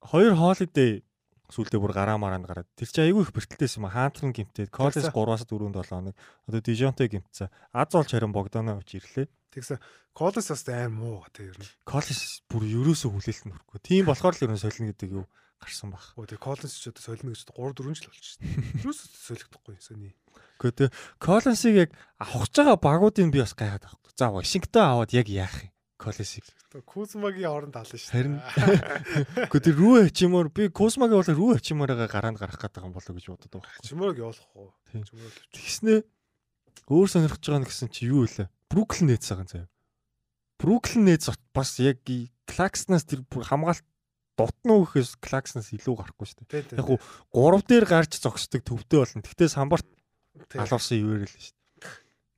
[0.00, 1.04] хоёр holiday
[1.50, 4.10] сүлдээ бүр гараа мараанд гараад тэр чинь айгүй их бэртэлтэйс юм аа.
[4.10, 6.14] Хаантрын гимтээд коллеж 3-аас 4 7 хоног
[6.46, 7.50] одоо Дижонтой гимтсэн.
[7.74, 9.26] Аз олж харин Богданович ирлээ.
[9.50, 9.82] Тэгсэн
[10.14, 11.66] колос бас аим муу тий ер нь.
[11.82, 13.78] Коллеж бүр ерөөсөө хүлээлт нөрөхгүй.
[13.82, 15.26] Тийм болохоор л ер нь солино гэдэг юу
[15.58, 16.06] гарсан баг.
[16.14, 18.42] Өө тэг колос ч одоо солино гэж 3 4 жил болчихсон.
[18.86, 20.14] Юус солигдохгүй сони.
[20.62, 21.90] Гэхдээ Коллинсыг яг
[22.20, 24.14] авахж байгаа багуудыг би бас гайхаад байгаа.
[24.14, 25.72] За Вашингтон аваад яг яах юм?
[26.00, 26.48] Коллинсыг.
[26.88, 28.08] Кузмагийн оронд ална шүү.
[28.08, 28.40] Харин
[29.52, 33.26] Гэхдээ тэр рүү хачимаар би Космагийн бол рүү хачимаараа гараанд гарах гэдэг юм болоо гэж
[33.28, 33.84] бодод байгаа.
[33.84, 34.72] Чимөрөг явуулах уу?
[34.88, 35.04] Тийм.
[35.04, 35.52] Чимөрөг явуучих.
[35.52, 35.94] Тэгснэ
[36.88, 38.48] өөр сонирхож байгаа нь гэсэн чи юу вэ?
[38.72, 39.68] Бруклин нээц байгаа заяа.
[40.56, 42.00] Бруклин нээц бас яг
[42.48, 43.84] Клакснаас тэр хамгаалт
[44.40, 46.80] дотно гэхээс Клакснаас илүү гарахгүй шүү дээ.
[46.80, 46.98] Яг уу
[47.30, 49.22] 3 дээр гарч зогсдог төвтэй болно.
[49.22, 49.86] Гэхдээ самбарт
[50.48, 50.58] тий.
[50.58, 51.54] алуусан юу ирэл шүү.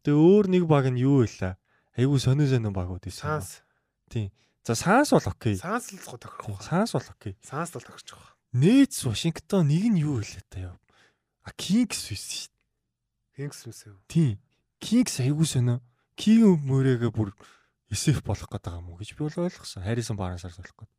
[0.04, 1.56] Тэгээ өөр нэг баг нь юу вэ?
[1.96, 3.42] Айгу сонио сонио багууд байсан.
[3.42, 3.62] Санс.
[4.64, 5.56] За Санс бол окей.
[5.56, 6.62] Санс л тохирох.
[6.62, 7.36] Санс бол окей.
[7.42, 8.32] Санс л тохирч байгаа.
[8.52, 10.76] Нээц Вашингтон нэг нь юу вэ та яа?
[11.42, 12.62] А Кингс байсан шүү дээ.
[13.36, 13.96] Хинкс юмсэв.
[14.06, 14.38] Тийм.
[14.78, 15.80] Кингс айгу сонио.
[16.14, 17.32] Кинг мөрөөгөө бүр
[17.90, 19.82] SF болох байгаа юм уу гэж би бол ойлгосон.
[19.82, 20.92] Харрисон Барнсаар болох гээд.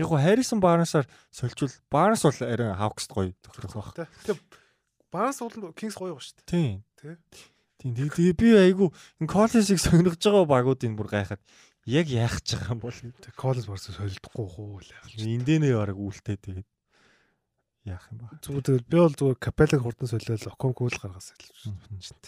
[0.00, 4.08] Яг гоо Харрисон Барнсаар сольжвол Барнс бол арай Хавкст гоё тохирох байх.
[4.24, 4.34] Тэ.
[5.12, 6.48] Барнс бол Кингс гоё байгаа шүү дээ.
[6.48, 6.76] Тийм.
[6.96, 7.20] Тэ.
[7.80, 7.96] Тийм.
[7.96, 11.40] Тэгээ би айгу энэ коллежийг сонгож байгаа багуудын бүр гайхаад
[11.88, 12.98] яг яах гэж байгаа юм бол
[13.40, 16.68] коллеж барсан солилдохгүй хуу л яах эндэнэ бараг үлдээ тэгээд
[17.88, 18.36] яах юм ба.
[18.44, 21.48] Зүгээр тэгэл би бол зүгээр капелаг хурдан солиод оконкул гаргасаа л
[22.04, 22.20] чинь.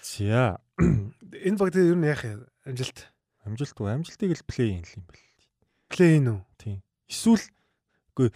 [0.00, 2.48] За Энэ баг дээр нь яах юм?
[2.64, 3.12] Амжилт.
[3.44, 5.24] амжилт уу амжилтыг л плей юм юм бэл.
[5.92, 6.40] Плей ин үү?
[6.56, 6.78] Тийм.
[7.04, 7.44] Эсвэл
[8.16, 8.32] үгүй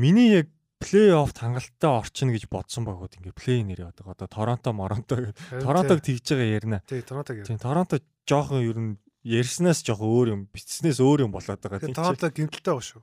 [0.00, 0.48] миний яг
[0.84, 4.12] плей офф хангалттай орчин гэж бодсон багууд ингээ плей нэр яваад байгаа.
[4.14, 6.78] Одоо Торонто, Моронто Торонтог тэгж байгаа ярина.
[6.84, 7.48] Тий, Торонто гэх.
[7.48, 7.96] Тийм Торонто
[8.28, 8.92] жоохон ер нь
[9.24, 11.80] ярьснаас жоохон өөр юм, бичснээс өөр юм болоод байгаа.
[11.80, 13.02] Чи- Торонто гимтэлтэй байгаа шүү.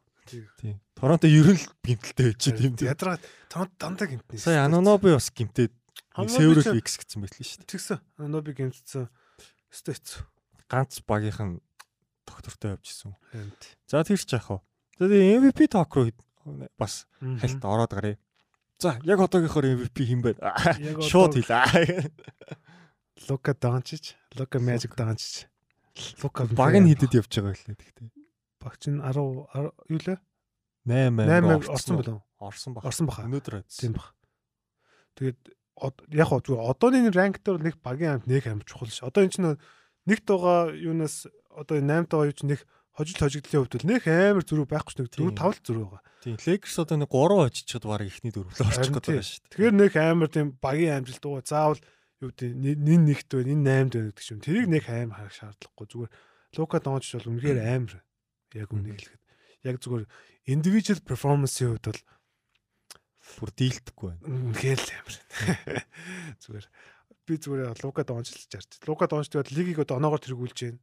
[0.61, 0.77] Тий.
[0.93, 2.87] Торонто ер нь л гимтэлтэй байж тийм тийм.
[2.93, 3.17] Ядраа
[3.49, 4.37] Торонто дандаа гимтнэ.
[4.37, 5.33] Сая Аноноби бас
[6.29, 7.69] Сэврэл ч- X гэсэн байтлаа шүү дээ.
[7.73, 7.97] Тэгсэн.
[8.21, 9.09] Аноноби гимтсэн.
[9.73, 10.21] Өстө хэцүү.
[10.69, 11.57] Ганц багийнх нь
[12.27, 13.15] доктортой явжсэн.
[13.33, 13.59] Энд.
[13.89, 14.59] За тэр ч яах вэ?
[15.01, 16.11] Тэгээ MVP talk руу
[16.77, 18.19] бас хальт ороод гарыг.
[18.81, 20.31] За яг одоогийнхоор MVP хэн бэ?
[21.05, 22.09] Шууд хэлээ.
[23.29, 25.45] Лука Дончич, Лука Magic Дончич.
[26.23, 28.09] Лука Баг нь хідэд явж байгаа хэлээ тэгтээ.
[28.61, 29.13] багч нь 10
[29.53, 30.17] 10 юу лээ?
[30.85, 32.21] 8 8 орсон болов?
[32.41, 32.85] Орсон баг.
[32.85, 33.25] Орсон баха.
[33.29, 33.93] Өнөөдөр Тийм байсан.
[33.93, 34.07] баг.
[35.17, 35.39] Тэгээд
[36.13, 39.05] яг хоо зүгээр одооны ранк дээр нэг багийн амт нэг амт чухал ш.
[39.05, 39.57] Одоо энэ чинь
[40.09, 44.43] нэгт байгаа юунаас одоо 8 байгаа юу чинь нэг хожил хожигдлын хувьд бол нэг амар
[44.43, 45.31] зөрүү байхгүй ч нэг Тийм.
[45.31, 46.03] 4 5 л зөрүү байгаа.
[46.21, 46.35] Тийм.
[46.43, 49.51] Lakers одоо нэг 3 очичод баг ихний дөрвөлөө орчих гээд байгаа шүү дээ.
[49.51, 51.81] Тэгэхээр нэг амар тийм багийн амжилт уу заавал
[52.21, 54.45] юу гэдэг нин нэгт байна, энэ 8-д байна гэдэг чинь.
[54.45, 55.87] Тэрийг нэг аим харах шаардлагагүй.
[55.89, 56.11] Зүгээр
[56.59, 58.03] Лука Дончич бол үнэхээр амар.
[58.53, 59.23] Яг үнийг хэлэхэд.
[59.65, 60.05] Яг зүгээр
[60.51, 62.01] individual performance-ийн хувьд бол
[63.39, 64.23] Бүр дийлдэхгүй байна.
[64.51, 65.15] үнэхээр л амар.
[66.43, 66.65] Зүгээр
[67.25, 68.69] би зүгээр Лука Дончич жарч.
[68.83, 70.79] Лука Дончич бол лигийг одоо оноогоор тэргүүлж байна.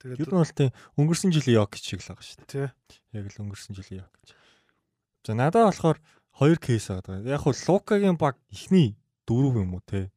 [0.00, 2.72] Ер Тэгээд нь бол тийм өнгөрсөн жилийн Йокич шиг л байгаа шүү дээ.
[2.88, 3.00] тий.
[3.12, 4.28] Яг л өнгөрсөн жилийн Йокич.
[5.26, 5.98] За надад болохоор
[6.40, 7.20] хоёр кейс байгаа.
[7.28, 8.96] Яг хуу Лукагийн баг ихний
[9.28, 10.08] дөрөв юм уу те.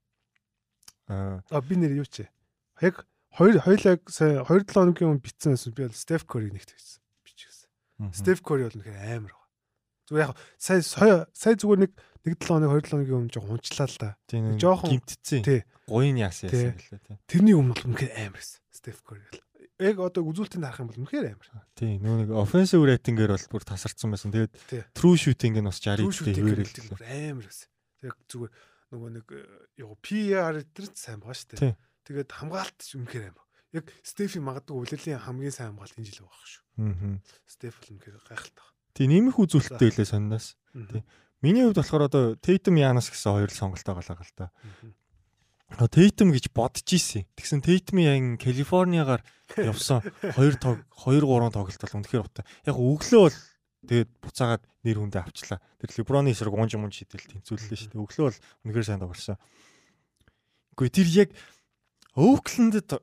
[1.09, 2.23] Аа би нэр юу ч.
[2.79, 3.03] Яг
[3.35, 5.73] хоёр хоёлаа сая 2 7 хоногийн өмнө битсэн байсан.
[5.75, 7.03] Би бол Стеф Кори нэгт хийсэн.
[7.27, 7.67] Бичсэн.
[8.15, 9.43] Стеф Кори бол үнэхээр амар байна.
[10.07, 10.79] Зүгээр яг сая
[11.35, 11.91] сая зүгээр нэг
[12.23, 14.09] 1 7 хоног 2 7 хоногийн өмнө жоо унчлаа л да.
[14.55, 15.43] жоохон- гимтцэн.
[15.91, 17.17] Гуйн яасан яасан гэлээ тий.
[17.27, 18.63] Тэрний өмнө үнэхээр амар байсан.
[18.71, 19.43] Стеф Кори бол.
[19.81, 21.49] Яг одоо үзүүлэлтэнд харах юм бол үнэхээр амар.
[21.73, 24.29] Тий, нөө нэг offensive rating-ээр бол бүр тасарсан байсан.
[24.29, 24.53] Тэгээд
[24.93, 26.69] true shooting нь бас 60 Түр дэх шүтийг хэвээрэл.
[26.69, 27.69] хэлдэг бүр амар байсан.
[28.05, 28.51] Яг зүгээр
[28.93, 29.27] нөгөө нэг
[29.81, 31.75] яг PR дээр сайн байгаа шүү дээ.
[32.05, 33.47] Тэгээд хамгаалт ч үнэхээр амар.
[33.73, 36.63] Яг Стефи магадгүй үлрэлийн хамгийн сайн хамгаалт энэ жил байгаа шүү.
[36.77, 37.17] Аа.
[37.49, 38.67] Стеф бол үнэхээр гайхалтай.
[38.93, 40.53] Тий, нэмэх үзүүлэлттэй хэлээ сонноос.
[40.93, 41.01] Тий.
[41.41, 44.53] Миний хувьд болохоор одоо Tatum Yanis гэсэн хоёр л сонголтоо галаа гал та.
[45.77, 47.25] Tatum гэж бодож исэн.
[47.33, 49.21] Тэгсэн Tatum-ийн яг Калифорниагаар
[49.69, 52.45] явсан 2 тог 2 3 тоглолт бол үнэхээр утаа.
[52.65, 53.37] Яг өглөө бол
[53.89, 55.59] тэгээд буцаагаад нэр хүндээ авчлаа.
[55.81, 58.03] Тэр Леброны эсрэг унж мунж шидэл тэнцүүллээ шүү дээ.
[58.05, 59.37] Өглөө бол үнэхээр сайн тоглосон.
[60.77, 61.29] Гэхдээ тэр яг
[62.13, 62.93] Оуклендд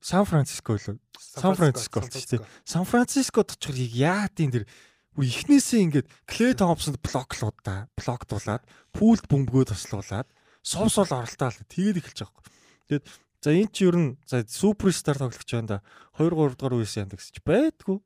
[0.00, 2.48] Сан Франциско лөө Сан Франциско болчих дээ.
[2.64, 4.64] Сан Францискод очихор яа тийм тэр
[5.12, 8.64] бүр ихнээсээ ингээд Клей Томпсонд блоклуудаа блоктуулаад
[8.96, 10.28] пүүлд бөмбөгөө тослуулаад
[10.64, 12.48] суусуул оролтоо л тэгээд эхэлж байгаа юм.
[12.88, 13.04] Тэгээд
[13.44, 15.78] за энэ чи ер нь за суперстар тоглогч байна да
[16.16, 18.00] 2 3 дугаар үеэс янда гэсэн чи байдгүй.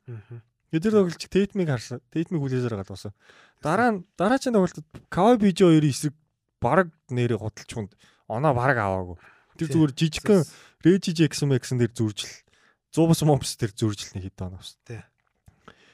[0.74, 2.02] Тэр тоглогч Тейтмиг харсан.
[2.10, 3.14] Тейтмиг хүлээсээр галуусан.
[3.62, 6.14] Дараа нь дараагийн тоглолтод Кавай Бижо хоёрын эсрэг
[6.58, 7.92] бараг нэрээ худалч хүнд
[8.26, 9.16] оноо бараг аваагүй.
[9.56, 10.42] Тэр зүгээр жижигхэн
[10.82, 12.30] Режи Джексон Мэксэн дээр зүржил
[12.94, 14.78] 100 бус момс дээр зүржил нэг хэд оноо авсан.
[14.86, 15.02] Тий.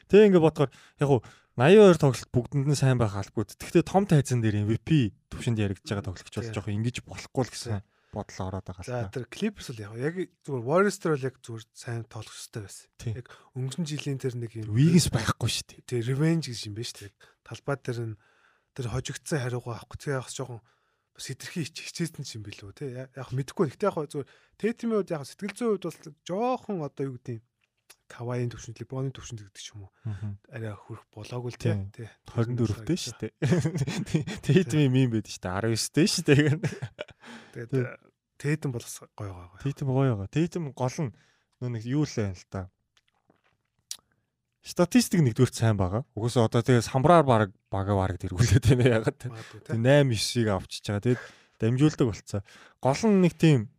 [0.08, 1.20] Тэг ингээ бодохоор яг уу
[1.54, 3.46] 82 тоглолт бүгдэнд нь сайн байх албагүй.
[3.54, 7.78] Гэхдээ том тайзан дээр MVP төвшөнд яригдж байгаа тоглогч бол жоохон ингэж болохгүй л гэсэн
[8.10, 9.22] бодол ороод байгаа За л та.
[9.22, 12.86] тэр Clippers бол яг зүгээр Warriors дээр бол яг зүгээр сайн тоглох хэрэгтэй байсан.
[13.22, 15.86] Яг өнгөрсөн жилийн тэр нэг юм Wiggins байхгүй шүү дээ.
[15.86, 17.14] тэр revenge гэж юм байна шүү дээ.
[17.46, 18.18] Талбай дээр нь
[18.74, 20.60] тэр хожигдсан хариугаа авахгүй тэгээ бас жоохон
[21.14, 25.54] бас хитрхи хичээсэн юм билүү те яг мэдэхгүй гэхдээ яг зүгээр Тэтимийн хувьд яг сэтгэл
[25.54, 27.46] зүйн хувьд бас жоохон одоо юу гэдэг юм
[28.04, 29.92] Каваийн төвшөнд Леброны төвшөнд гэдэг ч юм уу
[30.52, 31.88] арай хүрэх болоогүй л Тий.
[31.90, 33.32] тий 24-тэй шүү дээ.
[34.44, 35.56] Тэйтмийн мим байдаг шүү дээ.
[35.72, 36.38] 19-тэй шүү дээ.
[37.56, 37.84] тэгээд Тий.
[38.38, 38.84] Тэтим бол
[39.16, 39.58] гоё байгаа.
[39.62, 40.28] Тэйтм гоё байгаа.
[40.28, 41.12] Тэйтм гол нь
[41.62, 42.68] нөө нэг юу л байна л та.
[44.64, 46.02] Статистик нэгдүгээр сайн байгаа.
[46.12, 49.16] Угсаа одоо тэгээ самбраар баг бага бараг дэргүүлээд байна ягаад.
[49.16, 49.32] Тэг
[49.80, 51.04] 8 9-ийг авчиж байгаа.
[51.04, 51.22] Тэгэд
[51.62, 52.40] дамжуулдаг болцоо.
[52.82, 53.70] Гол нь нэг тийм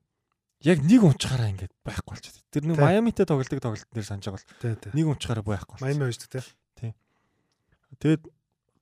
[0.63, 2.43] яг нэг унчаараа ингээд байхгүй болчиход.
[2.51, 2.85] Тэр нэг Тий.
[2.85, 4.91] Майамитэй тоглолтыг тоглолтын дээр санаж байгаа бол Тий, тий.
[4.95, 5.87] нэг унчаараа байхгүй болчихсон.
[5.89, 6.41] Майами хождог те.
[7.99, 8.23] Тэгэд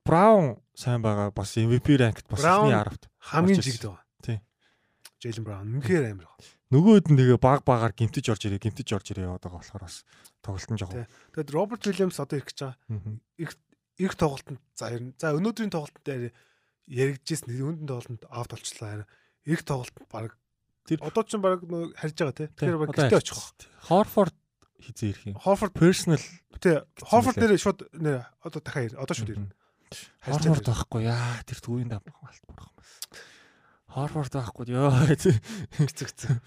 [0.05, 1.31] Браун сайн байгаа.
[1.31, 3.07] Бас MVP ранкт бас Браун- ихний 10-т.
[3.19, 4.03] Хамгийн жигд байгаа.
[4.23, 4.37] Тий.
[5.21, 6.51] Джейлен Браун үнэхээр амар байгаа.
[6.73, 10.01] нөгөөд нь тэгээ баг багаар гимтэж орж ирээ, гимтэж орж ирээ яваад байгаа болохоор бас
[10.41, 11.05] тоглолт нь жоохон.
[11.37, 13.21] Тэгээд Роберт Уильямс одоо их гэж байгаа.
[13.37, 13.51] Их
[14.01, 16.33] их тоглолтод за ер нь за өнөөдрийн тоглолтод
[16.89, 19.05] яригдчихсэн өнөдөн тоглолтод авт болчлаа.
[19.45, 20.33] Их тоглолтод баг
[20.88, 22.46] тэр одоо ч баг харж байгаа те.
[22.56, 23.52] Тэр баг гэртээ очих واخ.
[23.88, 24.36] Хорфорд
[24.80, 25.36] хизээ ирэх юм.
[25.36, 26.22] Хорфорд personal
[26.58, 29.52] тий Хорфорд нэр шууд нэр одоо дахиад ир одоо шууд ирнэ.
[30.24, 32.76] Хорфорд байхгүй яа тэр түүний даа алт бурах юм.
[33.88, 34.90] Хорфорд байхгүй ёо
[35.76, 36.40] хэцэгцэн.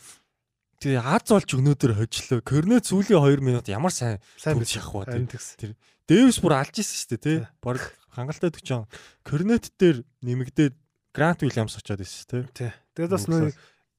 [0.81, 2.41] Тэгээ аз олж өнөөдөр хожлоо.
[2.41, 5.77] Корнет сүүлийн 2 минут ямар сайн сайн биш шахав тэр.
[6.09, 7.39] Дэвис бүр алж исэн шүү дээ тий.
[7.61, 8.89] Бараг хангалттай 40.
[9.21, 10.73] Корнет дээр нэмэгдээд
[11.13, 12.43] Грант Уильямс очоод исэн шүү дээ.
[12.57, 12.71] Тий.
[12.97, 13.53] Тэгээд бас нөө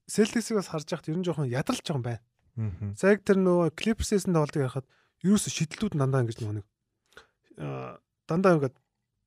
[0.08, 2.24] Celtics-ийг бас харж байхад ер нь жоохон ядарч байгаа юм байна.
[2.98, 4.88] Цаг тэр нөгөө Clippers-ээс нь тоглолтыг харахад
[5.22, 6.66] ерөөсө шидэлтүүд дандаа ингэж нөгөө нэг
[8.26, 8.76] дандаа ингээд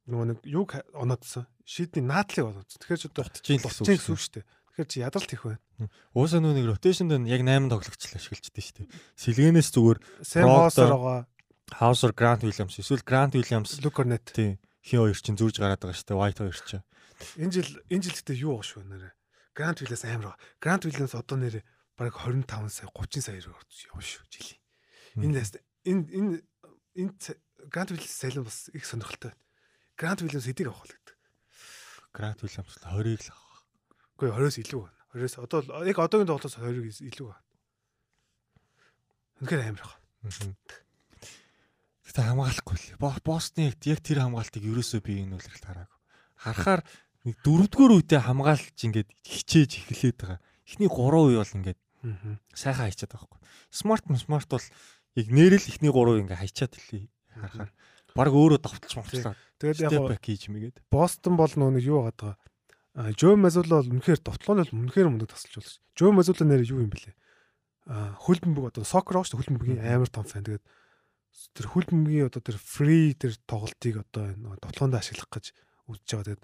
[0.10, 1.46] нөгөө нэг юг оноодсон.
[1.64, 2.80] Шидний наадлыг оноодсон.
[2.82, 4.46] Тэгэхээр ч одоо дутчихин гэсэн үг шүү дээ.
[4.72, 5.62] Тэгэхээр чи ядаралт их байна.
[6.16, 8.92] Уусаа нэг ротейшнд нь яг 8 тоглогчлаа ашиглаждээ шүү дээ.
[9.20, 11.20] Сэлгэнээс зүгээр Сэм Хоусер байгаа.
[11.72, 14.28] Хаусер Грант Уильямс эсвэл Грант Уильямс Лукорнет.
[14.32, 14.60] Тийм.
[14.84, 16.20] Хин хоёр чинь зүүж гараад байгаа шүү дээ.
[16.20, 16.84] White хоёр чинь.
[17.38, 19.10] Энэ жил энэ жил гэдэг юу гош вэ нэрэ?
[19.54, 20.38] Грант Уильямс амар.
[20.60, 21.64] Грант Уильямс одоо нэрэ
[21.98, 24.60] бараг 25 сая 30 сая явна шүү жилийн.
[25.20, 25.44] Энэ
[25.86, 26.36] энэ энэ
[26.96, 27.14] энэ
[27.68, 29.44] Грант Уильямс сайлан бас их сонирхолтой байна.
[29.98, 31.18] Грант Уильямс хэдийг авах вэ гэдэг.
[32.44, 33.60] Уильямс л 20-ыг л авах.
[34.16, 35.00] Үгүй 20-оос илүү байна.
[35.14, 37.46] 20-оос одоо яг одоогийн тоглолтоос 20-ыг илүү байна.
[39.42, 40.56] Үнэхээр амар байна.
[42.08, 43.00] Гэтэ хамгаалахгүй л.
[43.24, 46.00] Бостны яг тэр хамгаалтыг ерөөсөө би энэ үлрэлт хараагүй.
[46.42, 46.82] Харахаар
[47.26, 50.40] нэг дөрөвдүгээр үедээ хамгаалж ингээд хичээж эхлээд байгаа.
[50.66, 51.80] Эхний 3 үе бол ингээд
[52.58, 53.42] сайхан хайчаад байгаа хгүй.
[53.70, 54.68] Смарт смарт бол
[55.16, 57.06] яг нэрэл эхний 3 үе ингээд хайчаад хэлээ.
[57.38, 57.72] Харахаар
[58.16, 59.36] баг өөрөө давталж мовчлаа.
[59.62, 60.78] Тэгээд яг бак хийж мэгээд.
[60.92, 62.36] Бостон бол нөө нэг юу байгаа.
[62.96, 65.72] А Жо Мазула бол үнэхээр товтлооны бол үнэхээр мундаг тасалж болж.
[65.96, 67.16] Жо Мазула нэр юу юм бэлээ?
[67.88, 70.44] А хөлбөмбөг одоо сокер аа шүү хөлбөмбөгийн амар том фэн.
[70.44, 70.66] Тэгээд
[71.56, 75.56] тэр хөлбөмбөгийн одоо тэр фри тэр тоглолтыг одоо энэ товтлоонд ашиглах гэж
[75.88, 76.28] үзэж байгаа.
[76.36, 76.44] Тэгээд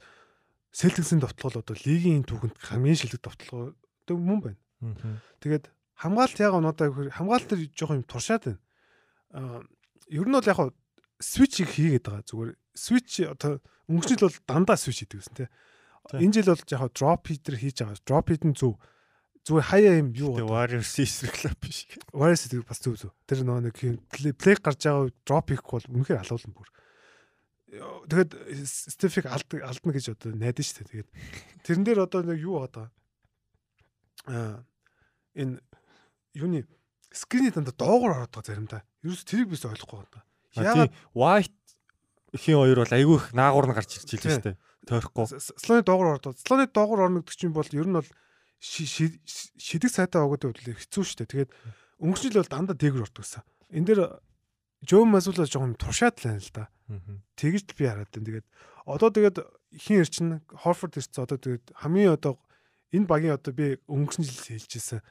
[0.78, 3.74] Селтиксийн товтлол одоо лигийн түүхэнд хамгийн шилдэг товтлоо
[4.14, 4.62] мөн байна.
[5.42, 8.62] Тэгээд хамгаалт яг оноотой хамгаалт төр жоохон юм туршаад байна.
[9.34, 9.66] А
[10.14, 10.60] ер нь бол яг
[11.18, 12.22] свич хийгээд байгаа.
[12.30, 13.58] Зүгээр свич одоо
[13.90, 15.50] өнгөрчл бол дандаа свич хийдэг гэсэн тийм.
[16.14, 17.98] Энэ жил бол яг дроп хитер хийж байгаа.
[18.06, 18.78] Дроп хит нь зөв.
[19.50, 20.38] Зүгээр хаяа юм юу.
[20.46, 21.90] Warriors эсрэглээ биш.
[22.14, 23.12] Warriors гэдэг бас зөв зөв.
[23.26, 26.70] Тэр нөгөө нэг плей гарч байгаа дроп хийх бол үнэхээр алуулна бүр.
[27.68, 28.32] Тэгэхэд
[28.64, 30.88] Стефик алдна гэж одоо найдаж штэ.
[30.88, 31.10] Тэгээд
[31.68, 32.88] тэрэн дээр одоо нэг юу байгаа.
[34.28, 34.64] Аа
[35.36, 35.60] энэ
[36.32, 36.64] юуны
[37.12, 38.82] скринийн дандаа доогоор ороод байгаа заримдаа.
[39.04, 40.24] Ерөөс тэрийг бис ойлгохгүй байна.
[40.56, 41.56] Яагаад white
[42.40, 44.58] хин хоёр бол айгүй их наагур нь гарч ирж байлаа дээ.
[44.88, 45.26] Тойрохгүй.
[45.60, 46.40] Слоны доогоор ордог.
[46.40, 48.10] Слоны доогоор орно гэдэг чинь бол ер нь бол
[48.64, 51.52] шидэг сайтай өгöd бол хэцүү дээ.
[51.52, 51.52] Тэгээд
[52.00, 53.44] өнгөрчл бол дандаа дээгүр ордог гэсэн.
[53.76, 54.24] Энд дээр
[54.86, 56.70] Жо Масула жоохон туршаад л байна л да.
[57.36, 58.26] Тэгж би хараад байна.
[58.28, 58.48] Тэгээд
[58.86, 59.38] одоо тэгээд
[59.74, 62.38] хин ирчин Хорфорд ирсэн одоо тэгээд хамгийн одоо
[62.94, 65.02] энэ багийн одоо би өнгөрсөн жил хэлжсэн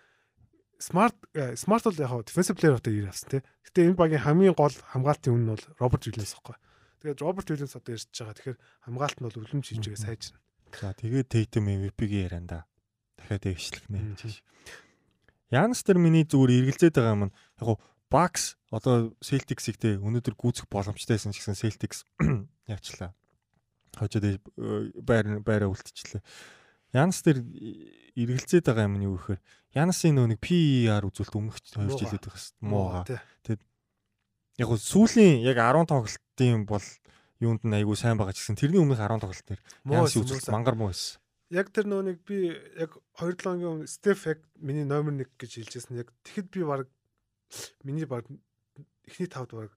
[0.79, 1.17] смарт
[1.57, 3.43] смарт бол яг defensive player одоо ир авсан тий.
[3.65, 6.57] Гэтэ энэ багийн хамгийн гол хамгаалтын үн нь бол Роберт Вильямс байхгүй.
[7.01, 8.37] Тэгээд Роберт Вильямс одоо ирж байгаа.
[8.37, 10.41] Тэгэхээр хамгаалт нь бол өвлөмж хийж байгаа сайжирна.
[10.73, 12.69] За тэгээд Tatum MVP-гийн яриан да.
[13.17, 14.17] Дахиад дэвшлэх нэ.
[15.51, 17.33] Янс тэр миний зүгээр эргэлзээд байгаа юм.
[17.33, 17.81] Яг
[18.11, 22.07] Bucks одоо Celtics-ийг те өнөөдөр гүйцэх боломжтойсэн ч гэсэн Celtics
[22.71, 23.15] явчлаа.
[23.97, 24.43] Хожоод
[25.03, 26.23] байр байраа үлдчихлээ.
[26.95, 27.43] Янс тэр
[28.15, 29.41] эргэлзээд байгаа юм нь юу гэхээр
[29.77, 33.21] Янасын нөө нэг PER үзүүлэлт өмнөх 2 жил хэд байх муу байгаа.
[33.45, 33.63] Тэгэд
[34.57, 36.87] яг гоо сүүлийн яг 10 тоглолтын бол
[37.45, 40.77] юунд нь айгүй сайн байгаа ч гэсэн тэрний өмнөх 10 тоглолт дээр Янсын үзүүлэлт мангар
[40.81, 41.21] муу байсан.
[41.53, 45.51] Яг тэр нөө нэг би яг 2-7 хоногийн өмнө Steph яг миний номер 1 гэж
[45.61, 46.01] хэлжсэн.
[46.01, 46.89] Яг тэгэхэд би баг
[47.85, 48.27] миний баг
[49.07, 49.73] эхний тавд баг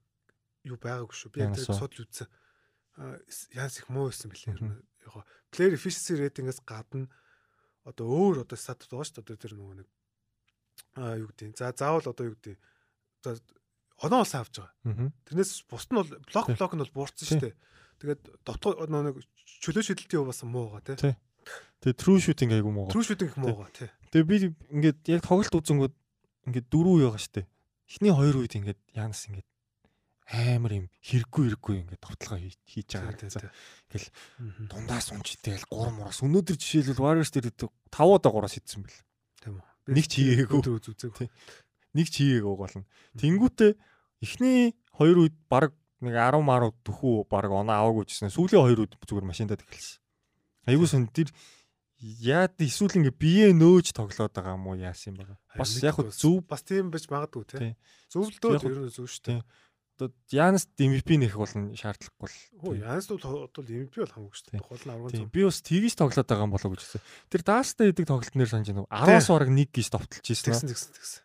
[0.66, 1.32] юу байгаагүй шүү.
[1.34, 2.28] Би яг судалж үзсэн.
[3.56, 4.58] Янс их муу байсан билээ.
[5.06, 7.08] Яг player efficiency rating-аас гадна
[7.88, 9.40] одоо өөр одоо статус байгаа шүү дээ.
[9.40, 9.88] Тэр нөгөө нэг
[11.00, 11.58] аа юу гэдэг.
[11.58, 12.58] За заавал одоо юу гэдэг.
[13.24, 13.40] За
[14.04, 15.12] оноо сайн авч байгаа.
[15.26, 17.56] Тэрнээс бус нь бол блок блок нь бол буурсан шүү дээ.
[18.00, 19.16] Тэгээд нөгөө нэг
[19.64, 21.16] чөлөө шидэлтийн хувь бас муу байгаа тий.
[21.84, 22.88] Тэгээ true shooting айгу муу.
[22.92, 23.90] True shooting их муу байгаа тий.
[24.12, 24.36] Тэгээ би
[24.72, 25.96] ингээд яг тоглолт үзэнгүүд
[26.48, 27.48] ингээд байгаа шүү дээ.
[27.90, 29.50] Эхний хоёр үед ингээд Янс ингээд
[30.30, 33.50] амар юм хэрэггүй хэрэггүй ингээд товтлогоо хийж байгаа гэсэн.
[33.90, 34.10] Ингээл
[34.70, 39.02] дундаас унж итэл 3 мураас өнөөдөр жишээлбэл Warriors дээр 5-аа 3-аас идсэн бэл.
[39.42, 39.66] Тийм үү.
[39.90, 40.62] Нэг ч хийгээгүй.
[41.98, 42.86] Нэг ч хийгээгүй болно.
[43.18, 43.72] Тэнгүүтээ
[44.22, 45.74] эхний хоёр үед баг
[46.06, 48.30] нэг 10 маруу төхөө баг оноо аваагүй гэсэн.
[48.30, 49.98] Сүүлийн хоёр үед зүгээр машиндаа тэгэлсэн.
[50.70, 51.34] Айгуу сон тэр
[52.00, 55.38] яад эсвэл ингээ бие нөөж тоглоод байгаа юм уу яасан юм байгаа.
[55.60, 57.60] Бас яг хөө зөв бас тийм байж магадгүй Тий.
[57.60, 57.74] тий.
[58.16, 59.42] Зөвлөдөө ер нь зөв шүү дээ.
[60.00, 62.40] одоо Янс MVP нэх болно шаардлагагүй л.
[62.64, 63.20] Хөө Янс бол
[63.52, 64.64] бодвол MVP бол хамаагүй шүү дээ.
[64.64, 65.34] Гол нь арган Тийм цам.
[65.36, 67.04] би бас тэгж тоглоод байгаа юм болоо гэж хэлсэн.
[67.28, 68.88] Тэр Даастай идэг тоглолт нэр санаж байна.
[68.88, 70.48] 10-аас бараг 1 гэж товтолж ирсэн.
[70.56, 71.22] Тэгсэн тэгсэн тэгсэн.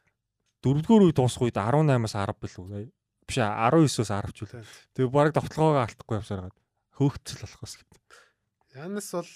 [0.67, 2.91] Дөрөвдүгээр үе дуусах үед 18-аас 10 билүү.
[3.31, 4.53] Биш 19-оос 10 ч үл.
[4.99, 6.57] Тэгээ бараг товтлогоогоо алдахгүй явсаар гад.
[6.99, 7.91] Хөөгцөл болохоос гэт.
[8.75, 9.31] Янс бол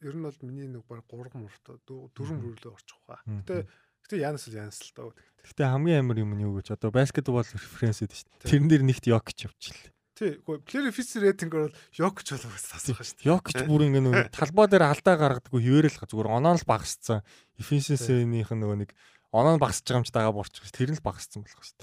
[0.00, 3.24] ер нь бол миний нэг баг 3 мурт 4 мөрлөө орчих واخа.
[3.44, 3.68] Гэтэ
[4.08, 5.12] гэтэ яанас л яанас л тоо.
[5.44, 8.48] Гэтэ хамгийн амар юм нь юу гэж одоо баскетбол референс гэдэг шүү дээ.
[8.48, 9.92] Тэрэн дээр нэгт Йокич явчихлаа.
[10.16, 13.28] Тий, гоо player fits rating бол Йокич болов бас тасах шүү дээ.
[13.28, 17.24] Йокич бүр ингэ нэг талбай дээр алдаа гаргадаггүй хിവэрэл зүгээр оноо л багасцсан.
[17.60, 18.90] Efficiency-ийнх нөгөө нэг
[19.32, 20.76] оноо нь багасж байгаа юм ч дагаа борчих шүү.
[20.76, 21.80] Тэр нь л багасцсан болох шүү.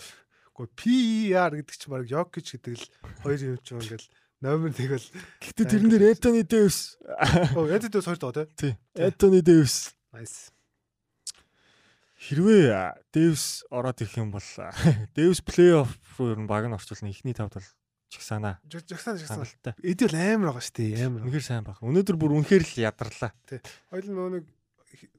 [0.54, 2.86] Гоо PER гэдэг чинь баг Йокич гэдэг л
[3.26, 4.08] хоёр юм чинь ингээл
[4.42, 5.08] номер нэг бол
[5.42, 7.02] Гэхдээ тэрэн дээр Этони Дэвс
[7.58, 8.46] оо яд дэс хоёр доо тий.
[8.58, 8.74] тий.
[8.94, 10.52] Этони Дэвс Nice.
[12.18, 14.46] хэрвээ Дэвс ороод ирэх юм бол
[15.14, 17.10] Дэвс плей-офф руу ер нь баг нь орчуулна.
[17.14, 17.70] Эхний тавд бол
[18.10, 18.58] чих санаа.
[18.66, 19.46] Жагсан жагсан.
[19.46, 19.74] Хангалттай.
[19.84, 21.06] Эд бол амар байгаа шүү дээ.
[21.06, 21.22] Амар.
[21.28, 21.78] Үнэхээр сайн баг.
[21.82, 23.32] Өнөөдөр бүр үнэхээр л ядарлаа.
[23.92, 24.46] Хоёул нөгөө нэг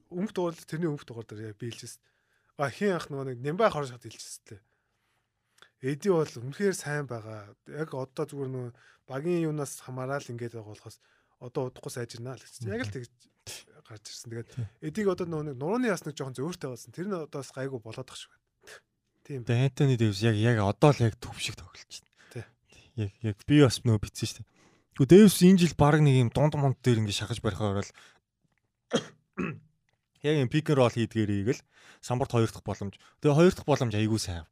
[0.09, 2.01] өмнөх дугаар тэрний өмнөх дугаар дээр биелжсэн.
[2.59, 4.61] А хин ах нөгөө нэг Нямбай хорш хат хэлчихсэн тээ.
[5.95, 7.55] Эди бол үнэхээр сайн байгаа.
[7.71, 8.71] Яг одоо зүгээр нөгөө
[9.09, 11.01] багийн юунаас хамаарал ингээд байгаа болохоос
[11.41, 12.69] одоо удахгүй сайжирнаа л гэж.
[12.69, 13.11] Яг л тэгж
[13.89, 14.29] гарч ирсэн.
[14.29, 14.49] Тэгээд
[14.85, 16.93] эдийг одоо нөгөө нурууны яс нэг жоохон зөөртэй болсон.
[16.93, 18.45] Тэр нь одоо бас гайгүй болоод тах шиг байна.
[19.25, 19.41] Тийм.
[19.49, 22.45] Тэгээ Антони Дэвс яг яг одоо л яг төв шиг тоглож байна.
[22.99, 24.47] Яг яг би бас нөө битсэн шүү дээ.
[24.99, 27.91] Гэхдээ Дэвс энэ жил баг нэг юм дунд мунд дээр ингэ шахаж барихаар бол
[30.27, 31.61] яг юм пик н рол хийдгэрийг л
[32.03, 32.99] самбарт хоёр дахь боломж.
[33.23, 34.45] Тэгээ хоёр дахь боломж айгүй сайн.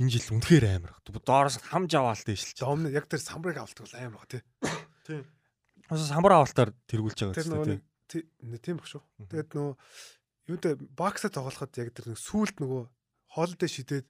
[0.00, 0.92] Энэ жил үнэхээр амар.
[1.04, 2.56] Доороос хамж аваалт дэшилч.
[2.58, 4.42] Домны яг тэр самбарыг авалт бол амар байгаа тий.
[5.06, 5.24] Тийм.
[5.92, 8.26] Ус самбар авалтаар тэргүүлж байгаа гэсэн тий-
[8.62, 9.02] тийм баг шүү.
[9.28, 9.74] Тэгээд нөгөө
[10.48, 12.82] юундэ баксаа тоглоход яг тэр нэг сүулт нөгөө
[13.36, 14.06] хоолдоо шидээд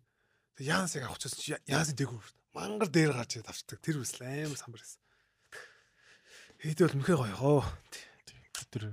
[0.63, 3.79] Янсыг авах гэсэн чи Янсын дээгүүр мангар дээр гарч ирээд авчдаг.
[3.83, 5.01] Тэр үс амар самбар байсан.
[6.63, 7.61] Хэдий бол мөхөө гоё хоо.
[8.71, 8.93] Тэр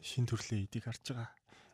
[0.00, 1.28] шин төрлийн эдийг харж байгаа.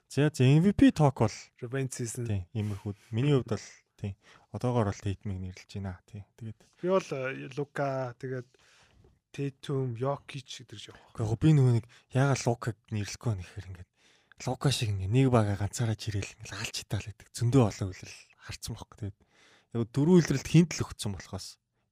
[0.09, 2.25] За за MVP talk бол Revenge season.
[2.27, 2.95] тийм иймэрхүү.
[3.13, 3.67] Миний хувьд бол
[4.05, 4.15] тийм
[4.53, 5.97] одоогоор бол Тейтмиг нэрлэж байна.
[6.05, 6.29] Тийм.
[6.37, 7.09] Тэгээд Би бол
[7.57, 8.49] Лука тэгээд
[9.35, 11.03] Tatum, Jokic гэдэг явах.
[11.17, 13.91] Гэхдээ би нөгөө нэг яагаад Лукаг нэрлэхгүй байна гэхээр ингээд
[14.47, 18.73] Лука шиг ингээд нэг бага ганцаараа жирээл ингээд алж хитаал гэдэг зөндөө олон үйлрэл харцсан
[18.79, 19.19] байхгүй тэгээд
[19.75, 21.49] яг дөрвөн үйлрэлд хинт л өгцөн болохоос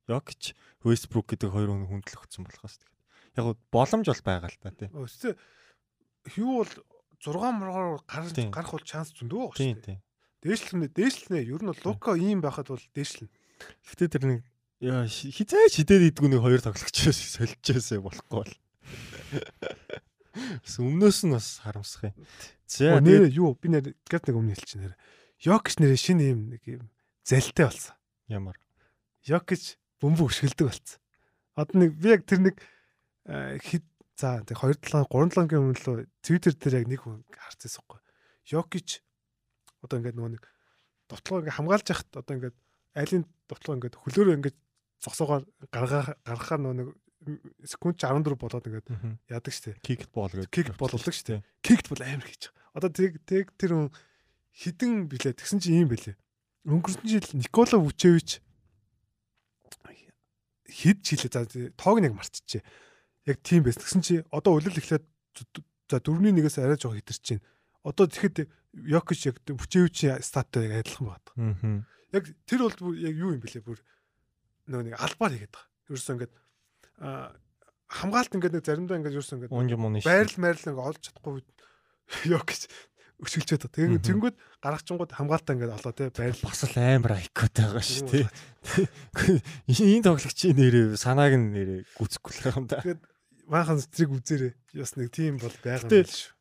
[0.06, 0.42] Йокич,
[0.86, 3.02] Westbrook гэдэг хоёр хүн хүнд л өгцөн болохоос тэгээд
[3.42, 4.70] яг боломж бол байгаа л та.
[4.92, 5.34] Өстэй
[6.30, 6.72] хүү бол
[7.22, 8.02] 6 мургаар
[8.34, 8.50] Тийм.
[8.50, 9.98] гарах бол шанс зөндөө байгаа шүү дээ.
[10.42, 11.46] Дээшлэнэ, дээшлэнэ.
[11.46, 13.30] Ер нь бол Лука ийм байхад бол дээшлэн.
[13.86, 14.40] Гэхдээ тэр нэг
[14.82, 18.54] хизээ шидээд идэггүй нэг хоёр тоглогчоос солилцоосоо болохгүй бол.
[20.34, 22.14] Бас өмнөөс нь бас харамсах юм.
[22.66, 24.94] За нэр юу би нэр гэт нэг өмнө хэлчих нэр.
[25.46, 26.90] Йокич нэр шинэ юм нэг юм
[27.22, 27.94] залтай болсон.
[28.26, 28.58] ямар
[29.22, 30.98] Йокич бөмбөг өшгөлдөг болсон.
[31.54, 32.56] Одоо нэг би яг тэр нэг
[33.62, 33.86] хэд
[34.18, 37.86] за тэг 2 7 3 7 гийн өмнө лөө Twitter дээр яг нэг хүн харчихсан
[37.86, 38.00] байхгүй.
[38.50, 38.88] Йокич
[39.82, 40.44] одоо ингээд нөгөө нэг
[41.10, 42.56] довтлогоо ингээд хамгаалж яхад одоо ингээд
[42.96, 44.58] айлын довтлогоо ингээд хөлөөрөө ингээд
[45.02, 45.42] зогсоогоор
[45.74, 46.88] гаргаа гаргахаар нөгөө нэг
[47.66, 48.88] секунд 14 болоод ингээд
[49.30, 49.78] яадаг штэ.
[49.82, 50.50] кикбол гэдэг.
[50.50, 51.42] Кик боловлог штэ.
[51.62, 52.74] Кикт бол амар хийж байгаа.
[52.78, 53.90] Одоо тэг тэг тэр хүн
[54.54, 56.18] хідэн билээ тэгсэн чинь ийм билээ.
[56.66, 58.42] Өнгөрсөн жил Никола Вучевич
[60.72, 61.44] хэд жилээ за
[61.76, 62.62] тоог нэг марччихжээ.
[63.28, 63.82] Яг тийм байсан.
[63.84, 65.04] Тэгсэн чи одоо улирал эхлээд
[65.86, 67.44] за 4-1-ээс арай жоох хитэрч чинь.
[67.84, 71.34] Одоо тэгэхэд Йокич яг Вучевичийн статтай яг адилхан байдаг.
[71.36, 71.84] Аа.
[72.12, 73.80] Яг тэр бол яг юу юм бэлээ бүр
[74.68, 75.68] нөгөө нэг албаар хийгээд байгаа.
[75.92, 76.34] Ерөөсөө ингээд
[77.02, 77.36] аа
[77.92, 81.44] хамгаалт ингээд нэг заримдаа ингээд ерөөсөө ингээд байрал майрал ингээ олж чадахгүй
[82.32, 82.60] гэж
[83.22, 83.86] өшгөлчээд байгаа.
[83.86, 84.02] Мгм.
[84.02, 88.26] Тэгээ зингүүд гаргачингууд хамгаалтаа ингээ олоо те байрал бас л амар айкотой байгаа шүү тий.
[89.68, 92.82] Энэ тоглогчийн нэрээ санааг нь нэрээ гүцэхгүй л юм да.
[93.46, 94.52] Маахан зэрэг үзээрэй.
[94.74, 96.34] Яс нэг тийм бол байгаа юм биш.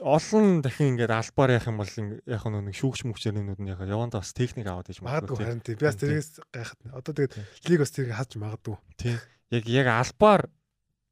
[0.00, 4.32] Олон дахин ингээд албаар яах юм бол яг нэг шүүгч мүгчэрнүүд нь яг яванда бас
[4.36, 5.78] техник аваад иж Магадгүй харин тийм.
[5.78, 6.80] Би бас тэрээс гайхад.
[6.92, 7.34] Одоо тэгээд
[7.70, 8.76] лиг бас тэрийг хааж магадгүй.
[8.98, 9.16] тий.
[9.54, 10.50] Яг яг албаар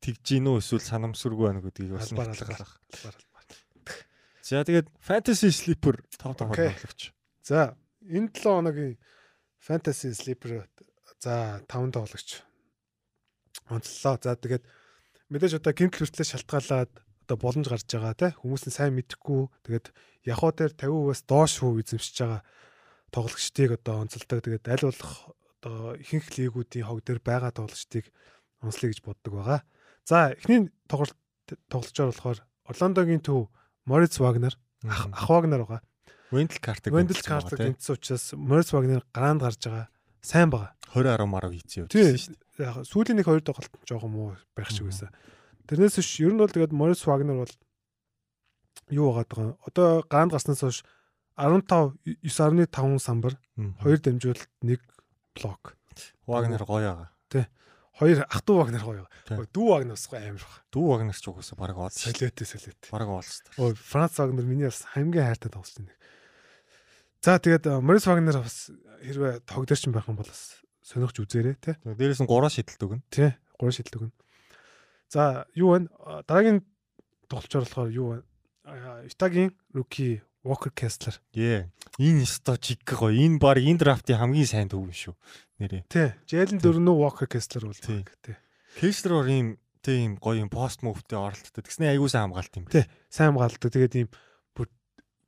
[0.05, 3.17] тэгж гин үү эсвэл санамсаргүй байна гэдгийг бас Албаар албаар.
[4.45, 6.69] За тэгээд fantasy sleeper 5 5 Окей.
[6.69, 7.01] тоглогч.
[7.41, 7.73] За
[8.05, 8.99] энэ 7 хоногийн
[9.57, 10.69] fantasy sleeper
[11.25, 12.45] за 5 тоглогч
[13.73, 14.21] онцлоо.
[14.21, 14.65] За тэгээд
[15.33, 16.93] мэдээж одоо гимт хүртлээ шалтгаалаад
[17.25, 19.87] одоо боломж гарч байгаа те хүмүүс нь сайн мэдэхгүй тэгээд
[20.29, 22.41] явхоо дээр 50%-аас доош хүү эзэмшиж байгаа
[23.15, 24.43] тоглогчдыг одоо онцолдог.
[24.43, 25.13] Тэгээд аль болох
[25.63, 28.11] одоо ихэнх лигүүдийн хог дээр байгаа тоглогчдыг
[28.59, 29.61] онцлоё гэж боддог байгаа.
[30.03, 31.15] За эхний тоглолт
[31.71, 33.53] тоглолчоор болохоор Орландогийн төв
[33.87, 35.83] Мориц Вагнер ах Вагнер байгаа.
[36.33, 39.89] Вендел картыг Вендел картыг гинцсэн учраас Мориц Вагнер гараанд гарч байгаа.
[40.21, 40.75] Сайн байгаа.
[40.91, 42.67] 20 10 марав хийцээ Тийм шүү дээ.
[42.67, 45.11] яг сүүлийн нэг хоёр тоглолт жоохон муу байх шиг байсан.
[45.65, 47.55] Тэрнээс биш ер нь бол тэгээд Морис Вагнер бол
[48.93, 49.57] юу байгаа даа.
[49.65, 50.85] Одоо гараанд гарснаас хойш
[51.41, 54.81] 15 9.5 самбар, 2 дамжуулалт, 1
[55.35, 55.77] блок.
[56.27, 57.49] Вагнер гоё байгаа.
[57.95, 59.07] Хоёр ах トゥ Вагнер гоё.
[59.55, 60.63] Дүү Вагнер бас гоё амар байгаа.
[60.75, 61.95] Дүү Вагнер ч угаасаа баг оол.
[61.95, 62.91] Солиотой солиотой.
[62.91, 63.43] Баг оолс.
[63.57, 65.95] Ой Франц Вагнер миний бас хамгийн хайртай тоглогч нэг.
[67.23, 71.79] За тэгээд Морис Вагнер бас хэрвээ тогдорч байх юм бол бас сонирхож үзээрэй те.
[71.87, 73.03] Дээрээс нь 3 шидэлт өгнө.
[73.15, 73.31] Тий.
[73.55, 74.15] Гурван шийдэл өгнө.
[75.11, 75.89] За, юу вэ?
[76.27, 76.63] Дараагийн
[77.29, 78.19] тоглолчор болохоор юу вэ?
[79.11, 81.17] Итагийн руки Walker Kessler.
[81.33, 81.73] Ээ.
[81.99, 83.13] Энэ өсто чиг гоё.
[83.17, 85.17] Энэ баг энэ драфтын хамгийн сайн төв юм шүү.
[85.61, 85.89] Нэрээ.
[85.89, 86.13] Тий.
[86.29, 88.05] Jalen дөрнөө Walker Kessler бол Тий.
[88.21, 88.37] тий.
[88.77, 91.65] Кэшлер ийм тийм гоё юм пост мувтэй оролттой.
[91.65, 92.69] Тэгснэ аягуулсан хамгаалт юм.
[92.69, 92.85] Тий.
[93.09, 93.73] Сайн хамгаалдаг.
[93.73, 94.09] Тэгээд ийм
[94.53, 94.69] бүр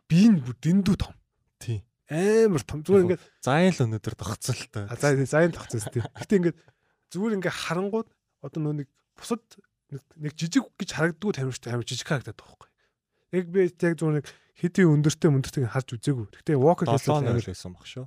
[0.04, 1.16] би нь бүр дэндүү том.
[1.64, 1.80] Тий.
[2.12, 2.84] Амар том.
[2.84, 4.84] Зүгээр ингээд Зайн л өнөдөр тогтцолтой.
[4.84, 6.04] а за зайн тогтсон тий.
[6.04, 6.56] Гэтэ ингээд
[7.08, 8.08] зүгээр ингээд харангууд
[8.44, 9.42] одоо нөө нэг бусад
[9.92, 12.68] нэг- жижиг гэж харагддгүй тамирчтай амар жижиг харагдаад байхгүй.
[13.36, 14.26] Яг би яг зүгээр нэг
[14.56, 16.26] хэдийн өндөртэй өндөртэйг харж үзээгүй.
[16.40, 18.06] Гэтэ Walker 7 Kessler нөл амар байсан баг шүү.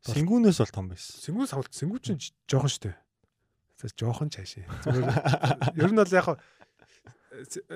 [0.00, 1.12] Сингүүнээс бол том байсан.
[1.20, 2.94] Сэнгүү савлт сэнгүү чинь жоохон штэ.
[3.80, 4.64] За жоохон чаашаа.
[4.88, 6.26] Зүгээр ер нь бол яг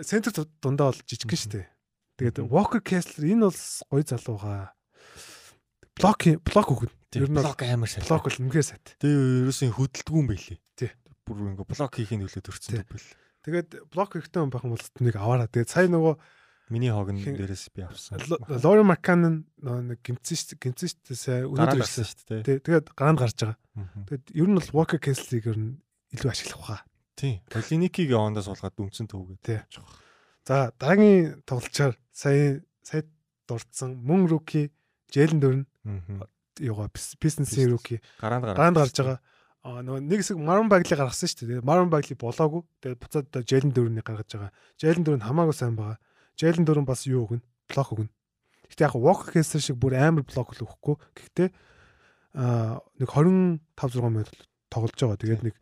[0.05, 1.69] центр ду- дундаа бол жижигхэн штэ.
[2.17, 2.47] Тэгээд.
[2.49, 3.61] Walker Kessler энэ бол
[3.93, 4.73] гоё залууга.
[6.01, 6.93] Блок блок өгнө.
[7.15, 8.07] Ер нь блок амар сайн.
[8.09, 8.97] блок бол үнэхээр сайт.
[8.99, 10.59] Тэгээ ерөөсөө хөдөлдгүү юм байлээ.
[10.81, 10.91] Тий.
[11.25, 12.05] Бүр ингээ блок Тий.
[12.07, 13.09] төрсөн төв бэл.
[13.45, 15.49] Тэгээд блок хэрэгтэй юм байх юм бол нэг аваараа.
[15.49, 16.17] Тэгээд сая нөгөө
[16.73, 18.17] Миний хогн дээрээс би авсан.
[18.49, 22.17] Лори Макканн нэг гимцэн штэ гимцэн штэ сая Гараад өнөөдөр гарсан ирсэн.
[22.17, 22.61] шүү дээ.
[22.65, 23.59] Тэгээд гараанд гарч байгаа.
[24.09, 25.77] Тэгээд ер нь бол Walker Kessler-ийг ер нь
[26.17, 26.81] илүү ашиглах хаа.
[27.21, 27.45] Тий.
[27.53, 29.45] Полиникийг ондоо суулгаад дүнцэн төвгээд.
[29.45, 29.61] Тий.
[30.49, 33.05] За дараагийн тоглолчоор сая сая
[33.45, 34.73] дурдсан мөн руки
[35.13, 36.25] Жэлен дөрн Мгм.
[36.65, 36.89] юугаа
[37.21, 39.21] бизнесийн руки гараанд гарч байгаа.
[39.65, 41.65] Аа нөгөө нэг хэсэг Марон Багли гаргасан шүү дээ.
[41.65, 42.63] Марон Багли болоогүй.
[42.85, 44.53] Тэгээд буцаад одоо Жэлен дөрнийг гаргаж байгаа.
[44.77, 45.97] Жэлен дөрн хамаагүй сайн байгаа.
[46.37, 47.41] Жэлен дөрн бас юу өгнө?
[47.73, 48.13] Блок өгнө.
[48.69, 50.97] Гэхдээ яг Walker Kessler шиг бүр амар блок л өгөхгүй.
[51.17, 51.49] Гэхдээ
[52.37, 54.37] аа нэг 25 6 минут
[54.69, 55.23] тоглож байгаа.
[55.25, 55.57] Тэгээд нэг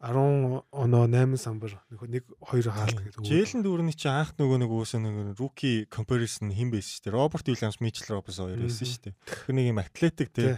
[0.00, 3.20] 10 оноо 8 самбар нэг нэг 2 хаалт гэдэг.
[3.20, 7.14] Жээлэн дүүрний чи анх нөгөө нэг уусаа нэг руки comparison хин байсан шүү дээ.
[7.20, 9.14] Роберт Уильямс, Мичел Робинс хоёр байсан шүү дээ.
[9.28, 10.56] Тэр нэг юм атлетик Тий.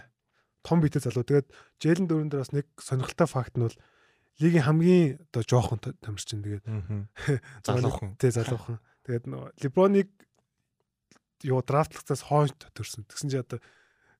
[0.64, 1.22] Том битэй залуу.
[1.22, 3.76] Тэгээд Жэлен дөрөн дээр бас нэг сонирхолтой факт нь бол
[4.40, 6.42] лигийн хамгийн одоо жоохон тамирчин.
[6.42, 6.64] Тэгээд.
[7.68, 8.16] Залуухан.
[8.16, 8.80] Тий залуухан.
[9.04, 10.08] Тэгээд нөгөө Леброныг
[11.44, 13.04] юу драфтлахтаас хойно төрсөн.
[13.04, 13.60] Тэгсэн чи одоо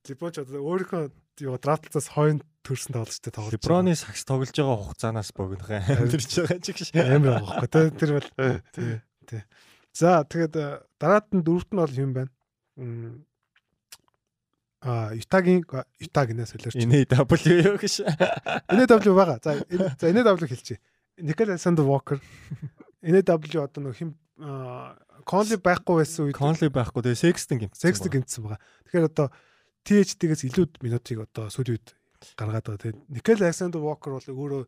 [0.05, 1.05] Леброн ч одоо өөрийнхөө
[1.49, 3.57] юу драфтлахтаас хойно төрсөн тоглолттой тоглож.
[3.57, 6.89] Леброны сакс тоглож байгаа хугацаанаас богинох амьдэрч байгаа ч гэж.
[7.01, 7.91] амар байхгүй.
[7.97, 8.29] Тэр бол
[8.77, 9.01] тий.
[9.27, 9.43] Тий.
[9.97, 12.33] За тэгээд э, дараад нь дөрөвт нь бол юм байна.
[14.85, 15.65] А Ютагийн
[15.99, 16.77] Ютагинаас солиорч.
[16.77, 18.05] Инээ W юу гэж.
[18.69, 19.41] NW байгаа.
[19.41, 20.79] За энэ- за NW хэлчихье.
[21.19, 22.21] Никол Александр Walker.
[23.01, 24.13] NW одоо нэг хим
[25.25, 27.81] Конли байхгүй байсан үед Конли байхгүй тэгээ Sexton гэмтсэн.
[27.81, 28.61] Sexton гинцсэн байгаа.
[28.85, 29.27] Тэгэхээр одоо
[29.89, 31.89] THD-гээс илүү минутыг одоо сүүлийн үед
[32.37, 32.83] гаргаад байгаа.
[32.85, 34.63] Тэгээд Никол Александр Walker бол өөрөө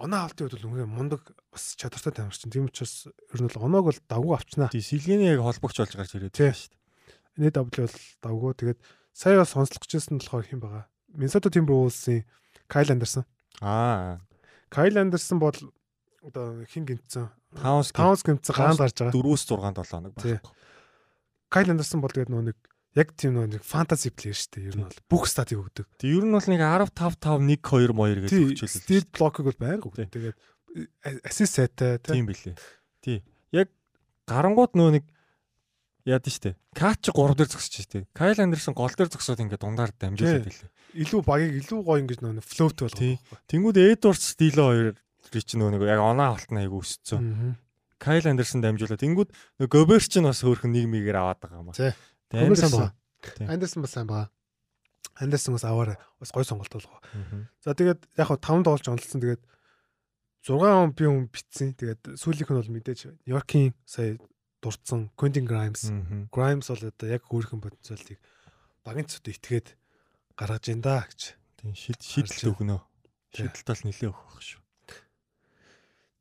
[0.00, 1.22] оноо авалтын үед бол үнэхээр мундаг
[1.52, 2.48] бас чадвартай тамирчин.
[2.48, 4.72] Тийм учраас ер нь бол оноог бол давгүй авчнаа.
[4.72, 7.52] Тий Сэлгэний яг холбогч болж гарч ирээд байгаа шүү дээ.
[7.52, 8.52] NW бол давгүй.
[8.56, 8.80] Тэгээд
[9.12, 10.84] сая бас сонслох гэжсэн болохоор хэн байгаа?
[11.12, 12.24] Minnesota Timberwolves-ийн
[12.68, 13.24] Kyle Anderson.
[13.60, 14.18] Аа.
[14.72, 15.56] Kyle Anderson бол
[16.24, 17.28] одоо хин гинцсэн.
[17.56, 19.12] Таунс Таунс гинцсэн гараанд гарч байгаа.
[19.12, 20.36] 4-өөс 6 7 хоног Тий.
[20.40, 20.52] байхгүй.
[21.52, 22.56] Kyle Anderson бол тэгээд нөгөө нэг
[22.96, 24.66] яг тийм нөгөө нэг фэнтези плеер шүү дээ.
[24.72, 25.86] Ер нь бол бүх статыг өгдөг.
[26.00, 28.72] Тэг ер нь бол нэг 10 5 5 1 2 моёр гэж хөгжүүлээ.
[28.72, 29.88] стил блокыг бол байнга Тий.
[29.92, 30.08] өгдөг.
[30.16, 30.36] Тэгээд
[31.28, 32.12] ассист сайтай тий.
[32.16, 32.56] Тийм билээ.
[33.04, 33.18] Тий.
[33.52, 33.68] Яг
[34.24, 35.04] гарангууд нөө нэг
[36.04, 36.58] яад нь штэ.
[36.74, 38.06] Кач 3 дээр зогсож штэ.
[38.10, 40.70] Кайл Андерсон гол дээр зогсоод ингээд дундаар дамжуулаад билээ.
[40.98, 42.98] Илүү багийг илүү гоё ингэж нөгөө флоут болгох.
[42.98, 43.18] Тий.
[43.46, 44.88] Тэнгүүд Эдвардс Стило хоёр
[45.30, 47.22] чи нөө нэг яг оноо алтна айгу өссөн.
[47.22, 47.54] Аа.
[48.02, 49.30] Кайл Андерсон дамжуулаад тэнгүүд
[49.62, 51.70] нөө Гобер ч нь бас хөөрхөн нийгмигээр аваад байгаа юм.
[51.70, 51.94] Тэгээ
[52.34, 52.90] Гобер сайн.
[53.22, 53.46] Тий.
[53.46, 54.28] Андерсон бас сайн байгаа.
[55.22, 55.96] Андерсон бас аваарай.
[56.18, 56.98] Бас гоё сонголт болгоо.
[57.62, 59.22] За тэгээд яг хав 5 тоглож онцлсон.
[59.22, 59.42] Тэгээд
[60.42, 61.78] 6 он би хүн битсэн.
[61.78, 64.18] Тэгээд сүүлийнх нь бол мэдээж Нью-Йоркийн сая
[64.62, 65.90] дурдсан Quentin Grimes.
[66.30, 68.18] Grimes бол одоо яг өөрхөн потенциалыг
[68.86, 69.74] багийн цогт итгээд
[70.38, 71.34] гаргаж ин да гэж.
[71.60, 72.78] Тийм шид шидэлт өгнө.
[73.34, 74.60] Шидэлт бол нилээ өгөх шүү.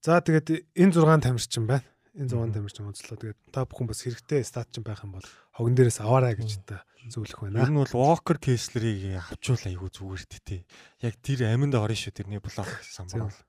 [0.01, 1.85] За тэгээд энэ 6 тамирчин байна.
[2.17, 2.53] Энэ 6 Мгм.
[2.57, 3.17] тамирчин онцлоо.
[3.21, 6.81] Тэгээд та бүхэн бас хэрэгтэй стат чинь байх юм бол хогон дээрээс аваарай гэж та
[7.07, 7.69] зөвлөх байна.
[7.69, 10.61] нь бол Walker Kessler-ийг авчуул айгу зүгээр дээ тий.
[11.05, 12.65] Яг тэр аминд орно шүү тэрний блок
[12.97, 13.39] самбар бол.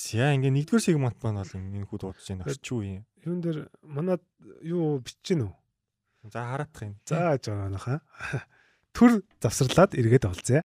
[0.00, 3.04] За ингээ нэгдүгээр сегмент маань бол энэ хүү дуудаж байна гэж юу юм.
[3.20, 4.24] Юун дээр манад
[4.64, 5.52] юу бичиж гэнэ үү?
[6.32, 6.96] За хараадах юм.
[7.04, 8.00] За жаанаха.
[8.96, 10.64] Түр завсарлаад эргээд олзъя.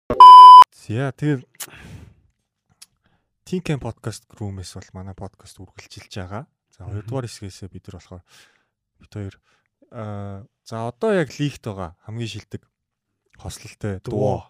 [0.69, 1.41] За тэгэл
[3.41, 6.45] Tinken podcast room-ээс бол манай подкаст үргэлжилж байгаа.
[6.69, 8.21] За хоёрдугаар хэсгээс бид нар болохоор
[9.01, 9.35] бид хоёр
[9.89, 12.69] аа за одоо яг лигт байгаа хамгийн шилдэг
[13.41, 14.45] хослолтой дуу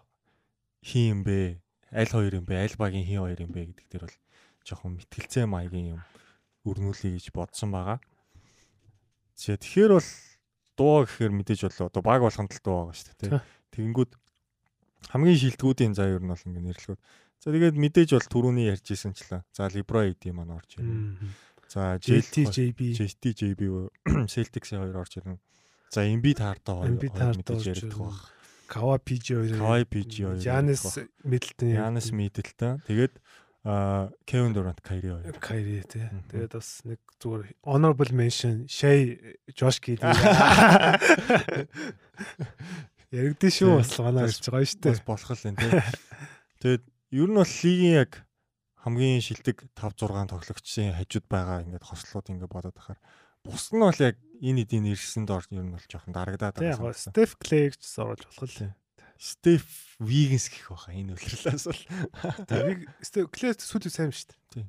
[0.84, 1.64] хин юм бэ?
[1.88, 2.68] Аль хоёр юм бэ?
[2.68, 4.16] Аль багийн хин хоёр юм бэ гэдэг дээр бол
[4.64, 6.02] жоохон мэтгэлцээ маягийн юм
[6.64, 7.98] өрнүүлэе гэж бодсон байгаа.
[9.36, 10.10] За тэгэхээр бол
[10.74, 13.40] дуу гэхээр мэдээж болоо одоо баг болгонд л дуу байгаа шүү дээ.
[13.76, 14.12] Тэгэнгүүт
[15.12, 17.00] хамгийн шилдэгүүдийн за ер нь бол ингэ нэрлэхэд
[17.44, 19.44] За тэгээд мэдээж бол түрүүний ярьжсэнчлээ.
[19.52, 21.28] За Libro AD маань орж ирнэ.
[21.68, 23.60] За JTJB JTJB
[24.32, 25.36] Celtics-ийн хоёр орж ирнэ.
[25.92, 28.16] За Embiid Harden хоёр мэдээж ярьдаг баг.
[28.64, 29.60] Kawhi PG хоёр.
[29.60, 30.40] Kawhi PG хоёр.
[30.40, 30.82] Giannis
[31.20, 31.68] Middleton.
[31.68, 32.80] Giannis Middleton.
[32.88, 33.12] Тэгээд
[33.64, 35.32] а Kevin Durant, Kyrie хоёр.
[35.40, 36.04] Kyrie тий.
[36.28, 39.16] Тэгээд бас нэг зүгээр honorable mention Shea
[39.56, 40.04] Josh Giddey.
[43.14, 45.00] Яригдэн шүү бас манай хэлж байгаа шүү дээ.
[45.06, 45.80] Болох л энэ тий.
[46.60, 46.84] Тэгээд
[47.14, 48.12] ер нь бол лигийн яг
[48.84, 53.00] хамгийн шилдэг 5 6 тоглогчийн хажууд байгаа ингээд хослууд ингээд бодоод байхаар
[53.46, 56.90] бус нь бол яг энэ эдийн ирсэн дор ер нь бол жоохон дарагдаад байгаа.
[56.90, 58.74] Яг Стеф Клейгч оруулж болох л.
[59.18, 61.82] Стеф Вигенс гэх баха энэ үлрэлээс бол.
[62.50, 64.36] Тэг Стеф Клейгч сүүл сайн биш үү?
[64.50, 64.68] Тийм.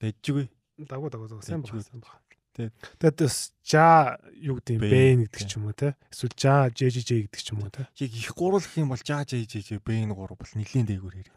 [0.00, 0.46] Дэжгүй.
[0.88, 1.84] Дагуу дагуу дагуу сайн байна.
[1.84, 2.30] Сайн байна.
[2.68, 5.94] Тэгээд бас жа юу гэдэг юм бэн гэдэг ч юм уу те.
[6.10, 7.86] Эсвэл жа JJJ гэдэг ч юм уу те.
[7.96, 11.30] Яг их гуруулах юм бол жа JJJ бэн гурав бол нэлийн дээгүүр хэрэг.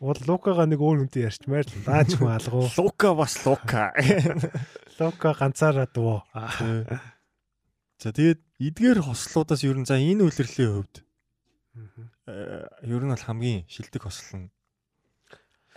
[0.00, 2.66] Уул Лукагаа нэг өөр хүнтэй ярьчмаар л даач хүн алгуу.
[2.80, 3.92] Лука бас Лука.
[4.98, 6.24] Лука ганцаараа дуу.
[8.02, 11.06] За тэгээд эдгээр хослуудаас ер нь за энэ үлрэлийн хувьд
[12.26, 14.50] ер нь бол хамгийн шилдэг хосол нь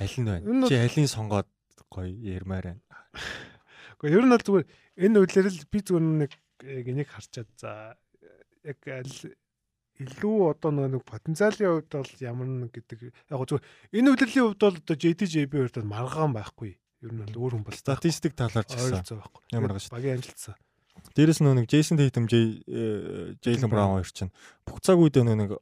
[0.02, 0.66] аль нь байна?
[0.66, 1.46] Чи алийг сонгоод
[1.86, 2.84] гоё ярмаар байна.
[4.02, 4.66] Гэхдээ ер нь бол зүгээр
[5.06, 6.32] энэ үйлээр л би зүгээр нэг
[6.66, 7.94] яг энийг харчаад за
[8.66, 8.82] яг
[10.02, 13.66] илүү одоо нэг потенциалын хувьд бол ямар нэг гэдэг яг зүгээр
[14.02, 14.98] энэ үйлрэлийн хувьд бол одоо
[15.62, 16.74] хувьд бол маргаан байхгүй.
[17.06, 19.06] Ер нь бол өөр хүн бол статистик талаар ч гэсэн
[19.54, 20.58] ямар гаш багийн амжилтсан.
[21.16, 24.36] Дээрэс нь нэг Джейсон Тейтем, Джейлен Браун хоёр чинь
[24.68, 25.56] бүх цаг үед нэг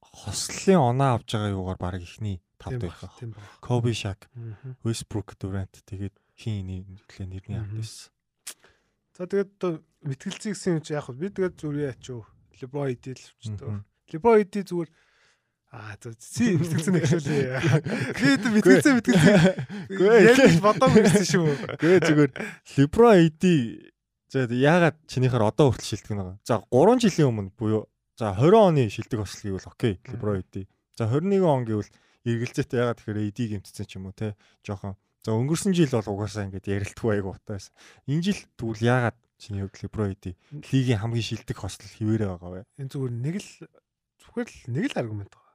[0.00, 3.02] хослолын оноо авж байгаа юугаар баг ихний тавд байх.
[3.60, 4.30] Коби Шак,
[4.86, 8.10] Westbrook Durant тэгээд хин нэрlээ нэрний авт байсан.
[9.14, 12.26] За тэгээд мэтгэлцээ гэсэн юм чи яг би тэгээд зүрээ ачуу.
[12.58, 13.82] Лебро идэл өчтөө.
[14.10, 14.90] Лебро иди зүгээр
[15.74, 17.46] Аа за чи мэтгэлцэн эхлүүлээ.
[18.14, 19.38] Би одоо мэтгэлцээ мэтгэлцээ.
[19.90, 21.46] Яг бодоагүй байсан шүү.
[21.82, 22.32] Гээ зүгээр
[22.78, 23.54] Лебро иди
[24.34, 26.42] за яагаад чинийхэр одоо хүртэл шилдэг нэг.
[26.42, 27.86] За 3 жилийн өмнө буюу
[28.18, 30.66] за 20 оны шилдэг ослог гэвэл окей Лебро иди.
[30.98, 31.90] За 21 он гэвэл
[32.26, 34.34] эргэлзээтэй яагаад тэгэхээр иди гэмтсэн ч юм уу те
[34.66, 37.72] жоохон За өнгөрсөн жил бол угаасаа ингэж ярилтгүй айгу утаас.
[38.04, 42.60] Энэ жил тэгвэл яагаад чиний хувьд Леброиди лигийн хамгийн шилдэг хослол хിവэрэ байгаа вэ?
[42.76, 43.50] Энэ зүгээр нэг л
[44.20, 45.54] зүгээр л нэг л аргумент байгаа.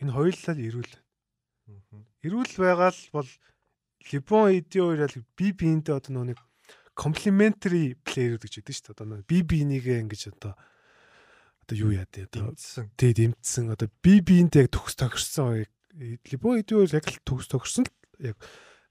[0.00, 0.94] Энэ хоёулаа л эрүүл.
[2.24, 3.30] Эрүүл байгаа л бол
[4.08, 6.40] Леброн Иди хоёр л би биентэй одоо нэг
[7.00, 9.04] комплиментари плеер гэж байдаг шүү дээ.
[9.08, 10.52] Одоо би биенийгээ ингэж одоо
[11.64, 12.28] одоо юу яа дээ?
[12.28, 12.52] одоо
[13.00, 13.72] тэгээд дэмтсэн.
[13.72, 15.64] Одоо би биентэй яг төгс тохирсон
[15.96, 18.36] Иди хоёр яг л төгс тохирсон л яг.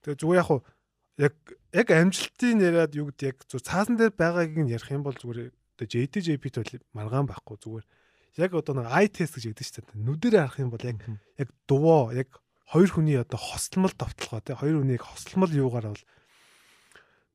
[0.02, 0.60] Тэгээ зүгээр яг хуу
[1.16, 1.34] яг
[1.72, 5.48] яг амжилтын яриад юу гэдэг яг зү цаасан дээр байгааг нь ярих юм бол зүгээр
[5.48, 7.56] одоо JTJP бол маргаан байхгүй.
[7.56, 7.86] Зүгээр
[8.36, 9.96] яг одоо нэг ай тест гэж яддаг шүү дээ.
[9.96, 10.98] Нүдээр харах юм бол яг
[11.40, 12.28] яг дувоо яг
[12.68, 14.56] хоёр хүний одоо хослмол давталгаа тий.
[14.56, 16.04] Хоёр хүнийг хослмол юугаар бол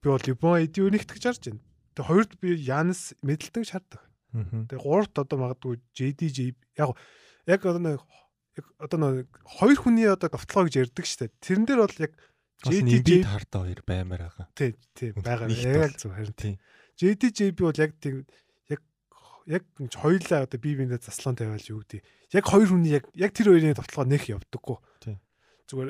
[0.05, 1.61] би бол Либон эдионикт гэж харж байна.
[1.97, 4.01] Тэгээ хоёрд би Янс мэдлэлтэг шаарддаг.
[4.69, 6.93] Тэгээ гуравт одоо магадгүй JDJ яг
[7.49, 8.01] яг одоо нэг
[8.77, 9.27] одоо нэг
[9.57, 11.31] хоёр хүний одоо давталгаа гэж ярьдаг шүү дээ.
[11.41, 12.13] Тэрэн дээр бол яг
[12.69, 14.47] JTJ хартаа хоёр баймаар байгаа.
[14.53, 15.49] Тий, тий, байгаа.
[15.49, 16.53] Яг зөв харин тий.
[17.01, 18.27] JTJB бол яг тийм
[19.45, 19.63] яг
[19.93, 22.01] хоёулаа одоо бие биендээ заслан тавиал юу гэдэг.
[22.33, 24.77] Яг хоёр хүний яг яг тэр хоёрын товтлогоо нэх явдаггүй.
[25.65, 25.89] Зүгээр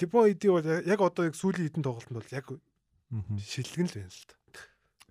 [0.00, 2.46] Либо Эди бол яг одоо яг сүүлийн хэдэн тоглолтод бол яг
[3.10, 4.36] шилгэн л байна л та.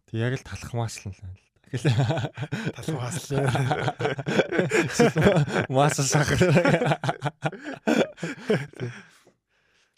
[0.08, 1.46] Тэг яг л талхмаас л байна л.
[2.78, 3.42] Талхмаас л.
[5.74, 6.30] Маса сах.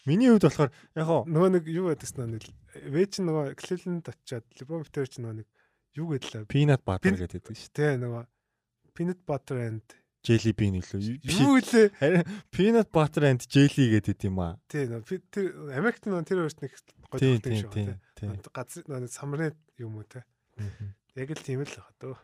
[0.08, 2.48] Миний хувьд болохоор яг нөгөө нэг юу байдагсан нэг
[2.88, 5.48] вэ чи нөгөө Cleveland очиад LeBron Peter чи нөгөө нэг
[6.00, 7.70] юу гэдлээ peanut butter гэдэг шүү.
[7.76, 8.24] Тэ нөгөө
[8.96, 9.84] peanut butter and
[10.26, 11.00] jelly bean илүү
[11.40, 14.52] юу лээ харин peanut butter and jelly гэдэг юм аа.
[14.68, 16.72] Нөгөө тэр Америкт нөгөө тэр өөрт нэг
[17.10, 17.96] гоё тогтсон шүү.
[18.18, 18.24] Тэ.
[18.52, 20.20] Газ нөгөө самрын юм уу те.
[21.18, 22.14] Яг л тийм л байгаа дөө.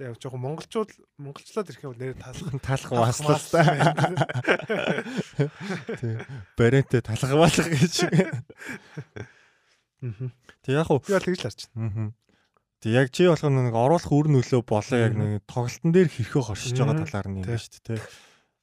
[0.00, 0.88] Яг жоохон монголчууд
[1.20, 2.56] монголчлаад ирэх юм бол нэр таалах.
[2.64, 3.92] Талах маслаа.
[6.00, 6.16] Тий.
[6.56, 8.08] Барентэй талах маалах гэж.
[10.64, 12.16] Тэг яг уу бол тэгж л харж байна.
[12.84, 16.76] Тэг яг чи болох нэг оруулах үр нөлөө болоо яг нэг тоглолтын дээр хэрхээ хоршиж
[16.76, 17.56] байгаа талаар нь юм Тий.
[17.56, 18.00] ба шүү дээ.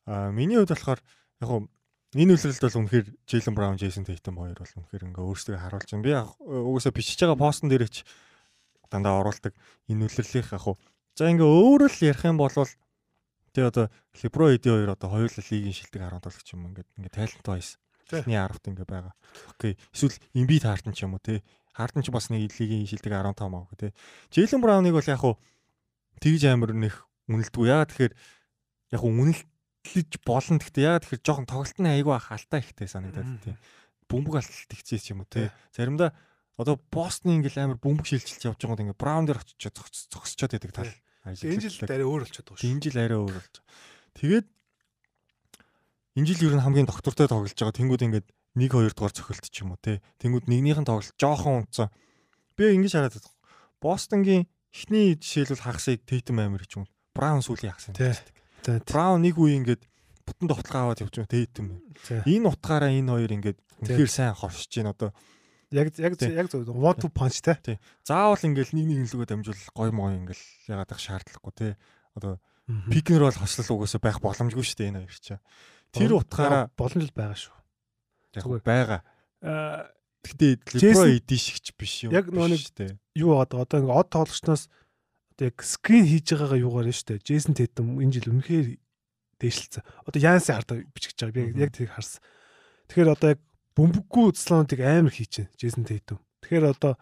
[0.05, 1.01] Аа миний хувьд болохоор
[1.41, 1.65] яг уу
[2.13, 6.05] энэ үйлрэлд бол үнэхээр Jalen Brown, Jason Tatum хоёр бол үнэхээр ингээ өөрсдөө харуулж байна.
[6.05, 8.05] Би яг угсаа бичиж байгаа постн дээр ч
[8.93, 9.57] дандаа оруулдаг
[9.89, 10.77] энэ үйлрэлийнх яг уу.
[11.17, 13.89] За ингээ өөр л ярих юм бол тий одоо
[14.21, 18.19] Lebron Eddie хоёр одоо хоёулаа лигийн шилдэг 10 тоглогч юм ингээд ингээ талент wise Тий.
[18.21, 19.13] эхний 10-т ингээ байгаа.
[19.55, 19.79] Окей.
[19.91, 21.23] Эсвэл Embiid хаартан ч юм уу
[21.71, 21.77] тий.
[21.79, 23.95] Хаартан ч бас нэг лигийн шилдэг 15 маа тий.
[24.29, 25.39] Jalen Brown-ыг бол яг уу
[26.19, 27.67] тэгж амар нэх үнэлдэггүй.
[27.71, 28.13] Яагаад тэгэхээр
[28.91, 30.59] яг уу үнэлж болно.
[30.59, 33.55] Гэхдээ яагаад тэгэхээр жоохон тоглолт нь айгүй ах алтай ихтэй санагдаад тий.
[34.11, 35.47] Бөмбөг алт ихцээс ч юм уу тий.
[35.71, 36.11] Заримдаа
[36.59, 39.71] одоо Бостны ингээл амар бөмбөг шилжилж явж байгаа юм Браун дээр очиж
[40.11, 40.91] зогсчод байдаг тал.
[41.25, 43.55] Энэ жил арай өөр болчиход байгаа Энэ жил арай өөр болж.
[44.19, 44.47] Тэгээд
[46.19, 47.77] энэ жил ер нь хамгийн доктортой тоглож байгаа.
[47.77, 50.03] Тэнгүүд ингээд 1 2 дугаар цохилт ч юм уу те.
[50.19, 51.87] Тэнгүүд нэгнийхэн тоглолт жоохон унтсан.
[52.59, 53.31] Би ингэж хараад байна.
[53.79, 54.43] Бостонгийн
[54.75, 56.87] эхний жишээлбэл хагасыг Тейтем амир ч юм.
[57.15, 57.95] Браун сүүлийн хагас юм.
[58.87, 59.83] Браун нэг үе ингээд
[60.27, 61.79] бүтэн тоглолт аваад явж байгаа Тейтем.
[62.27, 65.11] Энэ утгаараа энэ хоёр ингээд үнэхээр сайн хоршиж байна одоо.
[65.71, 67.79] Яг яг яг зөв one two punch те.
[68.03, 71.67] Заавал ингээл нэг нэг лүгөө дамжуул гой моо ингээл ягаад их шаардлагагүй те.
[72.19, 72.43] Одоо
[72.91, 75.39] пикнер бол хослол угаасаа байх боломжгүй шүү дээ энэ хоёр чаа.
[75.95, 77.55] Тэр утгаараа боломж л байгаа шүү.
[78.39, 78.63] Зүгээр.
[78.63, 79.01] байгаа.
[79.43, 79.91] Аа
[80.21, 82.13] Гэтэ Jason- Лебро эдий шигч биш юм.
[82.13, 84.69] Яг нөгөө нэг- юу байгаа одоо ингээ од тоглогчноос
[85.33, 87.17] одоо яг скрин хийж байгаагаа юугаар нь штэ.
[87.25, 88.67] Джейсон Тэтэм энэ жил үнэхээр
[89.41, 89.83] дээшлэлцэн.
[90.05, 91.49] Одоо Янси хардаа бичиж байгаа.
[91.49, 92.21] Би яг тэрийг харсан.
[92.93, 93.39] Тэгэхээр одоо яг
[93.73, 95.49] бөмбөггүй слонуудыг амар байна.
[95.57, 96.19] Джейсон Тэтэм.
[96.45, 96.93] Тэгэхээр одоо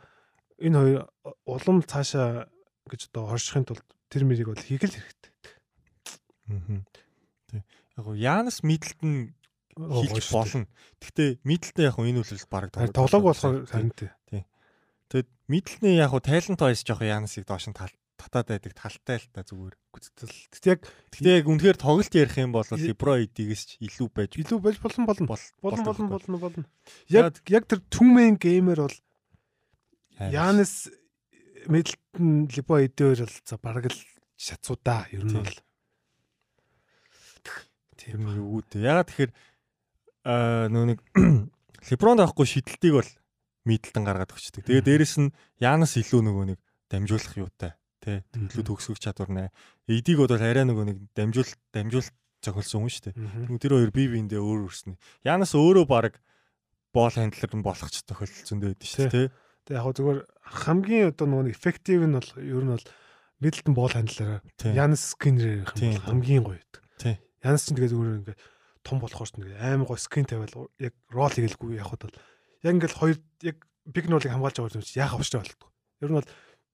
[0.63, 0.99] энэ хоёр
[1.43, 2.47] улам цаашаа
[2.87, 5.31] гэж одоо оршихын тулд тэр мэрийг бол хийх л хэрэгтэй.
[6.47, 6.85] Мгм.
[7.51, 7.61] Тий.
[7.99, 9.35] Яг гоо Янс Мидлтон
[9.77, 10.33] Дээ.
[10.33, 10.65] болно.
[11.01, 14.09] Гэхдээ Мидлтон яг энэ үлрэл баг Харин Тоглоог болохоор харин тий.
[15.09, 19.27] Тэгэд Мидлтны яг гоо тайлант байс жоох Янсыг доош нь тал татаад байдаг талтай л
[19.31, 19.75] та зүгээр.
[19.89, 24.59] Гэхдээ яг Гэхдээ яг үнэхээр тоглолт ярих юм бол Лебро эдигээс ч илүү байж илүү
[24.59, 25.25] болж болон болно.
[25.25, 26.65] бол Болон болон болно болно.
[27.07, 28.97] Яг яг тэр two-man gamer бол
[30.19, 30.35] байх.
[30.35, 30.91] Янис
[31.65, 33.99] Мидлтон Либо эдээр бол за бараг л
[34.35, 35.43] шатсуудаа ер нь Тийм.
[35.43, 35.57] бол
[38.19, 38.79] нь юу гэдэг.
[38.83, 39.31] Ягаад тэгэхээр
[40.25, 40.99] аа нөө нэг
[41.89, 43.09] Лебронд авахгүй шидэлтийг бол
[43.67, 44.65] Мидлтон гаргаад өгчдөг.
[44.65, 46.59] Тэгээ дээрэс нь Янас илүү нөгөө нэг
[46.89, 49.43] дамжуулах юутай тий илүү төгсгөх чадвар нэ.
[49.87, 52.07] Эдиг бол арай нөгөө нэг дамжуул дамжуул
[52.39, 53.59] зохиолсон хүн шүү дээ.
[53.59, 54.95] Тэр хоёр бие биендээ өөр өөрснө.
[55.27, 56.19] Янас өөрөө баг
[56.95, 59.27] боол хандлер нь болох ч зөндөө байдаг шүү дээ тий.
[59.67, 60.19] Тэгээ яг зүгээр
[60.63, 62.85] хамгийн одоо нөгөө эффектив нь бол ер нь бол
[63.39, 64.71] Мидлтон боол хандлаараа Тий.
[64.75, 65.91] Янис скинер ярих юм Тийм.
[65.95, 66.59] бол хамгийн гоё.
[67.43, 68.37] Янис ч тэгээ зүгээр ингээ
[68.89, 72.17] том болохоор ч ингээ амар гоё скин тавиал яг рол хийгэлгүй явах бол
[72.65, 75.69] яг ингээл хоёр яг биг нолыг хамгаалж байгаа юм чи яхаа авчраа болтгоо.
[76.01, 76.29] Ер нь бол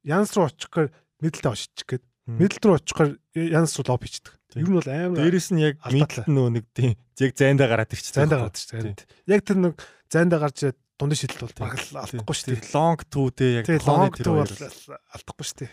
[0.06, 0.90] Янис руу очих гэхээр
[1.20, 2.04] Мидлтон очиж гээд.
[2.26, 4.34] Мидл руу очихоор Янс руу лоб хийчихдэг.
[4.56, 5.76] Ер нь бол амар Дээрэс нь яг.
[5.84, 8.26] Мидлтон нөгөө нэг тийм яг зайндаа гараад ирчихсэн.
[8.26, 9.34] зайндаа гараад дээ.
[9.34, 9.74] Яг тэр нэг
[10.12, 12.72] зайндаа гарч ирээд дундын шидэлт бол баг л алдахгүй шүү дээ.
[12.72, 15.72] Long two те яг тооны тэр бол алдахгүй шүү дээ.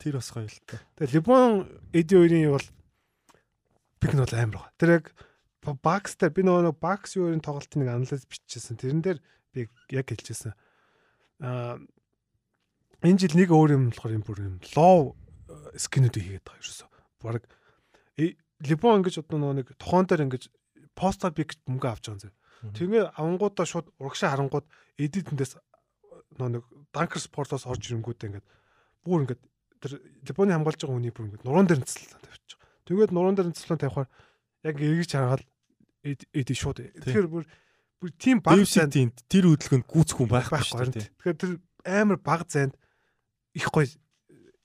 [0.00, 0.80] Тэр бас гоё л та.
[0.96, 2.68] Тэгээ Либон Эди хоёрын бол
[4.00, 4.72] пик нь бол амар байгаа.
[4.80, 5.04] Тэр яг
[5.62, 8.78] бакстай би нөгөө нэг бакс юурын тоглолтын нэг анализ биччихсэн.
[8.82, 9.18] Тэрэн дээр
[9.54, 10.54] би яг хэлчихсэн.
[11.42, 11.78] Аа
[13.02, 15.14] энэ жил нэг өөр юм болохоор юм бүр юм лоу
[15.78, 16.86] скинүүдийг хийгээд байгаа ерөөсө.
[17.22, 17.44] Бараг
[18.18, 20.50] э, Либон ингэж одоо нөгөө нэг тухайн дээр ингэж
[20.94, 22.34] поста пик мөнгө авч байгаа юм.
[22.74, 24.66] Тэгээ авангуудаа шууд урагшаа харангууд
[24.98, 25.58] эдитэндээс
[26.38, 26.64] нөгөө нэг
[26.94, 28.46] данкер спортоос орж ирэнгүүтээ ингээд
[29.02, 29.42] бүр ингээд
[29.82, 29.92] тэр
[30.26, 32.58] Японы хамгаалж байгаа хүний бүр ингээд нуруунд дээр цэцлэн тавьчих.
[32.86, 34.08] Тэгээд нуруунд дээр цэцлэн тавихаар
[34.62, 35.42] яг эргэж хараад
[36.02, 37.44] эди шууд тэгэхээр бүр
[38.02, 41.08] бүр тийм баг Дэвситийн тэр хөдөлгөөнд гүцэх хүн байхгүй шүү дээ.
[41.22, 41.52] тэгэхээр тэр
[41.86, 42.74] амар баг зайнд
[43.54, 43.86] их гоё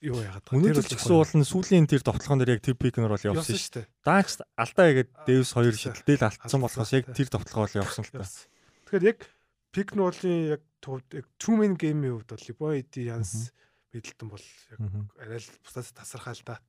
[0.01, 0.45] юу яагаад.
[0.53, 3.73] Өнөөдөр ч гэсэн бол сүүлийн тэр товтлогон дээр яг тэр пикнер бол явсан шүү.
[3.81, 3.85] дээ.
[4.05, 8.26] Даач алдаа игээд Дэвс хоёр шидэлтэл алдсан болохоос яг тэр товтлогоо бол явсан л та.
[8.26, 9.19] Тэгэхээр яг
[9.73, 13.49] пик нуулын яг төвд яг two man game-ийн хувьд бол Liboid Янс
[13.89, 14.80] Middleton бол яг
[15.18, 16.61] арай л бусдаас тасархаа л да.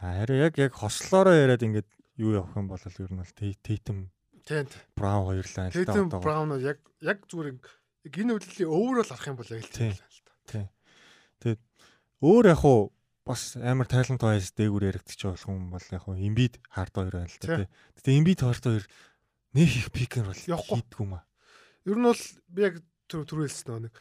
[0.00, 4.10] Харин яг яг хослоороо яриад ингээд юу явах юм бол ер нь бол Тейтем
[4.46, 4.66] Тийм.
[4.96, 6.18] Браун хоёрлаа л та.
[6.18, 7.60] Brown яг яг зүгээр
[8.08, 9.92] энэ үйлдлийн overall харах юм бол яг л Тийм.
[9.94, 11.56] тийм л да.
[12.20, 12.92] Өөр яг уу
[13.24, 17.38] бас амар тайлант байс дээгүүр яригдчих болох юм бол яг Embiid хард хоёр байна л
[17.38, 17.68] та тий.
[18.00, 18.84] Гэтэ Embiid хард хоёр
[19.54, 21.24] нэг их пикер бол хийдгүй юм аа.
[21.84, 22.74] Ер нь бол би яг
[23.06, 23.94] түр түр хэлсэн нэг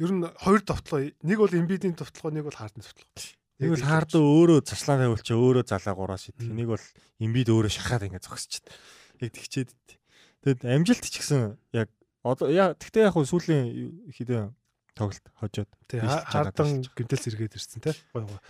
[0.00, 3.06] ер нь хоёр товтлоо нэг бол Embiid-ийн товтлоо нэг бол Harden товтлоо.
[3.60, 6.48] Бол Harden өөрөө заслаа тавьулчаа өөрөө залаа гураа шидэх.
[6.48, 6.86] Нэг бол
[7.20, 8.72] Embiid өөрөө шахаад ингэ зогсчихд.
[9.20, 9.70] Яг тэгчээд
[10.48, 11.92] тэгэд амжилт ч гэсэн яг
[12.24, 14.48] одоо яа тэгтээ яг сүүлийн хідээ
[14.96, 17.92] тоглолт хожоод тий Harden гинтэл сэргээд ирсэн те.
[18.16, 18.40] Гой гой.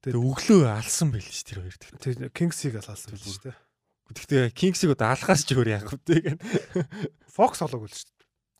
[0.00, 1.76] Тэгээ өглөө алсан байл ш тэр хоёр.
[2.00, 3.52] Тэгээ Kings-ийг алсан байл ш те.
[4.08, 6.00] Гэхдээ Kings-ийг одоо алхаас ч өөр яг үү
[6.32, 6.40] гэн.
[7.28, 8.08] Fox олоогүй л ш.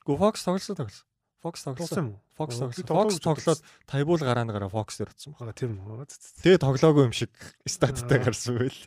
[0.05, 1.09] Гү Fox тоглосон тоглосон.
[1.43, 2.21] Fox тоглосон юм уу?
[2.37, 2.87] Fox тоглосон.
[2.89, 5.53] Fox тоглоод тайбуул гараана гараа Fox дээр утсан байна.
[5.53, 6.07] Тийм үү.
[6.43, 7.33] Тэгээ тоглоогүй юм шиг
[7.69, 8.81] статтай гарсан байл.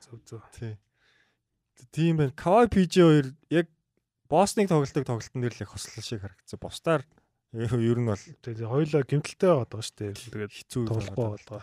[0.00, 0.42] Зөв зөв.
[0.54, 0.78] Тий.
[1.90, 2.32] Тийм байна.
[2.38, 3.66] Kawhi PG2 яг
[4.32, 6.56] Босныг тоглолтог тоглолтын дээр л их хослол шиг харагдсан.
[6.56, 7.02] Бусдаар
[7.52, 10.12] ер нь бол тэгээ хоёлаа гимтэлтэй байгаа даа шүү дээ.
[10.16, 11.60] Тэгээд хэцүү тоглохгүй болоо.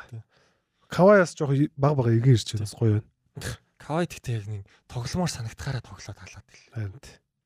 [0.85, 2.69] Каваяас жоох баг баг эгэ ирч байна.
[2.77, 3.57] Гоё байна.
[3.81, 6.69] Кавай тэгтээ яг нэг тогломоор санагдахаараа тоглоод халаад ил.
[6.77, 6.93] Харин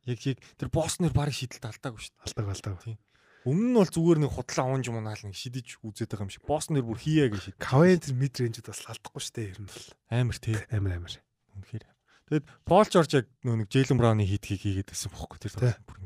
[0.08, 2.26] Яг яг тэр босснэр баг шидэлт алдаагүй шүү дээ.
[2.28, 2.84] Алдааг алдааг.
[2.84, 2.98] Тийм.
[3.44, 6.48] Өмнө нь бол зүгээр нэг худлаа унж мунаал нэг шидэж үзээд байгаа юм шиг.
[6.48, 7.60] Босснэр бүр хийя гэж шид.
[7.60, 9.52] Кавай тэр мид рейнжд бас алдахгүй шүү дээ.
[9.52, 10.56] Ер нь бол амар тий.
[10.72, 11.14] Амар амар.
[11.60, 11.86] Үнэхээр.
[12.32, 15.98] Тэгэд Пол Жорж яг нэг Джейлен Брауны хийдгийг хийгээд байсан бохоггүй тэр бүр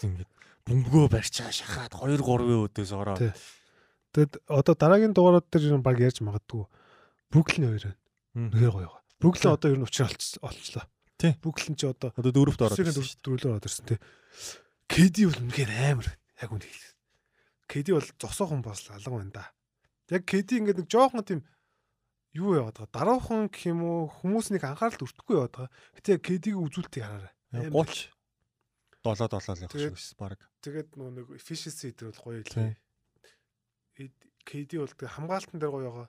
[0.00, 0.24] ингэ
[0.64, 3.16] бөмбөгөө барьчаа шахаад 2 3-ын өдөөс ороо.
[4.12, 6.64] Тэгэд одоо дараагийн дугаарууд дээр баг ярьж магадгүй
[7.32, 8.00] Бруклин хоёр байна.
[8.52, 8.90] Нэр гоё.
[9.20, 10.84] Бруклин одоо ер нь учраа олчлоо.
[11.22, 11.32] Тий.
[11.38, 13.22] Бруклин ч одоо одоо дөрөвт ороод ирсэн.
[13.22, 13.98] Дөрөвлөөр ороод ирсэн тий.
[14.90, 16.94] KD бол үнэхээр амар яг үнд хэлсэн.
[17.70, 19.44] KD бол зогсоохон бас алга байна да.
[20.10, 21.40] Яг KD ингээд нэг жоохон тийм
[22.34, 22.90] юу яваад байгаа.
[22.90, 25.72] Даруухан гэх юм уу хүмүүс нэг анхаарал өртөхгүй яваад байгаа.
[26.00, 27.32] Гэтэ KD-г үзүүлтийг хараарай.
[27.52, 28.10] 30
[29.02, 30.40] 7 7 л явах шиг байсан баг.
[30.62, 32.74] Тэгээд нөө нэг efficiency дээр бол гоё илээ.
[34.42, 36.08] KD бол тэг хамгаалтан дээр гоё байгаа.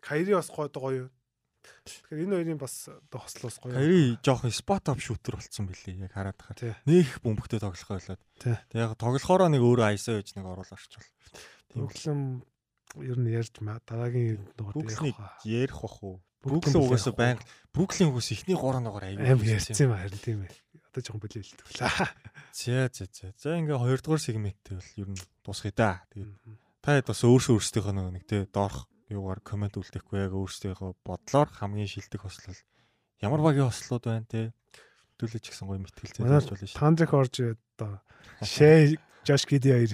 [0.00, 1.06] Кайри бас гоё гоё.
[1.86, 3.74] Тэгэхээр энэ хоёрын бас одоо хослоос гоё.
[3.74, 6.78] Кайри жоох спот ап шүүтер болцсон билий яг хараад тахаар.
[6.84, 8.22] Нөх бөмбөгтэй тоглох байлаад.
[8.38, 11.88] Тэг яг тоглохороо нэг өөрөө айсаа гэж нэг оруулаарч бол.
[11.92, 12.44] Тийм
[12.96, 16.22] ер нь ярьж дараагийн дугаар ярих бах уу?
[16.42, 20.54] Бруклин угаасаа байнга Бруклин угаас ихний 3 дугаар аягүй аим ярьсан юм харин тийм ээ.
[20.88, 22.08] Одоо жоохон бүлээлтгэлээ.
[22.54, 23.26] За за за.
[23.36, 25.90] За ингээ 2 дугаар сегменттэй бол ер нь дуусгая да.
[26.14, 26.32] Тэгээд
[26.80, 31.88] та хэд бас өөрсөө өөрсдийнхөө нэг тэ доорх юугаар комент үлдэхгүй яг өөрсдийнхөө бодлоор хамгийн
[31.88, 32.60] шилдэг хослол
[33.24, 34.52] ямар багийн хослууд байна те
[35.18, 36.78] хөтөлөж гисэн гоё мэтгэлцээ болж болно шүү.
[36.78, 37.98] Тандрих орж одоо
[38.44, 39.92] шээ Жош Гиди хоёр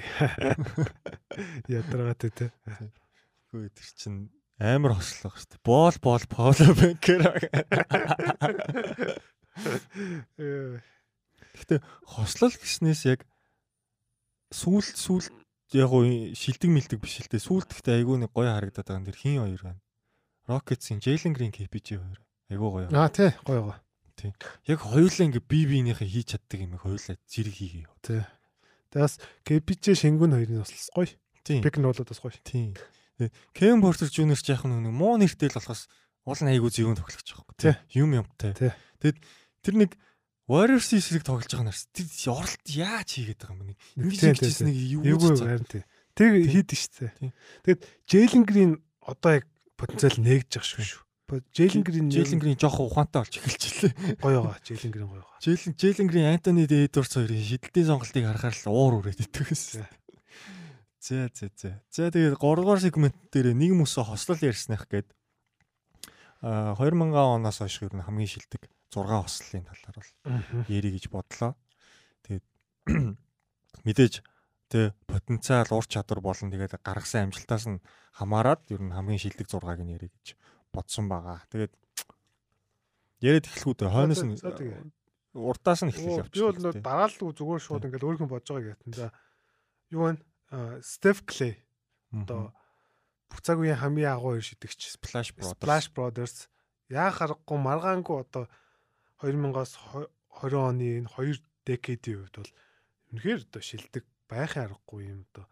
[1.66, 2.46] ядаргаатай те.
[3.50, 4.30] Хөө тэр чин
[4.60, 5.64] амар хослох шүү дээ.
[5.64, 7.22] Боол боол Пауло Бенкер.
[11.56, 13.26] Гэхдээ хослол гэснээс яг
[14.54, 15.26] сүүл сүүл
[15.72, 16.04] яг гоо
[16.36, 17.40] шилдэг мэлдэг биш л дээ.
[17.40, 19.80] Сүүлд гэхдээ айгүй нэг гоё харагдаад байгаа нэр хин хоёр байна.
[20.44, 22.20] Rockets-ийн Jalen Green KPG хоёр.
[22.52, 22.88] Айгүй гоё.
[22.92, 23.78] Аа тий, гоё гоё.
[24.14, 24.30] Тий.
[24.68, 27.86] Яг хоёулаа ингээ бие биенийхээ хийж чаддаг юм хоёулаа зэрэг хийгээ.
[28.04, 28.22] Тий.
[28.92, 31.10] Тэгээс KPJ Шингүн хоёрын бас гоё.
[31.42, 31.60] Тийм.
[31.64, 32.36] Пик нь болоод бас гоё.
[32.44, 32.76] Тийм.
[33.56, 35.88] Кевин Портер Жуниор ч яг нэг муу нэртэй л болохоос
[36.28, 37.58] уул нь айгуу зөвөн тоглож байгаа юм.
[37.58, 37.76] Тийм.
[37.90, 38.52] Юм юмтай.
[38.54, 39.18] Тэгэд
[39.64, 39.90] тэр нэг
[40.44, 43.80] Warriors эсрэг тоглож байгаа нарс тэр оролт яаж хийгээд байгаа юм бэ?
[43.96, 45.84] Ингэж хийчихсэн нэг юу юу харин тий.
[46.12, 47.32] Тэг хийдэг шүү дээ.
[47.64, 49.48] Тэгэд Jalen Green одоо яг
[49.80, 51.00] потенциал нээгж явах шүү.
[51.56, 54.20] Jalen Green Jalen Green жоох ухаантай болж эхэлчихлээ.
[54.20, 54.60] Гоё байгаа.
[54.60, 55.40] Jalen Green гоё байгаа.
[55.40, 59.88] Jalen Jalen Green Anthony Edwards хоёрын шидэлтийн сонголтыг харахаар л уур үрээд идэх гэсэн.
[61.00, 61.80] За за за.
[61.88, 65.08] За тэгээд 3 дугаар сегмент дээр нэг мөсө хослол ярьсных гээд
[66.44, 71.52] а 2000 оноос хойш нь хамгийн шилдэг 6 хослолын талаар бол ярих гэж бодлоо.
[72.22, 72.46] Тэгээд
[73.86, 74.14] мэдээж
[74.70, 77.82] тэ потенциал ур чадвар болон тэгээд гаргасан амжилтаас нь
[78.14, 80.38] хамаарат ер нь хамгийн шилдэг 6-ыг нь ярих гэж
[80.72, 81.42] бодсон байгаа.
[81.50, 81.74] Тэгээд
[83.22, 84.38] яриад эхлэхүүд хойноос нь
[85.34, 86.34] уртаас нь эхлэх явчих.
[86.34, 88.94] Би бол дараалал зүгээр шууд ингээл өөрхөн бодож байгаа гэдэг.
[88.94, 89.10] За
[89.90, 90.22] юу вэ?
[90.82, 91.58] Steph Clay
[92.14, 92.54] одоо
[93.26, 95.58] бүх цаг үеийн хамгийн агуу шидэгч Splash Brothers.
[95.58, 96.36] Splash Brothers
[96.86, 98.46] яа харахгүй маргаангүй одоо
[99.24, 99.72] 2000-аас
[100.44, 102.52] 20 оны энэ хоёр декадийн үед бол
[103.12, 105.46] үнэхээр одоо шилдэг байхын аргагүй юм одоо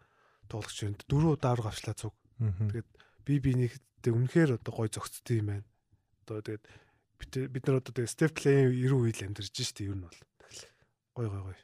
[0.47, 1.01] тоглогч байна.
[1.09, 2.13] Дөрөв удаа авчлаа цуг.
[2.37, 2.89] Тэгээд
[3.25, 3.73] би бинийг
[4.03, 5.67] тэг үнэхээр одоо гой зөгцдөг юм байна.
[6.27, 6.65] Одоо тэгээд
[7.49, 10.19] бид нар одоо тэгээд Steph Clay 90 үеил амьдарч штэ ер нь бол.
[11.15, 11.57] Гой гой гой.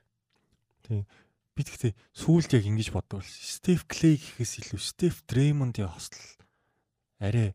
[0.87, 1.03] Тийм.
[1.53, 6.15] Би тэгтээ сүүлд яг ингэж боддог бол Steph Clay гэхээс илүү Steph Draymond-ийн хосол
[7.19, 7.51] арай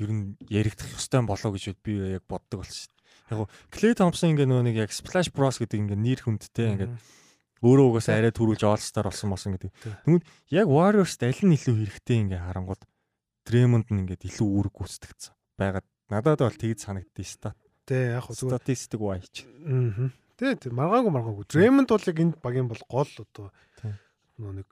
[0.00, 2.88] ер нь яригдах ёстой болоо гэж би яг боддог болсон.
[3.32, 6.90] Яг Clay Thompson ингээ нөгөө нэг яг Splash Bros гэдэг ингээ нэр хүндтэй ингээ
[7.62, 9.70] өөрөө угаасаа арай төрүүлж All Star болсон болсон гэдэг.
[10.04, 12.82] Тэгмэд яг Warriors-д аль нь илүү хэрэгтэй ингээ харангууд
[13.46, 15.34] Дремонд нь ингээд илүү үүрэг гүйцэтгэсэн.
[15.58, 17.58] Байгаад надад бол тэгж санагддээ стат.
[17.86, 19.46] Тэ яг зүгээр статистик вайч.
[19.46, 20.10] Аа.
[20.38, 21.44] Тэ тэ маргаагүй маргаагүй.
[21.46, 23.50] Дремонд бол яг энэ багийн бол гол одоо
[24.38, 24.70] нөө нэг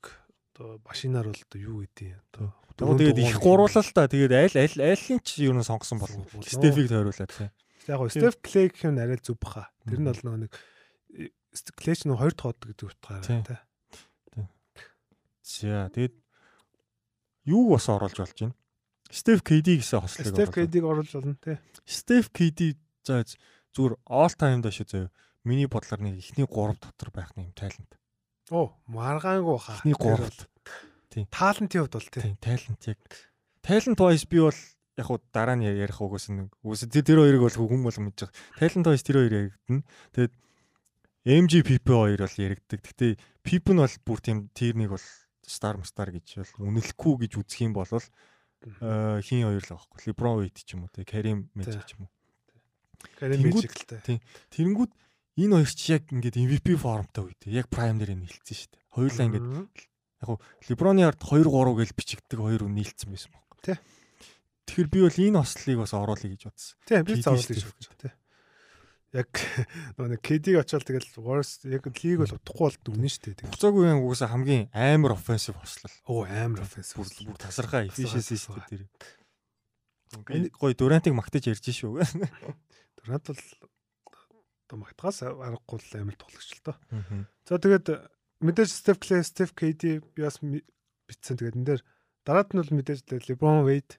[0.55, 4.79] одоо машинаар бол одоо юу гэдэг одоо Одоо тэгээд их гуруулал та тэгээд аль аль
[4.81, 6.25] айлын ч юу н сонгосон болов.
[6.41, 7.97] Стефиг тойруулаад тийм.
[7.97, 9.71] Яг Стеф Клей гэх юм арай зүг баха.
[9.89, 10.53] Тэр нь бол нөгөө нэг
[11.51, 13.59] Клейч нэг хоёр дахь хот гэдэг утгаараа тий.
[15.43, 16.15] За тэгээд
[17.51, 18.55] юуг бас оруулж болж байна?
[19.11, 21.59] Стеф KD гэсэн хослыг Стеф KD-г оруулж болно тий.
[21.83, 23.27] Стеф KD за
[23.75, 25.11] зүгээр all time дааш зөө
[25.43, 27.99] миний бодлоор нэг ихний 3 дотор байх юм тайлант.
[28.51, 29.79] Оо, маргаангүй хаа.
[29.83, 30.47] Ихний 3.
[31.11, 31.27] Тийм.
[31.31, 32.37] Таалантын хувьд бол тийм.
[32.39, 32.99] Талент яг.
[33.67, 34.55] Talent wise би бол
[35.01, 38.37] яг хуу дараа нь ярих угаас нэг үс тэр хоёрыг бол хүн бол мэдж байгаа.
[38.61, 39.83] Talent wise тэр хоёр яригдана.
[40.13, 40.35] Тэгээд
[41.25, 42.81] MGPP хоёр бол яригддаг.
[42.85, 45.07] Гэхдээ Pip нь бол бүр тийм тэр нэг бол
[45.45, 49.99] star star гэж бол үнэлэхгүй гэж үзэх юм бол хин хоёр л аахгүй.
[50.13, 52.13] LeBron Wade ч юм уу те Karim Magic ч юм уу.
[53.17, 53.97] Karim Magic л те.
[54.05, 54.21] Тийм.
[54.53, 54.93] Тэрэнгүүд
[55.41, 58.85] энэ хоёр ч яг ингээд MVP формтой үед яг prime дээр нийлцсэн шүү дээ.
[58.93, 63.49] Хоёулаа ингээд яг Леброны ард 2 3 гэж бичигддэг хоёр үн нийлцсэн байсан баг.
[63.65, 63.77] Тий.
[64.71, 66.79] Тэгэхээр би бол энэ ослыг бас оруулъя гэж бодсон.
[66.87, 67.95] Тий, би заавал гэж бодсон.
[67.99, 68.15] Тий.
[69.11, 69.31] Яг
[69.99, 73.51] нөгөө KD-г очоод тэгэл worst яг лиг бол утахгүй бол дүгнэн шүү дээ.
[73.51, 75.91] Буцаагүй юм угсаа хамгийн амар offensive хослол.
[76.07, 77.03] Оо амар offensive.
[77.03, 78.87] Бүр тасархаа efficiency шүү дээ тэр.
[80.55, 82.07] Гой Durant-ыг магтаж ярьж шүү.
[83.03, 83.43] Durant бол
[84.71, 86.79] одоо магтахаас аргагүй амар тоглогч л доо.
[87.47, 87.91] За тэгээд
[88.47, 91.35] мэдээж Steph Clay, Steph KD би бас битсэн.
[91.35, 91.83] Тэгээд энэ дээр
[92.23, 93.99] дараад нь бол мэдээж LeBron Wade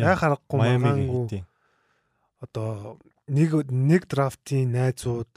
[0.00, 1.42] яа харахгүй магаагүй.
[2.42, 2.98] Одоо
[3.28, 5.30] нэг нэг драфтын найзууд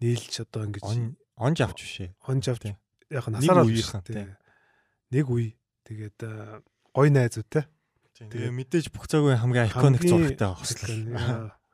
[0.00, 0.84] нийлж одоо ингэж
[1.36, 2.10] онж авч бишээ.
[2.28, 2.76] Онж авч
[3.10, 4.36] яг насаар үеийнхэн
[5.12, 5.56] нэг үе
[5.86, 6.18] тэгээд
[6.92, 7.64] гой найзууд те.
[8.16, 11.52] Тэгээ мэдээж бүх цагийн хамгийн iconic зурагтай хослол.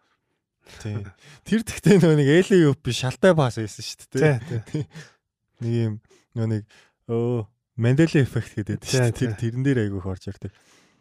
[0.82, 1.06] Тийм.
[1.42, 4.38] Тэр тэгтээ нөгөө нэг Юп шалтай баас байсан шүү дээ.
[4.70, 4.86] Тийм.
[5.62, 5.94] Нэг юм
[6.38, 6.62] нөгөө нэг
[7.10, 7.46] өө
[7.82, 9.16] Мандела эффект гэдэг шүү дээ.
[9.16, 10.52] Тэр тэрэн дээр айгүйх орж ирдэг.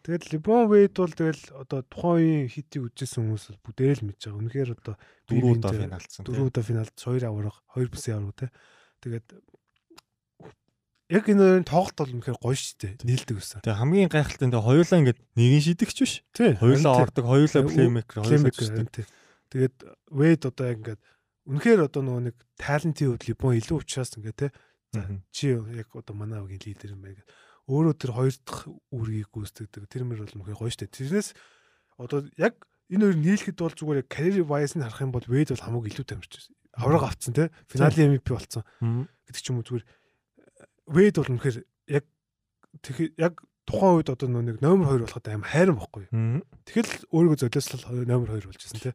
[0.01, 4.21] Тэгэл Лебон Вейд бол тэгэл одоо тухайн үеийн хитийг үзсэн хүмүүс бол бүгдээ л мэдж
[4.25, 4.41] байгаа.
[4.41, 4.95] Үнэхээр одоо
[5.29, 6.23] дөрөв удаа финалцсан.
[6.25, 8.47] Дөрөв удаа финалд 2 авраг, 2 бүсийн авраг те.
[9.05, 9.27] Тэгээд
[11.13, 12.93] яг энэ хоёрын тоглолт бол үнэхээр гоё шүү дээ.
[13.05, 13.59] Нийлдэг байсан.
[13.61, 16.13] Тэгээ хамгийн гайхалтай нь хоёулаа ингээд нэгэн шидэгч биш.
[16.33, 19.05] Хоёулаа ордог, хоёулаа плеймейкер, хоёулаа
[19.51, 19.75] Тэгээд
[20.09, 21.01] Вейд одоо ингээд
[21.45, 24.49] үнэхээр одоо нөгөө нэг талентын хувьд Лебон илүү учраас ингээд те
[24.93, 27.23] За чи яг одоо манай авгийн лидер юм байна.
[27.71, 29.87] Өөрөө тэр хоёр дахь үргийг гүйцэтгэдэг.
[29.87, 30.91] Тэр мөр бол мөхий гоё штэ.
[30.91, 31.31] Тэрнээс
[31.95, 32.59] одоо яг
[32.91, 36.05] энэ хоёр нийлэхэд бол зүгээр яг career wise-ыг харах юм бол Wade бол хамаагүй илүү
[36.11, 36.53] тамирч байсан.
[36.75, 37.47] Авраг авцсан те.
[37.71, 38.67] Финалийн MVP болсон.
[39.23, 39.85] гэдэг ч юм уу зүгээр
[40.91, 41.57] Wade бол үнэхээр
[41.95, 42.05] яг
[43.15, 43.33] яг
[43.63, 46.05] тухайн үед одоо нэг номер 2 болоход аим хайран бохгүй.
[46.67, 48.91] Тэгэл өөрийгөө золиослол номер 2 болж байсан те.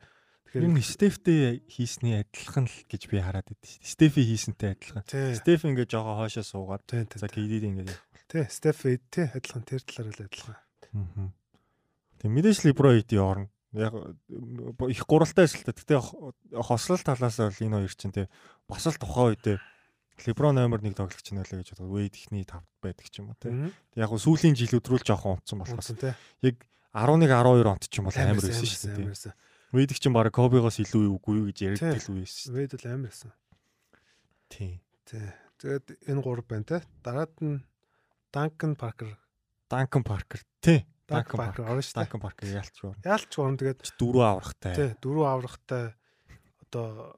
[0.53, 3.93] Тэгэхээр энэ Стефтэй хийсний адилхан л гэж би хараад байдсан шүү дээ.
[3.93, 5.05] Стефи хийсэнтэй адилхан.
[5.37, 7.93] Стеф ингээд жоо хоошоо суугаад за KD ингээд
[8.37, 10.57] тий Стеф тий адилхан тэр талаар л адилхан.
[10.93, 11.33] Аа.
[12.21, 13.49] Тэг мэдээж Либроити орно.
[13.73, 15.81] Яг их гуралтай ажилладаг.
[15.81, 15.97] Гэтэ
[16.61, 18.27] хослол талаас бол энэ хоёр чинь тий
[18.69, 19.59] бас л тухайн үедээ
[20.25, 21.93] Леброн номер 1 тоглогч нь байлаа гэж бодог.
[21.93, 23.53] Вейд ихний 5 байдаг ч юм уу тий.
[24.01, 25.93] Яг сүүлийн жилүүд рүү л жоохон унтсан болохоос.
[26.41, 26.57] Яг
[26.97, 29.37] 11 12 онт ч юм бол амар байсан шүү дээ.
[29.77, 32.57] Вейдик чинь баг Кобигоос илүү үгүй юу гэж ярьдаг л үе шүү.
[32.57, 33.31] Вейд бол амар байсан.
[34.49, 34.81] Тий.
[35.05, 35.29] Тий.
[35.61, 36.79] Тэгээд энэ гурав байна те.
[37.05, 37.61] Дараад нь
[38.37, 39.17] Данкан Паркер.
[39.71, 40.45] Данкан Паркер.
[40.61, 40.85] Тий.
[41.09, 41.97] Данкан Паркер орно шүү.
[41.97, 42.93] Данкан Паркер яалч гоо.
[43.01, 44.75] Яалч гоо тэгээд дөрөв аврахтай.
[44.77, 44.91] Тий.
[45.01, 45.95] Дөрөв аврахтай.
[46.67, 47.17] Одоо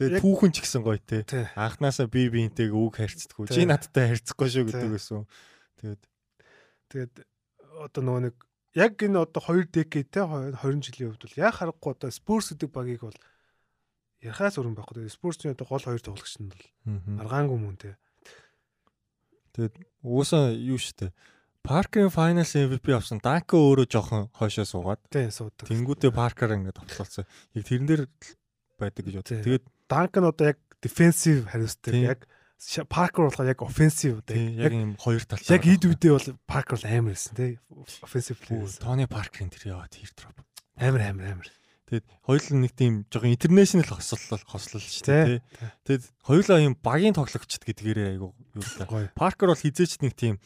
[0.00, 1.26] Тэгээд түүхэн ч гэсэн гоё те.
[1.58, 3.52] Анханасаа би биентэйг үг харьцдаггүй.
[3.52, 5.28] Чи надтай харьцахгүй шүү гэдэг байсан.
[5.76, 6.02] Тэгээд
[6.88, 7.14] тэгээд
[7.84, 8.36] одоо нөгөө нэг
[8.80, 10.56] яг энэ одоо 2 decade те 20
[10.88, 13.18] жилийн хувьд бол яг харахгүй одоо Spurs гэдэг багийг бол
[14.24, 15.12] ярахаас өрн байхгүй.
[15.12, 16.64] Spurs-ийн одоо гол хоёр тоглогч нь бол
[17.20, 18.00] аргаангүй мөн те.
[19.54, 21.12] Тэгээд уусаа юу штэ.
[21.60, 23.20] Паркер Finals MVP авсан.
[23.20, 25.00] Данко өөрөө жоохон хойшоо суугаад.
[25.12, 25.68] Тийм суудаг.
[25.68, 27.28] Тэнгүүтээ Паркер ингээд тоглолцсон.
[27.52, 28.02] Яг тэрэн дээр
[28.80, 29.44] байдаг гэж бодлоо.
[29.44, 31.92] Тэгээд Данко нь одоо яг defensive хариуцдаг.
[32.00, 32.24] Яг
[32.88, 35.60] Паркер болохоор яг offensive одоо яг юм хоёр талтай.
[35.60, 37.60] Яг эд үдээ бол Паркер амар байсан тий.
[38.00, 38.64] Offensive player.
[38.80, 40.40] Тони Паркерын тэр яа тэр дроп.
[40.80, 41.48] Амар амар амар.
[41.90, 45.40] Тэгээд хоёулаа нэг тийм жоохон интернэшнл хослол хослол шүү дээ тий.
[45.90, 48.86] Тэгээд хоёулаа юм багийн тоглогчд гэдгээрээ айгу юу та.
[49.18, 50.38] Паркер бол хизээч нэг тийм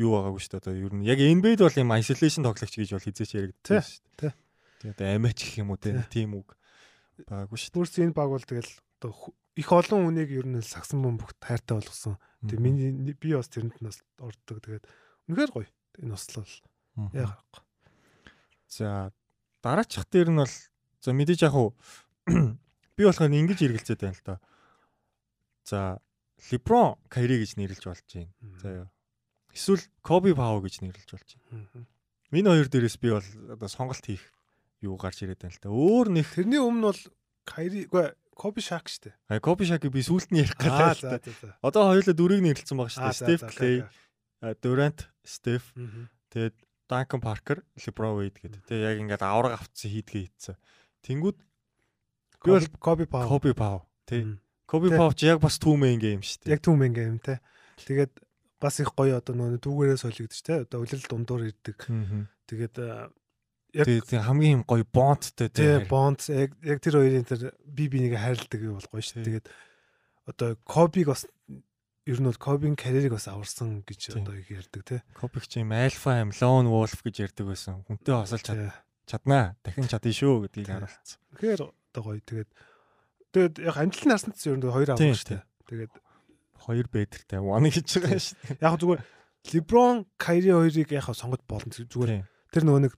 [0.00, 0.62] юу байгаагүй шүү дээ.
[0.64, 4.32] Одоо ер нь яг NBA-д бол юм isolation тоглогч гэж бол хизээч яригддаг шүү дээ.
[4.80, 6.56] Тэгээд амиач гэх юм уу тийм үг
[7.28, 7.76] байгаагүй шүү.
[7.76, 8.72] Бүрс энэ баг бол тэгэл
[9.04, 9.12] одоо
[9.60, 12.16] их олон хүнийг ер нь сагсан бомбогт хайртай болгосон.
[12.48, 14.62] Тэгээ миний би бас тэрэнд нас ордог.
[14.64, 14.88] Тэгээд
[15.28, 15.68] үнэхээр гоё.
[16.00, 16.48] Энэ ослол
[17.12, 17.62] яа гарахгүй.
[18.70, 19.12] За
[19.62, 20.56] дараачих дээр нь бол
[21.00, 21.74] за мэдээж яг уу
[22.96, 24.36] би болохоор ингэж эргэлзээд байна л да.
[25.64, 25.80] За
[26.50, 28.32] LeBron Kyrie гэж нэрлэж болж байна.
[28.62, 28.86] Заяа.
[29.52, 31.86] Эсвэл Kobe Pau гэж нэрлэж болж байна.
[32.32, 34.22] Энэ хоёр дээрээс би бол одоо сонголт хийх
[34.84, 35.68] юу гарч ирээд байна л та.
[35.72, 37.02] Өөр нэг тэрний өмнө бол
[37.48, 39.10] Kyrie үгүй Kobe Shaq штэ.
[39.26, 41.48] А Kobe Shaq-ыг би сүүлд нь ярих Аа гэдэг л за за за.
[41.58, 42.14] Одоо хоёулаа
[43.02, 43.90] Аа, за, Steph за, Clay, за.
[44.46, 46.06] а, Durant, Steph, Мгм.
[46.30, 46.54] тэгээд
[46.88, 48.62] Duncan Parker, LeBron Wade гэдэг.
[48.70, 50.56] Тэгээ яг ингээд авраг авцсан хийдгээ хийцэн.
[51.06, 53.26] Тэнгүүд би бол Kobe Pau.
[53.28, 54.24] Kobe Pau тий.
[54.24, 54.98] Тий.
[54.98, 56.52] Pau ч яг бас main game шүү дээ.
[56.56, 57.40] Яг түм ингээ юм те.
[57.86, 58.12] Тэгээд
[58.60, 60.62] бас их гоё одоо нөгөө түүгээрээ солигдож те.
[60.66, 61.78] Одоо улирал дундуур ирдэг.
[62.48, 62.74] Тэгээд
[63.76, 65.88] яг тэгээ хамгийн юм гоё бондтой тий тий.
[65.88, 69.22] бонд яг яг тэр хоёрын тэр би бинийг хайрладаг юм бол гоё шүү.
[69.22, 69.24] Тий.
[69.40, 69.46] Тэгээд
[70.28, 71.24] одоо Kobe-г бас
[72.08, 74.16] ер нь бол Kobe-ийн карьерийг бас аварсан гэж Тий.
[74.20, 74.96] одоо их ярьдаг те.
[75.16, 77.84] Kobe ч юм альфа юм lone wolf гэж ярьдаг байсан.
[77.88, 78.72] Хүнтэй хосолж чад- Тий.
[79.08, 79.56] Чаднаа.
[79.64, 80.74] Дахин чадна шүү гэдгийг Тий.
[80.76, 81.18] харуулсан.
[81.34, 82.20] Тэгэхээр одоо гоё.
[82.22, 82.50] Тэгээд
[83.32, 85.28] тэгээд яг амжилтны нарсанд ч ер нь хоёр Тий, авах шүү.
[85.32, 85.42] дээ.
[85.68, 85.92] Тэгээд
[86.58, 88.60] Хоёр бэдэртэй one гэж байгаа шүү дээ.
[88.60, 89.00] яг зүгээр
[89.48, 91.72] LeBron, Kyrie хоёрыг яг сонгож болно.
[91.72, 92.22] Зүгээр Тий.
[92.52, 92.92] тэр нөгөө нэг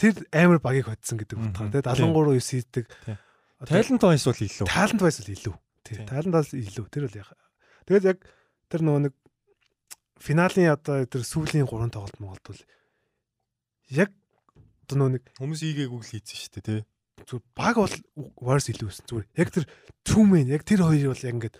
[0.00, 2.84] тэр амар багийг хоцсон гэдэг утгаар те 73 9 хийдэг.
[3.04, 3.16] Тий.
[3.66, 4.66] Talent wise бол илүү.
[4.68, 5.54] талант байс л илүү.
[5.84, 5.96] Тий.
[5.96, 6.04] Тий.
[6.08, 6.84] Талант бас илүү.
[6.92, 7.28] Тэр бол яг.
[7.88, 8.18] Тэгээд яг
[8.72, 9.14] тэр нөгөө нэг
[10.20, 12.60] финалийн одоо тэр сүүлийн 3 тоглолт Монголд бол
[13.92, 14.10] яг
[14.86, 16.80] одоо нөгөө нэг Хүмүүс ийгээгүй л хийсэн шүү дээ тий.
[17.26, 17.94] зүгээр баг бол
[18.38, 19.04] worse илүү байсан.
[19.10, 19.64] Зүгээр яг тэр
[20.06, 21.56] түүмэн яг тэр хоёр бол яг ингээд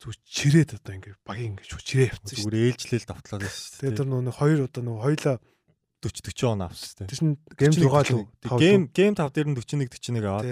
[0.00, 2.44] зүгээр чирээд одоо ингээд багийн ингээд шууд чирээ явцсан шүү.
[2.48, 4.00] Зүгээр ээлжлэл давтлаад байсан шүү Тэгээд дээ.
[4.00, 5.36] тэр нэг хоёр одоо нөгөө хоёлаа
[6.04, 7.08] 40 40 он авсан шүү дээ.
[7.08, 10.46] тэр чин гейм 6 л Гейм гейм 5 дээр нь 41 41 аваад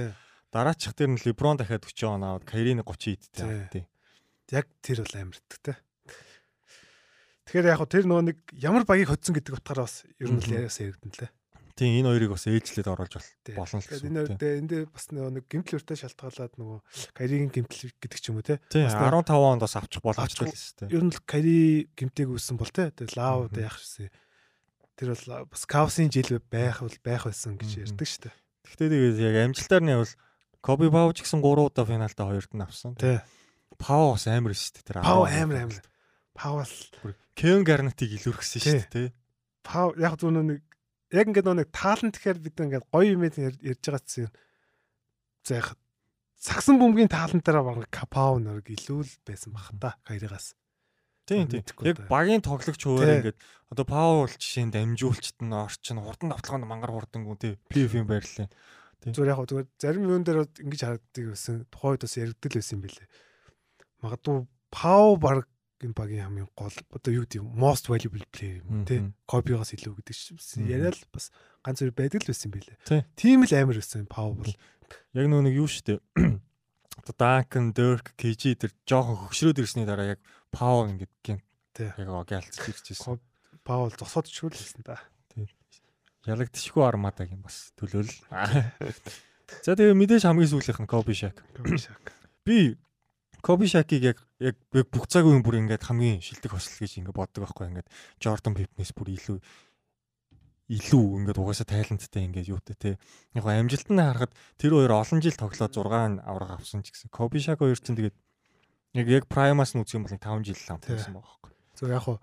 [0.52, 3.44] дараачих дээр нь LeBron дахиад 40 он аваад Kyrie нь 30 идтэй Тий.
[3.44, 3.84] аваад тий.
[4.52, 5.72] Яг тэр бол амардаг те.
[7.46, 10.46] Тэгэхээр яг хөө тэр нөгөө нэг ямар багийг хоцсон гэдэг утгаараа бас ер нь л
[10.46, 10.56] Мгм.
[10.56, 11.30] яриас яригдана лээ.
[11.72, 13.14] Тийм энэ хоёрыг бас ээлжлээд оруулж
[13.56, 14.08] болно л гэсэн.
[14.12, 16.78] энэ дээр энэ дээр бас нэг гимтлөртэй шалтгаалаад нөгөө
[17.16, 18.60] каригийн гимтэл гэдэг ч юм уу те.
[18.68, 20.92] Тий бас нэг- 15 онд бас авчих Авчих- л шүү дээ.
[20.92, 22.92] Ер нь л кари гимтэйг үүссэн бол те.
[22.92, 24.12] Тэгээд лав одоо яах шээ.
[25.00, 28.34] Тэр бол бас кавсын жил байх бол байх байсан гэж ярьдаг шүү дээ.
[28.68, 30.12] Гэхдээ тэгээд яг амжилтаар нь бол
[30.62, 32.94] Kobe Pau ч гэсэн 3 удаа финалдаа хоёрт нь авсан.
[32.94, 33.18] Тий.
[33.80, 34.84] Pau бас амар шүү дээ.
[34.86, 35.82] Тэр Пау 10 амар амар.
[36.36, 38.92] Пау бол Kevin Garnett-ийг илүүрхсэн шүү дээ.
[38.92, 39.08] тий.
[39.66, 40.62] Пау яг зөв нэг
[41.12, 44.32] яг ингээд нэг таалант гэхээр бид ингээд гоё юм ярьж байгаа чинь
[45.44, 45.68] за яг
[46.40, 50.56] сагсан бөмбөгийн таалантаараа баг Капау нэрг илүү л байсан бах та Кайригаас.
[51.26, 51.62] Тийм тийм.
[51.86, 53.38] Яг багийн тоглогч хуваар ингээд
[53.70, 54.74] одоо Пау бол жишээ нь
[55.54, 57.54] орчин хурдан давталгаанд мангар хурдангүү тий.
[57.70, 58.50] PF-ийн байрлал.
[59.06, 61.54] Зүгээр яг зүгээр зарим юун дээр ингэж харагддаг байсан.
[61.70, 63.08] Тухайд бас яригдэл байсан юм билээ.
[64.02, 64.36] Магадгүй
[64.74, 65.46] Пау баг
[65.82, 69.02] энэ багийн хамгийн гол одоо юу гэдэг most valuable player юм тий.
[69.02, 69.14] Мгм.
[69.26, 71.30] Копигоос илүү гэдэг чинь яриад бас
[71.66, 72.50] ганц хоёр байдаг л байсан.
[72.86, 73.02] Тий.
[73.18, 74.54] Тийм л амар байсан Пау бол.
[75.12, 76.00] Яг нөө нэг юу шүү дээ.
[77.02, 80.20] Одоо Duncan, Dirk, KG тэр жоохон хөгшрөөд ирсний дараа яг
[80.54, 81.40] Pau ингээд гин
[81.74, 81.90] Тий.
[81.98, 83.18] яг огаалцж ирж ирсэн.
[83.64, 85.00] Пау бол зогсоод чүрлсэн та.
[86.22, 88.06] Ялагдчихгүй армадаг юм бас төлөөл.
[89.66, 91.42] За тэгээ мэдээж хамгийн сүүлийнх нь Kobe Shaq.
[92.46, 92.78] Би
[93.42, 97.42] Kobe Shaq-ыг яг яг бүх цаг үеийн бүр ингээд хамгийн шилдэг хосол гэж ингээд боддог
[97.42, 97.88] байхгүй ингээд
[98.22, 99.38] Jordan Pippen-ээс бүр илүү
[100.70, 102.90] илүү ингээд угаасаа тайланттай ингээд юутай те.
[103.34, 107.42] Яг амжилт нь харахад тэр хоёр олон жил тоглоод 6 авраг авсан ч гэсэн Kobe
[107.42, 108.16] Shaq хоёр ч тэгээд
[108.94, 110.94] яг яг Prime-аас нь үзэх юм бол 5 жил Тий.
[110.94, 111.52] байсан байгаа байхгүй.
[111.74, 112.18] Зөв яг хуу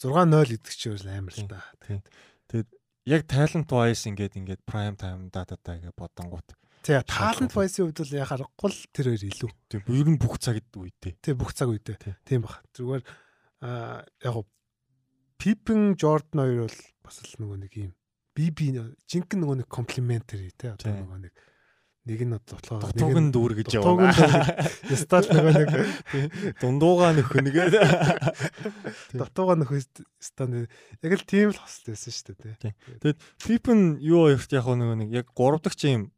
[0.00, 1.48] 6-0 гэдэг чинь өөр амар л.
[1.84, 2.00] Тийм.
[2.48, 2.68] Тэгээд
[3.06, 6.48] яг talent wise ингээд ингээд prime time дататай гэж бодонгууд.
[6.86, 9.50] Тэгээ талант вайсийн хувьд бол яг харахгүй л тэр хоёр илүү.
[9.66, 11.18] Тийм ер нь бүх цагт үедээ.
[11.18, 11.98] Тэгээ бүх цаг үедээ.
[11.98, 12.14] Тий.
[12.22, 12.62] Тийм баг.
[12.78, 13.02] Зүгээр
[13.66, 14.46] аа яг
[15.36, 17.92] Пипен Jordan хоёр бол бас л нөгөө нэг юм
[18.36, 18.70] биби
[19.10, 21.02] жинхэнэ нөгөө нэг комплиментари те одоо Тий.
[21.02, 21.34] нөгөө нэг
[22.06, 24.14] нэг нь бодлоо Дутууг нь дүүр гэж яваа.
[24.94, 25.70] стат нөгөө нэг
[26.62, 27.74] Дундуугаа нөхөн нэгээд.
[29.10, 29.18] Тий.
[29.18, 29.90] дутууга нөхөс
[30.22, 32.70] стат яг л тийм л хосол байсан шүү дээ те.
[33.02, 36.14] Тэгэд Pippen юу хоёрт яг нөгөө нэг яг 3 дахь юм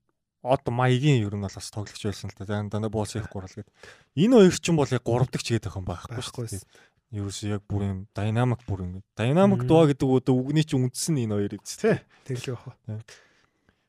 [0.48, 2.48] од маягийн ер нь бол бас тоглогч байсан л та.
[2.48, 3.68] Дандаа буулс их гурал гээд.
[4.16, 6.64] Энэ хоёр ч юм бол яг 3 дахь ч гэдэг юм байхгүй шүү дээ.
[7.08, 9.00] Ерөөс яг бүр юм динамик бүр ингэ.
[9.16, 11.60] Динамик дуу гэдэг одоо үгний чи үндсэн энэ хоёр Тий.
[11.60, 11.96] эцтэй.
[12.28, 12.76] Тэглээ бах.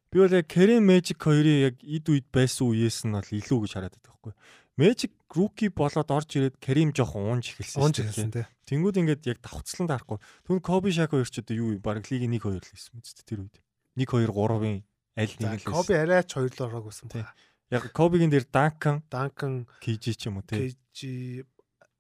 [0.10, 3.72] Би бол яг Kareem Magic хоёрын яг ид үед байсан үеэс нь бол илүү гэж
[3.76, 4.34] хараад байдаг байхгүй.
[4.80, 8.10] Magic rookie болоод орж ирээд Kareem жоохон уунж эхэлсэн Онж шүү дээ.
[8.10, 8.44] хэлсэн те.
[8.72, 10.18] Тэнгүүд ингээд яг давхцлан таарахгүй.
[10.48, 11.84] Түн Kobe Shaq хоёр ч одоо юу вэ?
[11.84, 13.56] Бараг лигийн 1 2 л хийсэн мэт тэр үед.
[14.00, 14.82] 1 2 3-ын
[15.20, 17.24] аль нэг л Коби арайч хоёрлоо ороогүй Тий.
[17.28, 17.36] баг.
[17.70, 20.72] Яг Kobe-гийн дээр Duncan, Данкан KG ч юм уу тий.
[20.96, 21.00] KG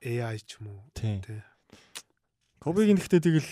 [0.02, 0.82] AI ч юм уу.
[0.96, 1.20] Тий.
[2.64, 3.50] Kobe-гийн ихтэй тэгэл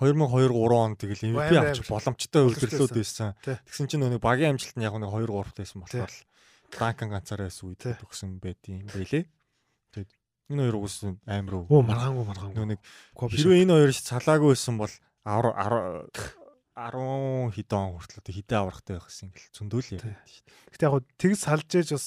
[0.00, 1.76] 2002 3 он тэгэл MVP амар.
[1.88, 3.36] боломжтой үйлдвэрлэлүүд байсан.
[3.44, 6.12] Тэгсэн чинь нөгөө багийн амжилт нь яг нэг 2 3 байсан болохоор
[6.72, 9.28] Duncan ганцаараа байсан үед төгсөн байт юм байлээ.
[9.92, 10.10] Тэгээд
[10.50, 12.56] Энэ хоёр уус амар Оо маргаангүй маргаангүй.
[12.58, 12.80] Нөө нэг
[13.14, 16.39] хэрвээ энэ хоёр цалаагүй байсан бол 10
[16.88, 20.56] 10 хэдэн он хүртэл одоо хідээ аврахтай байх гэсэн ингээл зөндөөл яриад шүү дээ.
[20.72, 22.06] Гэтэ яг тэгс салж ээж бас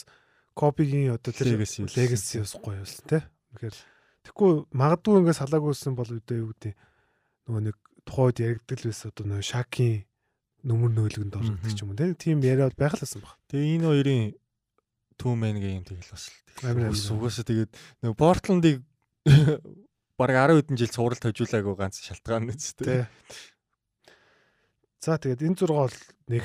[0.53, 3.19] Кобигийн одоо тэр Legacy гоё юусэн те.
[3.53, 3.75] Тэгэхээр
[4.25, 6.73] тэггүй магадгүй ингээд салаагүйсэн бол үдээ юу гэдэг
[7.49, 9.95] нөгөө нэг тухайд яригддаг л байсан одоо нөгөө Шакийн
[10.63, 12.13] нүмер нөөлгөнд ордог ч юм уу те.
[12.17, 13.37] Тийм яриад байх л байсан баг.
[13.49, 14.23] Тэгээ энэ хоёрын
[15.17, 17.71] two man game тэгэл бас л угаасаа тэгээд
[18.01, 18.77] нөгөө Portland-ыг
[20.19, 23.09] бараг 10 хэдэн жил цуврал тавьжуулаагүй ганц шалтгаан нь ч Тэ.
[25.03, 25.97] За тэгээд энэ зураг бол
[26.31, 26.43] нэг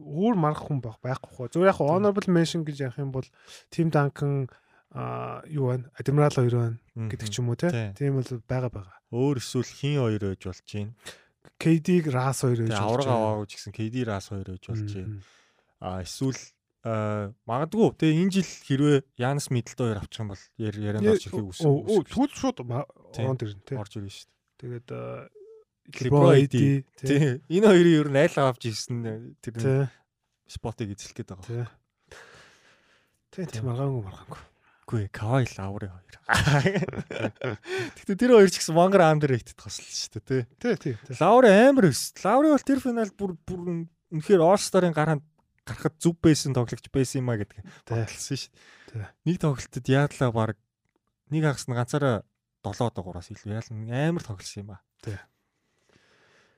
[0.00, 1.52] өөр марах хүн байх байхгүй хөө.
[1.52, 3.26] Зүгээр яг honorable mention гэж ярих юм бол
[3.68, 4.48] Team Duncan
[4.94, 5.90] а юу байна?
[6.00, 6.78] Admiral хоёр байна
[7.12, 7.68] гэдэг ч юм уу те.
[7.68, 8.08] Тий.
[8.08, 8.96] Тийм бол байгаа байгаа.
[9.12, 10.96] Өөр эсвэл хин хоёр байж болж байна.
[11.60, 15.20] KD-г Ras хоёр гэж Тэгээ авраг аваагүй ч гэсэн KD Ras хоёр байж болж байна.
[15.84, 16.40] А эсвэл
[17.44, 21.48] магадгүй тэгээ энэ жил хэрвээ Янс Мидэлтон хоёр авчих юм бол яр- ярианд орж ирэхийг
[21.52, 21.68] үсэн.
[22.08, 23.74] Тэгвэл шууд орон ирнэ те.
[23.76, 24.40] орж ирнэ шүү дээ.
[24.60, 24.88] Тэгээд
[25.92, 26.56] AD,
[27.04, 27.40] тий.
[27.52, 29.84] Энэ хоёрын ер нь айлгаа авч ирсэн тэр Тий.
[30.48, 31.68] спотыг эзлэх гээд байгаа.
[33.34, 33.44] Тий.
[33.44, 34.40] Тий, маргаангүй маргаангүй.
[34.84, 36.12] Үгүй Кавай Лаври хоёр.
[37.96, 40.42] Гэтэ тэр хоёр ч гэсэн Монгор underrated хослол шүү дээ, тий.
[40.60, 41.16] Тий, тий.
[41.20, 42.12] Лаври амар өс.
[42.20, 43.60] Лаври бол тэр финал бүр бүр
[44.12, 45.24] үнэхээр All-Star-ын гараанд
[45.64, 48.52] гарахад зүв байсан тоглогч байсан юм а гэдэг бодлсон шүү
[48.92, 49.08] дээ.
[49.24, 50.56] Нэг тоглолтод яадлаа баг
[51.32, 52.16] нэг хагас нь ганцаараа
[52.60, 54.84] 7 одоо 3-аас илүү яална амар тоглосон юм а.
[55.00, 55.16] Тий.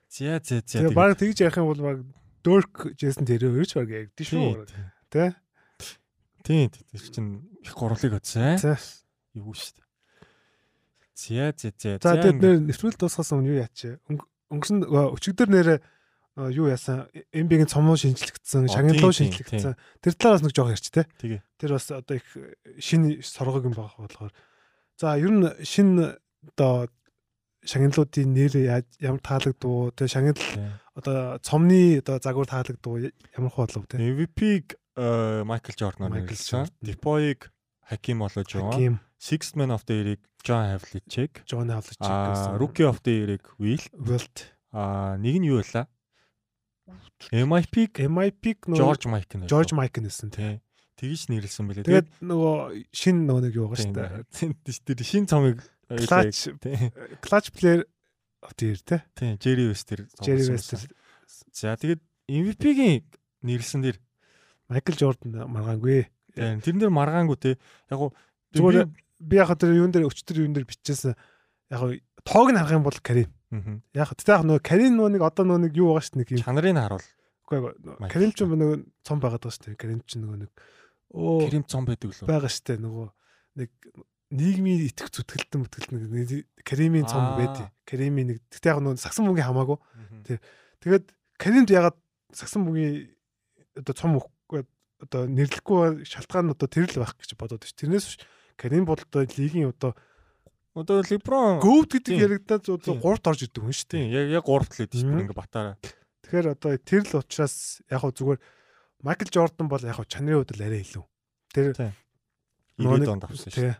[0.08, 0.78] За за за.
[0.82, 1.98] Тэгээ баг тэгж ярих юм бол баг
[2.46, 4.66] Dirk Jason тэр хоёрч баг ягдсан шүү.
[5.10, 5.34] Тэ?
[6.46, 7.30] Тийм тийм чинь
[7.62, 8.58] их гурлыг өдсөн.
[8.62, 8.78] За.
[9.34, 9.86] Юу шүү дээ.
[11.16, 11.90] За за за.
[11.98, 13.98] За тэгээд нэр нэвтрүүл дуусгаас өмнө юу яач?
[14.52, 15.78] Өнгөрсөн өчигдөр нэрээ
[16.52, 19.74] юу яасан MB-гийн цомоо шинжлэгдсэн, шагналуу шинжлэгдсэн.
[20.04, 20.92] Тэр талаас нэг жоох ярьч.
[20.92, 21.40] Тэгээ.
[21.56, 22.28] Тэр бас одоо их
[22.76, 24.32] шинэ соргог юм байгаа болохоор.
[25.00, 26.20] За ер нь шинэ
[26.52, 26.92] одоо
[27.66, 28.52] шагналуудын нэр
[29.02, 29.92] ямар таалагдв?
[29.98, 30.38] Тэгээ шагнал
[30.96, 33.98] одоо цомны одоо загвар таалагдв ямар хөөдлөв те.
[33.98, 34.78] MVP-г
[35.44, 36.70] Майкл Жордан Michael нэрлсэн.
[36.80, 37.50] Дипоиг
[37.86, 38.98] Хаким болож байгаа.
[39.18, 41.42] Sixth Man of the Year-ыг John Havlicek.
[41.70, 42.58] Хавлич А гэсэн.
[42.58, 43.82] Rookie of the Year-ыг Will.
[43.98, 45.86] Wilt, А нэг нь юу байлаа?
[47.32, 49.48] MIP-г MIP нөгөө George нь.
[49.50, 50.36] George Mike нэсэн те.
[50.36, 50.60] тий.
[50.96, 51.84] Тэгж нэрлсэн байлээ.
[51.84, 52.56] Тэгээд нөгөө
[52.94, 54.96] шинэ нөгөө нэг юу байгаа тийм, шүү дээ.
[54.96, 56.50] тэр шин цомыг Clutch
[57.22, 57.84] clutch player
[58.42, 59.02] of the year те.
[59.14, 60.02] Тий, Jerry Wester.
[60.22, 60.90] Jerry тоглосон West.
[61.54, 63.06] За тэгээд MVP-гийн
[63.46, 63.96] нэрлсэн дэр
[64.70, 66.10] Michael Jordan маргаангүй.
[66.34, 67.50] тий, тэрэн дээр маргаангүй те.
[67.90, 68.10] Яг гоо
[68.54, 68.88] Зүгээр
[69.22, 71.14] би яг тэр юун дээр өчтөр юун дээр бичижсэн
[71.70, 71.94] яг гоо
[72.26, 73.30] тоог нь харах юм бол Карим.
[73.94, 76.30] Яг тэгтээ яг нөгөө Карим нөгөө нэг одоо нөгөө нэг юу байгаа шүү дээ нэг
[76.34, 76.42] юм.
[76.42, 77.06] чанарыг харуул.
[77.46, 78.10] Үгүй ээ.
[78.10, 78.74] Карим ч нөгөө
[79.06, 79.78] цом байгаад байгаа шүү дээ.
[79.78, 80.50] Карим ч нөгөө нэг
[81.14, 82.26] оо Крем цом байдаг лөө.
[82.26, 83.06] байгаа шүү дээ нөгөө
[83.62, 83.70] нэг
[84.30, 87.38] нийгмийн итгэх зүтгэлтэн мэтгэлтэн Каримийн цом Аа.
[87.38, 89.78] байдیں۔ Каримийн нэг тэгтээ яг нөгөө сагсан бүгийн хамаагүй.
[90.26, 90.38] Тий.
[90.82, 91.04] Тэгээд
[91.38, 91.96] Каримд ягаад
[92.34, 93.14] сагсан бүгийн
[93.78, 94.66] одоо цом өгөхгүй
[95.06, 97.70] одоо нэрлэхгүй шалтгаан нь одоо тэр л байх гэж бодоод ш.
[97.78, 98.18] Тэрнээс биш
[98.58, 99.94] Карим бол одоо лигийн одоо
[100.76, 103.00] Одоо LeBron гөвд гэдэг одоо Тийм.
[103.00, 104.12] гуравт орж идэг хүн шүү дээ.
[104.12, 105.12] яг яг гуравт л дэвш Мгм.
[105.16, 105.76] бүр ингээ батаараа.
[106.26, 108.38] Тэгэхээр одоо тэр л учраас яг хөө зүгээр
[109.00, 111.04] Майкл Жордан бол яг хөө чанарын хувьд л арай илүү.
[111.54, 111.92] Тэр Тийм.
[112.76, 113.76] Нөгөө 90 нэг- донд авсан шүү.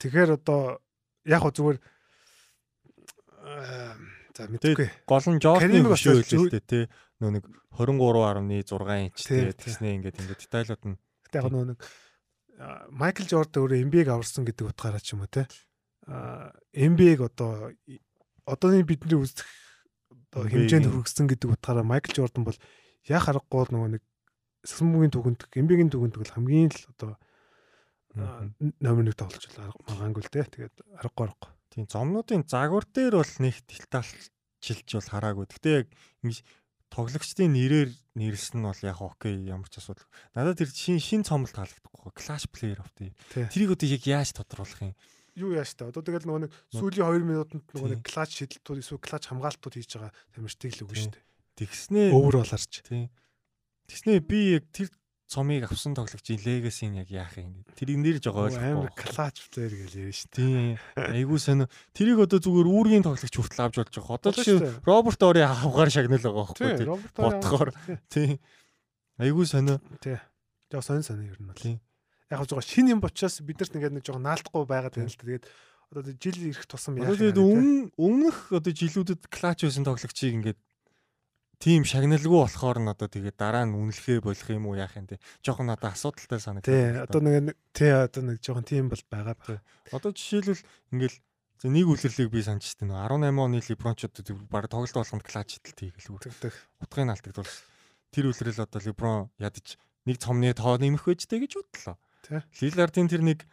[0.00, 0.80] Тэгэхээр одоо
[1.24, 1.78] яг хөө зүгээр
[4.36, 4.88] за мэдгүй.
[5.08, 6.84] Гол нь хөшөө зөв- хэлээ л дээ тий.
[7.20, 10.96] Нөө нэг 23.6 инчтэй тэгснэ ингээд ингээд детайлууд нь
[11.28, 11.78] Гэтэ яг нөгөө нэг
[12.92, 15.44] Майкл Жордан өөрөө NBA-г аварсан гэдэг утгаараа ч юм уу те.
[16.72, 17.72] NBA-г одоо
[18.48, 19.44] одооний бидний үзэх
[20.32, 22.56] одоо хэмжээнд хүргэсэн гэдэг утгаараа Майкл Жордан бол
[23.08, 24.02] яг харахгүй нөгөө нэг
[24.64, 27.12] сасмгийн түгэнд NBA-гийн түгэнд бол хамгийн л одоо.
[28.16, 30.42] Номер 1 тоглож байгаа магаангүй л те.
[30.44, 31.50] Тэгээд аргагүй аргагүй.
[31.70, 35.44] тийм зомнуудын загвар дээр бол нэг тэлталчилж бол хараагүй.
[35.44, 35.86] Гэтэ яг
[36.24, 36.40] ингэж
[36.88, 40.08] тоглогчдын нэрээр нэрлсэн нь бол яг окей ямар ч асуудал.
[40.32, 42.16] Надад тэр шин шин цомл таалагдахгүй.
[42.16, 43.12] Clash player of the.
[43.34, 44.94] Тэрийг одоо яг яаж тодруулах юм?
[45.36, 45.92] Юу яаш та.
[45.92, 50.00] Одоо тэгэл нөгөө нэг сүүлийн 2 минутанд нөгөө нэг клач шидэлтүүд эсвэл клач хамгаалтууд хийж
[50.00, 51.24] байгаа тамирчдыг л үгүй шүү дээ.
[51.60, 52.72] Тэгснээ Өвөр болаарч.
[52.88, 53.12] Тийм.
[53.84, 54.88] Тэгснээ би яг тэр
[55.26, 59.02] цомыг авсан тоглогчийн легасын яг яах юм гээд нэрж байгаа Амар ойлгохгүй.
[59.02, 60.38] клач плеер гэж ярьж дээ.
[60.38, 60.78] Тийм.
[60.94, 61.66] Айгуу сонио.
[61.90, 64.16] Тэрийг одоо зүгээр үүргийн тоглогч хүртэл авч болж байгаа.
[64.22, 64.86] Одоо жишээ.
[64.86, 66.98] Роберт Ори авгаар шагнал байгаа байхгүй Тийм, тийм.
[67.18, 67.70] Бодохоор.
[68.06, 68.38] Тийм.
[69.18, 69.82] Айгуу сонио.
[69.98, 70.18] Тий.
[70.70, 71.58] Яг сонь сонь ер нь бол.
[71.58, 71.82] Тийм.
[72.30, 75.18] Яг зугаа шин юм учраас бид нарт ингээд нэг жоохон наалтахгүй байгаад байна л.
[75.18, 75.44] Тэгээд
[75.90, 80.58] одоо жил ирэх тусам яах тэгээд өмнө өмнөх одоо жилүүдэд клач байсан тоглогчийг ингээд
[81.58, 85.20] тийм шагналгүй болохоор нь одоо тэгээ дараа нь үнэлэхээ болох юм уу яах юм те.
[85.40, 86.68] Жохон одоо асуудалтай санагдав.
[86.68, 89.62] Тий, одоо нэг тий одоо нэг жоохон тийм бол байгаа ба.
[89.92, 90.62] Одоо жишээлбэл
[90.92, 91.18] ингээл
[91.56, 94.12] За нэг үлрэлийг би санаж штэ нөө 18 оны либрончууд
[94.52, 96.20] баг тоглолт болгонд клатч идэлт хийгээл.
[96.84, 97.48] Утгыг алдагдвал
[98.12, 101.96] тэр үлрэл одоо либрон ядаж нэг цомны тоо нэмэх байжтэй гэж бодлоо.
[102.60, 103.48] Лилардын тэр нэг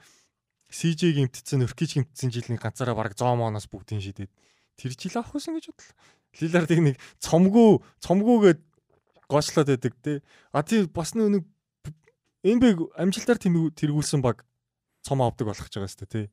[0.68, 4.32] CJ гимтсэн, Өркич гимтсэн жилийн ганцаараа баг 100 моноос бүгдийн шидэд
[4.76, 5.96] тэр жил авах байсан гэж бодлоо.
[6.42, 8.62] Лилардыг нэг цомгүй цомгүйгээд
[9.30, 10.22] гочлоод байдаг те.
[10.52, 11.46] А тий бас нэг
[12.44, 14.44] NBA амжилтаар тэргүүлсэн баг
[15.06, 16.26] цом авдаг болох ч байгаа сте тий.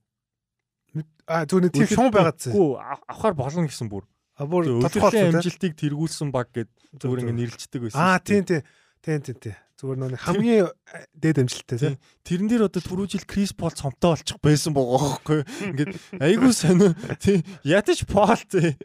[1.26, 2.50] А түүний тийм шуун байгаад зэ.
[2.50, 4.04] Үгүй авахар болно гэсэн бүр.
[4.34, 8.00] А бүр тодорхой амжилтыг тэргүүлсэн баг гэд зүгээр ингэ нэрлэлцдэг байсан.
[8.00, 8.66] Аа тийм тийм.
[9.04, 9.56] Тийм тийм тийм.
[9.80, 10.68] Зүгээр нөө хамгийн
[11.16, 11.96] дээд амжилттай тийм.
[12.20, 15.40] Тэрэн дээр одоо түрүү жил Крис Пол цомтой болчих байсан байгаа байхгүй.
[15.72, 18.76] Ингээд айгүй сонио тийм ядаж Пол тийм.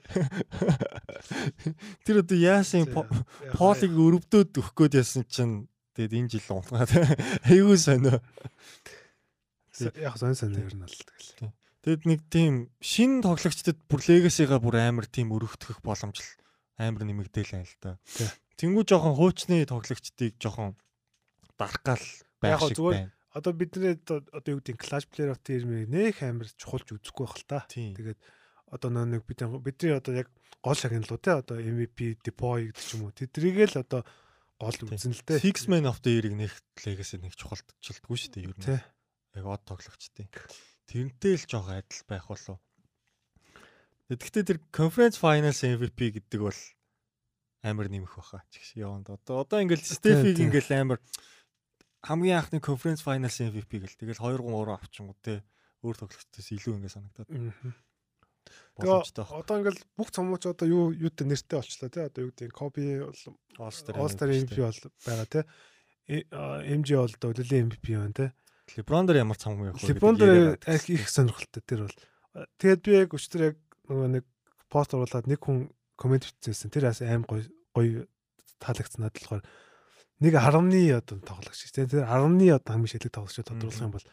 [2.07, 5.67] Тэр одоо яасан Полыг өрөвдөөд өгөх гээд яасан чинь
[5.99, 7.11] тэгээд энэ жил унтгаа тийм.
[7.43, 8.23] Айгүй сонио.
[9.99, 11.51] Яг сонио сонио ер нь л тэгэл.
[11.83, 16.23] Тэгэд нэг тийм шин тоглогчдод бүр легасига бүр амар тийм өргөтгөх боломж
[16.79, 17.99] амар нэмэгдээл юм л да.
[18.55, 20.79] Тэнгүү жоохон хуучны тоглогчдыг жоохон
[21.57, 22.05] дарах гал
[22.41, 23.11] байх шиг байна.
[23.35, 27.47] Одоо бидний одоо юу гэдэг клаш плеер оф термийг нэх амар чухалж үзэхгүй байх л
[27.47, 27.59] та.
[27.67, 28.19] Тэгээд
[28.71, 30.31] одоо нэг бид бидний одоо яг
[30.63, 33.11] гол шагналуу те одоо MVP deploy гэдэг ч юм уу.
[33.11, 34.07] Тэдрийг л одоо
[34.55, 35.39] гол үзэн л те.
[35.43, 36.53] Six man of the year-ийг нэх
[36.87, 38.79] legacy нэг чухалчилдаггүй шүү дээ ер нь.
[39.35, 40.31] Яг од тоглогчдын.
[40.87, 42.57] Тэрнтэй л жоох адил байх болов.
[44.07, 46.61] Тэгэхдээ тэр conference finals MVP гэдэг бол
[47.65, 48.45] амар нэмэх баха.
[48.53, 49.09] Чигш яванд.
[49.09, 50.99] Одоо одоо ингээл Стефиг ингээл амар
[52.05, 55.41] хамгийн анхны conference finals MVP гэл тэгэл 2 3 3 авчихгоо те
[55.81, 57.29] өөр тоглогчдоос илүү ингээ санагдаад.
[58.77, 63.01] Тэгээ одоо ингээл бүх цомооч одоо юу юутай нэртэй болчлаа те одоо юу гэдэг Kobe
[63.01, 63.21] бол
[63.57, 65.41] All-Star MVP бол байгаа те
[66.05, 68.25] MJ бол одоо өглөөлийн MVP байна те
[68.73, 69.93] Леброн дээр ямар цам явах вэ?
[69.93, 70.57] Леброн дээр
[70.89, 71.97] их сонирхолтой тэр бол.
[72.57, 74.25] Тэгээд би яг өчтөр яг нөгөө нэг
[74.73, 76.73] пост оруулаад нэг хүн комент бичсэн.
[76.73, 77.45] Тэр бас аим гоё
[77.77, 78.09] гоё
[78.57, 79.43] таалагдсан надад болохоор
[80.21, 84.07] нэг 10-ны одоо тоглогч тийм тэр 10-ны одоо хамгийн шилдэг тоглогчд тодруулах юм бол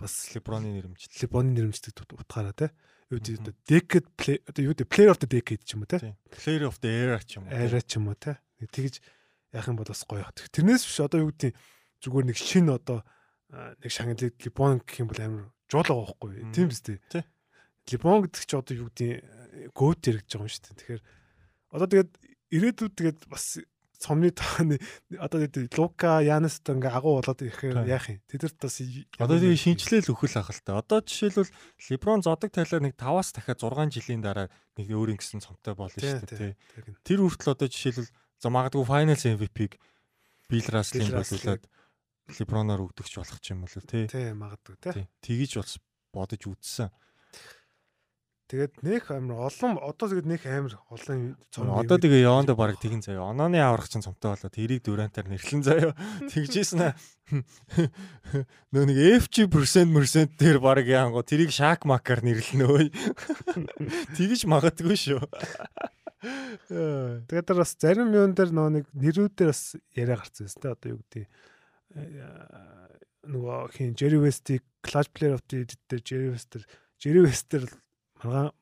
[0.00, 1.24] бас Леброны нэрмжтэй.
[1.24, 2.72] Леброны нэрмжтэй утгаараа тийм
[3.10, 5.90] юу гэдэг одоо decade play одоо юу гэдэг player of the decade ч юм уу
[5.90, 6.14] тийм.
[6.30, 8.38] Player of the era ч юм уу era ч юм уу тийм
[8.70, 8.94] тэгж
[9.50, 10.30] яах юм бол бас гоё.
[10.30, 11.58] Тэрнээс биш одоо юу гэдэг
[12.06, 13.02] зүгээр нэг шин одоо
[13.50, 17.26] нэг шагналыг Либон гэх юм бол амар жуулаа байхгүй тийм биз дээ.
[17.90, 20.78] Либон гэдэг чи одоо юу гэдэг гөөт хэрэгж байгаа юм шүү дээ.
[20.78, 21.02] Тэгэхээр
[21.74, 22.10] одоо тэгээд
[22.54, 23.58] ирээдүйд тэгээд бас
[24.00, 24.80] цомны тооны
[25.20, 25.44] одоо
[25.76, 28.24] Лука Янест ингээ агуу болоод ирэхээр яах юм.
[28.26, 28.80] Тэдэрт бас
[29.20, 30.80] одоо тэгээд шинжилэл өхөл ах л та.
[30.80, 31.52] Одоо жишээлбэл
[31.92, 34.48] Либрон зодог талаар нэг 5-аас дахиад 6 жилийн дараа
[34.80, 36.56] нэг өөр ингэсэн цомтой болно шүү дээ.
[37.04, 38.08] Тэр хүртэл одоо жишээлбэл
[38.40, 39.76] за магадгүй Finals MVP-г
[40.48, 41.62] Bill Russell-ийн болуулаад
[42.40, 44.08] Леброноор өгдөгч болох ч юм уу тий.
[44.08, 45.04] Тий, магадгүй тий.
[45.20, 45.76] Тгийж бас
[46.14, 46.88] бодож үзсэн.
[48.50, 51.70] Тэгээд нэх амар олон одоо тэгээд нэх амар олон цом.
[51.70, 53.30] Одоо тэгээ явандаа баг тэгин заяа.
[53.30, 55.94] Онооны аврах чинь цомтой болоод эрийг дөрантаар нэрлэн заяа.
[56.34, 56.98] Тэгжсэн аа.
[58.74, 62.90] Нөө нэг FG percent percent дээр баг яангоо тэрийг шак макаар нэрлэнэ өөй.
[64.18, 65.22] Тэгж магадгүй шүү.
[67.30, 70.66] Тэгээд тэр бас зарим юм дээр нөө нэг нэрүүдээр бас яриа гарцсан юм тест.
[70.66, 71.30] Одоо юу гэдэг
[73.30, 76.58] нөгөө хин Jerry West-ийг Clutch Player of the Year дээр Jerry West
[76.98, 77.70] Jerry West-ээр
[78.20, 78.52] маргаан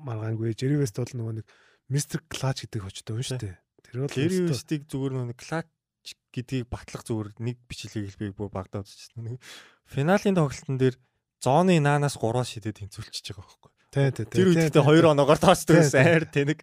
[0.00, 1.46] маргаангүй Jerry West бол нөгөө нэг
[1.92, 2.22] Mr.
[2.32, 3.56] Clutch гэдэг хочтой юм шүү дээ.
[3.84, 8.86] Тэр бол Jerry West-ийг зүгээр нөгөө Clutch гэдгийг батлах зүгээр нэг бичлэгийг би бүр багтаа
[8.86, 9.20] үзчихсэн.
[9.20, 9.42] Нэг
[9.84, 10.96] финалийн тоглолтын дээр
[11.42, 13.70] зооны наанаас 3 шидэд тэнцүүлчихэж байгаа байхгүй.
[13.90, 14.36] Тий, тий, тий.
[14.38, 16.06] Тэр үед тэ 2 оноогоор тоочдог байсан.
[16.06, 16.62] Айр тэнэг.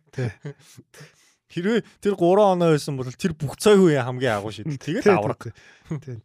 [1.52, 4.80] Хэрвээ тэр 3 оноо байсан бол тэр бүх цаг үе хамгийн агуу шийдэл.
[4.80, 5.52] Тэгээд авраг.
[5.92, 6.24] Тийм.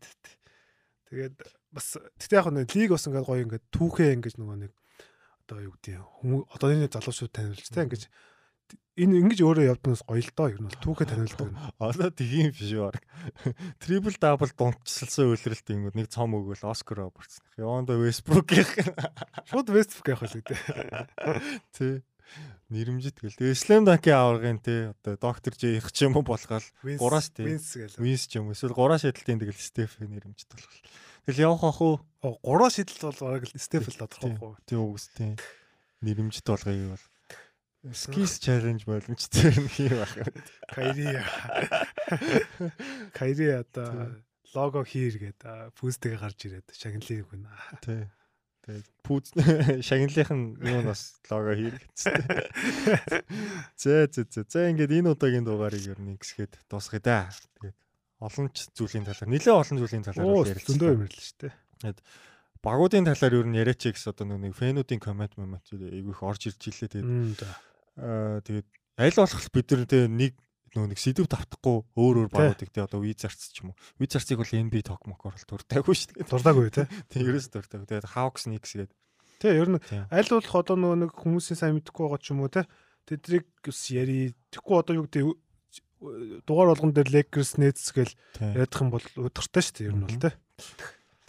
[1.11, 1.35] Тэгээд
[1.75, 4.73] бас тэгтээ яг нэг лиг бас ингээд гоё ингээд түүхээ ингэж нөгөө нэг
[5.53, 8.09] одоо юу гэдэг хүмүүс одоо энэ залуучууд танилж та ингэж
[8.97, 11.49] энэ ингэж өөрөө явднаас гоё л доо ер нь бол түүхээ танилдаг.
[11.77, 13.01] Одоо тийм биш баг.
[13.81, 17.45] Трипл дабл дунтчилсан үйлрэлт юм нэг цом өгвөл Оскар Робертс.
[17.61, 18.69] Яванда Вестбрук гэх.
[19.49, 20.57] Шууд Вестбрук явах л үү.
[21.77, 22.01] Тий
[22.73, 23.53] нэрмжит гэл.
[23.53, 27.77] Slam Dunk-ийн аваргын те одоо доктор Ж их ч юм уу болгоол 3-аас те Винс
[27.77, 27.97] гэл.
[28.01, 30.81] Винс ч юм уу эсвэл 3 шидэлтийн тэгэл Стеф нэрмжит болгол.
[31.27, 31.97] Тэгэл явах ах уу?
[32.23, 34.57] 3 шидэлт бол бараг л Стеф л тодорхой уу?
[34.67, 35.39] Тийм үгс тийм.
[36.03, 37.05] Нэрмжит болгоё бол.
[37.91, 40.15] Skis challenge боломжтой юм хийх байх.
[40.71, 41.19] Кайри.
[43.11, 44.23] Кайри одоо
[44.55, 45.43] лого хийр гээд
[45.75, 47.51] пүүстэйгээ гарч ирээд шагналыг өгнө.
[47.83, 48.07] Тий.
[48.63, 49.27] Тэгээд пүүз
[49.91, 52.23] шагналынх нь юу бас лого хийргэцтэй.
[53.83, 54.47] Зэ зэ зэ.
[54.47, 57.19] За ингээд энэ удаагийн дугаарыг ер нь ингэсгээд дуусгая да.
[57.59, 57.79] Тэгээд
[58.23, 60.71] олон ч зүйлийн талаар нэлээд олон зүйлийн талаар ярилцсан.
[60.71, 61.55] Зөндөө юм шүү дээ.
[61.83, 62.01] Тэгээд
[62.63, 67.43] багуудын талаар нь яриач гэсэн одоо нэг фэнүүдийн коммент момент айгүйх орж ирж илээ тэгээд
[67.99, 68.69] аа тэгээд
[69.03, 70.33] аль болох бид нар тэг нэг
[70.73, 73.81] нөө нэг сэдв тавтахгүй өөр өөр багуудыг тий одоо визарц ч юм уу.
[74.01, 76.31] Визарцыг бол NB ток мокор л дуртайгүй шүү дээ.
[76.33, 76.87] Дуртайгүй тий.
[77.13, 77.87] Тий ерөөс дуртайгүй.
[77.93, 78.93] Тэгээд Hawks Knicks гээд.
[79.43, 82.49] Тий ер нь аль болох одоо нөгөө нэг хүмүүсийн сайн мэдэхгүй байгаа ч юм уу
[82.49, 82.65] тий.
[83.05, 84.33] Тэдрийг ус яри.
[84.49, 85.29] Тэгэхгүй одоо юу гэдэг
[86.47, 90.19] дугаар болгон дээр Lakers Nets гэл ядах юм бол өдөртэй шүү дээ ер нь бол
[90.19, 90.35] тий.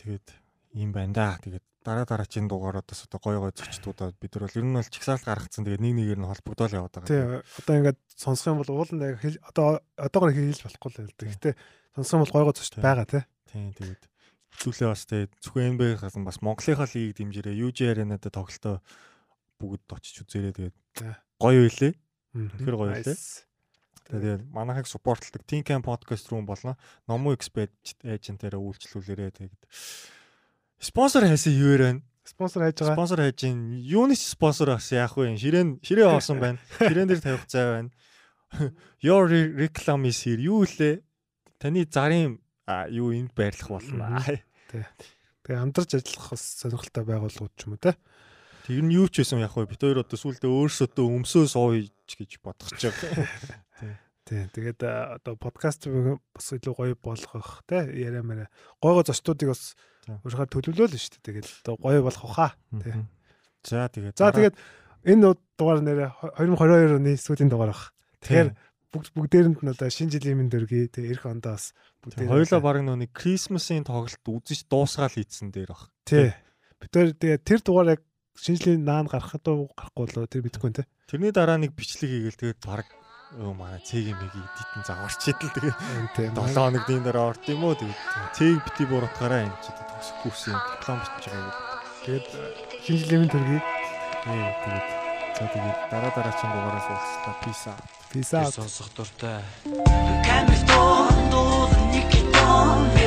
[0.02, 0.28] Тэгээд
[0.78, 1.28] ийм байна да.
[1.41, 5.28] Тэгээд дараа дараачийн дугаараас одоо гой гой зочдуудаа бид нар бол ер нь бол чагсаалт
[5.28, 5.68] гаргацсан.
[5.68, 7.12] Тэгээд нэг нэгээр нь холбогдоол яваад байгаа.
[7.12, 7.24] Тий.
[7.44, 9.04] Одоо ингээд сонсох юм бол ууланд
[9.45, 9.68] одоо
[10.00, 11.32] одоогоор хэлж болохгүй л дээ.
[11.38, 11.50] Гэтэ
[12.00, 13.24] сонсох юм бол гой гой зочд байгаа тий.
[13.52, 13.70] Тий.
[13.78, 14.04] Тэгээд
[14.64, 18.82] зүйлээ бас тий зөвхөн NBA хасан бас Монголынхаа лиг дэмжирээ UJ аренада тоглолтоо
[19.60, 20.54] бүгд очиж үзээрэй.
[20.56, 20.76] Тэгээд
[21.38, 21.94] гоё үйлээ.
[22.34, 23.18] Тэгэхээр гоё үйлээ.
[24.10, 26.76] Тэгээд манайхыг суппортлдог Team Camp podcast руу болно.
[27.08, 27.72] Номоо expert
[28.04, 29.32] agent-аараа үйлчлүүлээрэй.
[29.32, 29.64] Тэгээд
[30.84, 32.04] Спонсор хайсан юу вэ?
[32.28, 32.96] Спонсор хайж байгаа.
[32.96, 35.36] Спонсор хайж ин юуны спонсор бас яах вэ?
[35.40, 36.60] Ширээн ширээ хоосон байна.
[36.80, 37.90] Ширээн дээр тавих зай байна.
[39.00, 40.44] Your reclam is here.
[40.44, 41.00] Юу лээ?
[41.60, 42.44] Таны зарын
[42.92, 44.20] юу энд байрлах болно.
[44.68, 44.84] Тий.
[45.48, 47.96] Тэгээ амдарч ажиллах бас сонирхолтой байгууллагууд ч юм уу те.
[48.68, 49.68] Тэг нь юу ч байсан яг вэ?
[49.68, 52.98] Бид хоёр одоо сүулдэ өөрсөдөө өмсөө сууж гэж бодох ч яг.
[54.28, 54.48] Тий.
[54.56, 54.80] Тэгээд
[55.20, 58.48] одоо подкаст бас илүү гоё болгох те яриа мэрэ.
[58.80, 59.76] Гойго зочдуудыг бас
[60.08, 61.28] Өөрөөр төлөвлөө л шүү дээ.
[61.28, 62.56] Тэгээд одоо гоё болох уха.
[62.84, 63.08] Тий.
[63.64, 64.20] За тэгээд.
[64.20, 64.56] За тэгээд
[65.08, 66.12] энэ дугаар нэрээ
[66.44, 67.96] 2022 оны сүүлийн дугаар бах.
[68.20, 68.52] Тэгэхээр
[68.92, 70.92] бүгд бүгдээрэнд нь одоо шинэ жилийн мэнд өргөе.
[70.92, 71.72] Тэгээ эх ондоо бас
[72.04, 75.88] бүгд хоёулаа баг нэг Крисмасын тоглолт үзэж дуусгаал ийдсэн дээр бах.
[76.04, 76.36] Тий.
[76.84, 78.02] Бид тэр тэгээ тэр дугаар яг
[78.36, 80.84] шинэ жилийн наан гарахад уу гарахгүй болоо тэр мэдгүй нэ.
[81.04, 82.88] Тэрний дараа нэг бичлэг хийгээл тэгээд баг
[83.36, 87.76] өө манай цэгийн мэгийг дитэн зааварч идэл тэгээд 7 хоног дийн дараа орд юм уу
[87.76, 88.00] тэгээд
[88.32, 91.56] цэг бити буруутгаараа энэ ч төгсөхгүйсэн диплом бичиж байгаа юм.
[92.08, 92.28] Тэгээд
[92.88, 93.62] шинэ жилийн төргий.
[94.32, 94.88] Ээ тэгээд
[95.36, 97.78] за тэгээд дараа дараагийн дугаараас уулзлаа.
[98.14, 98.54] Peace out.
[98.54, 99.42] Сонсох дуртай.
[100.24, 103.03] Камер тоо доо нэг тоо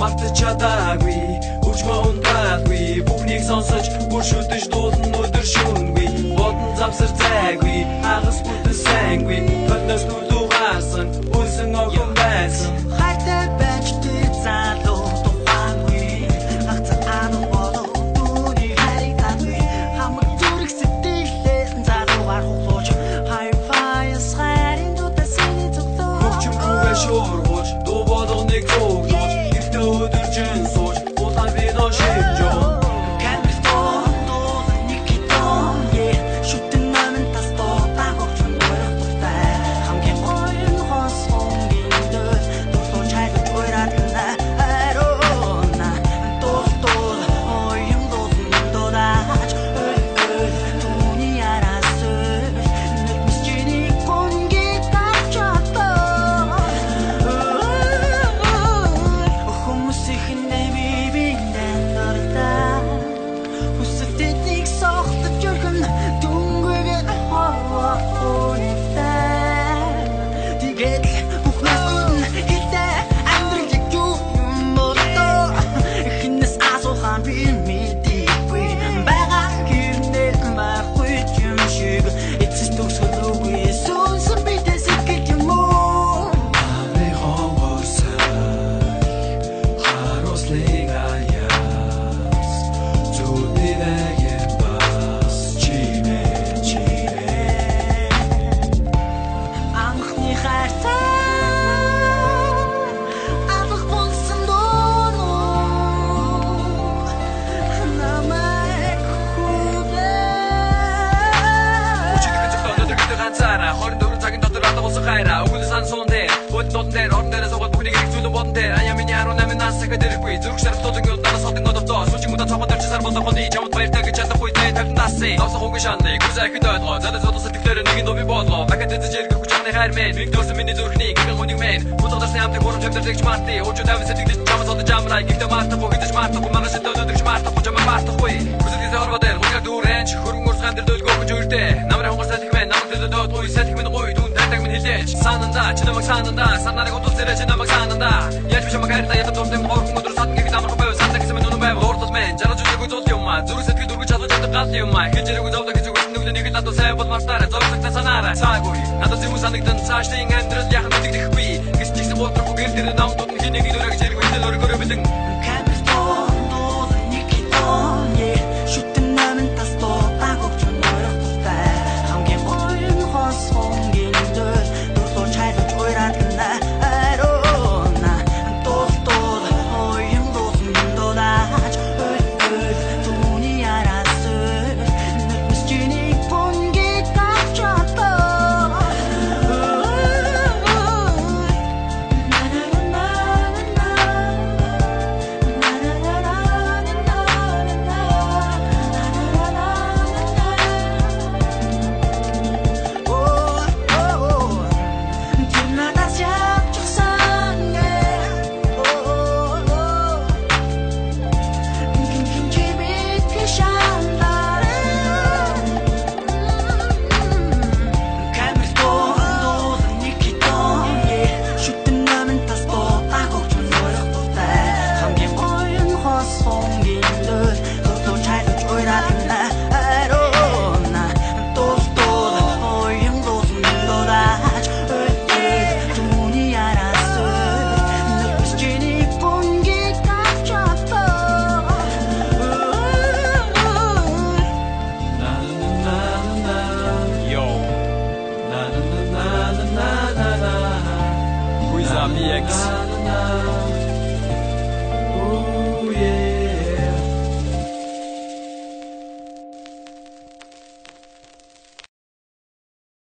[0.00, 1.18] мартаж чадаагүй
[1.68, 6.08] үржмөө ундаагүй бүхнийг сонсож бүр шүтэж дуулан өдөр шүнгүй
[6.38, 9.40] бодон завсар зайгүй хагас бүтэн сайнгүй.
[9.68, 10.27] Бодноос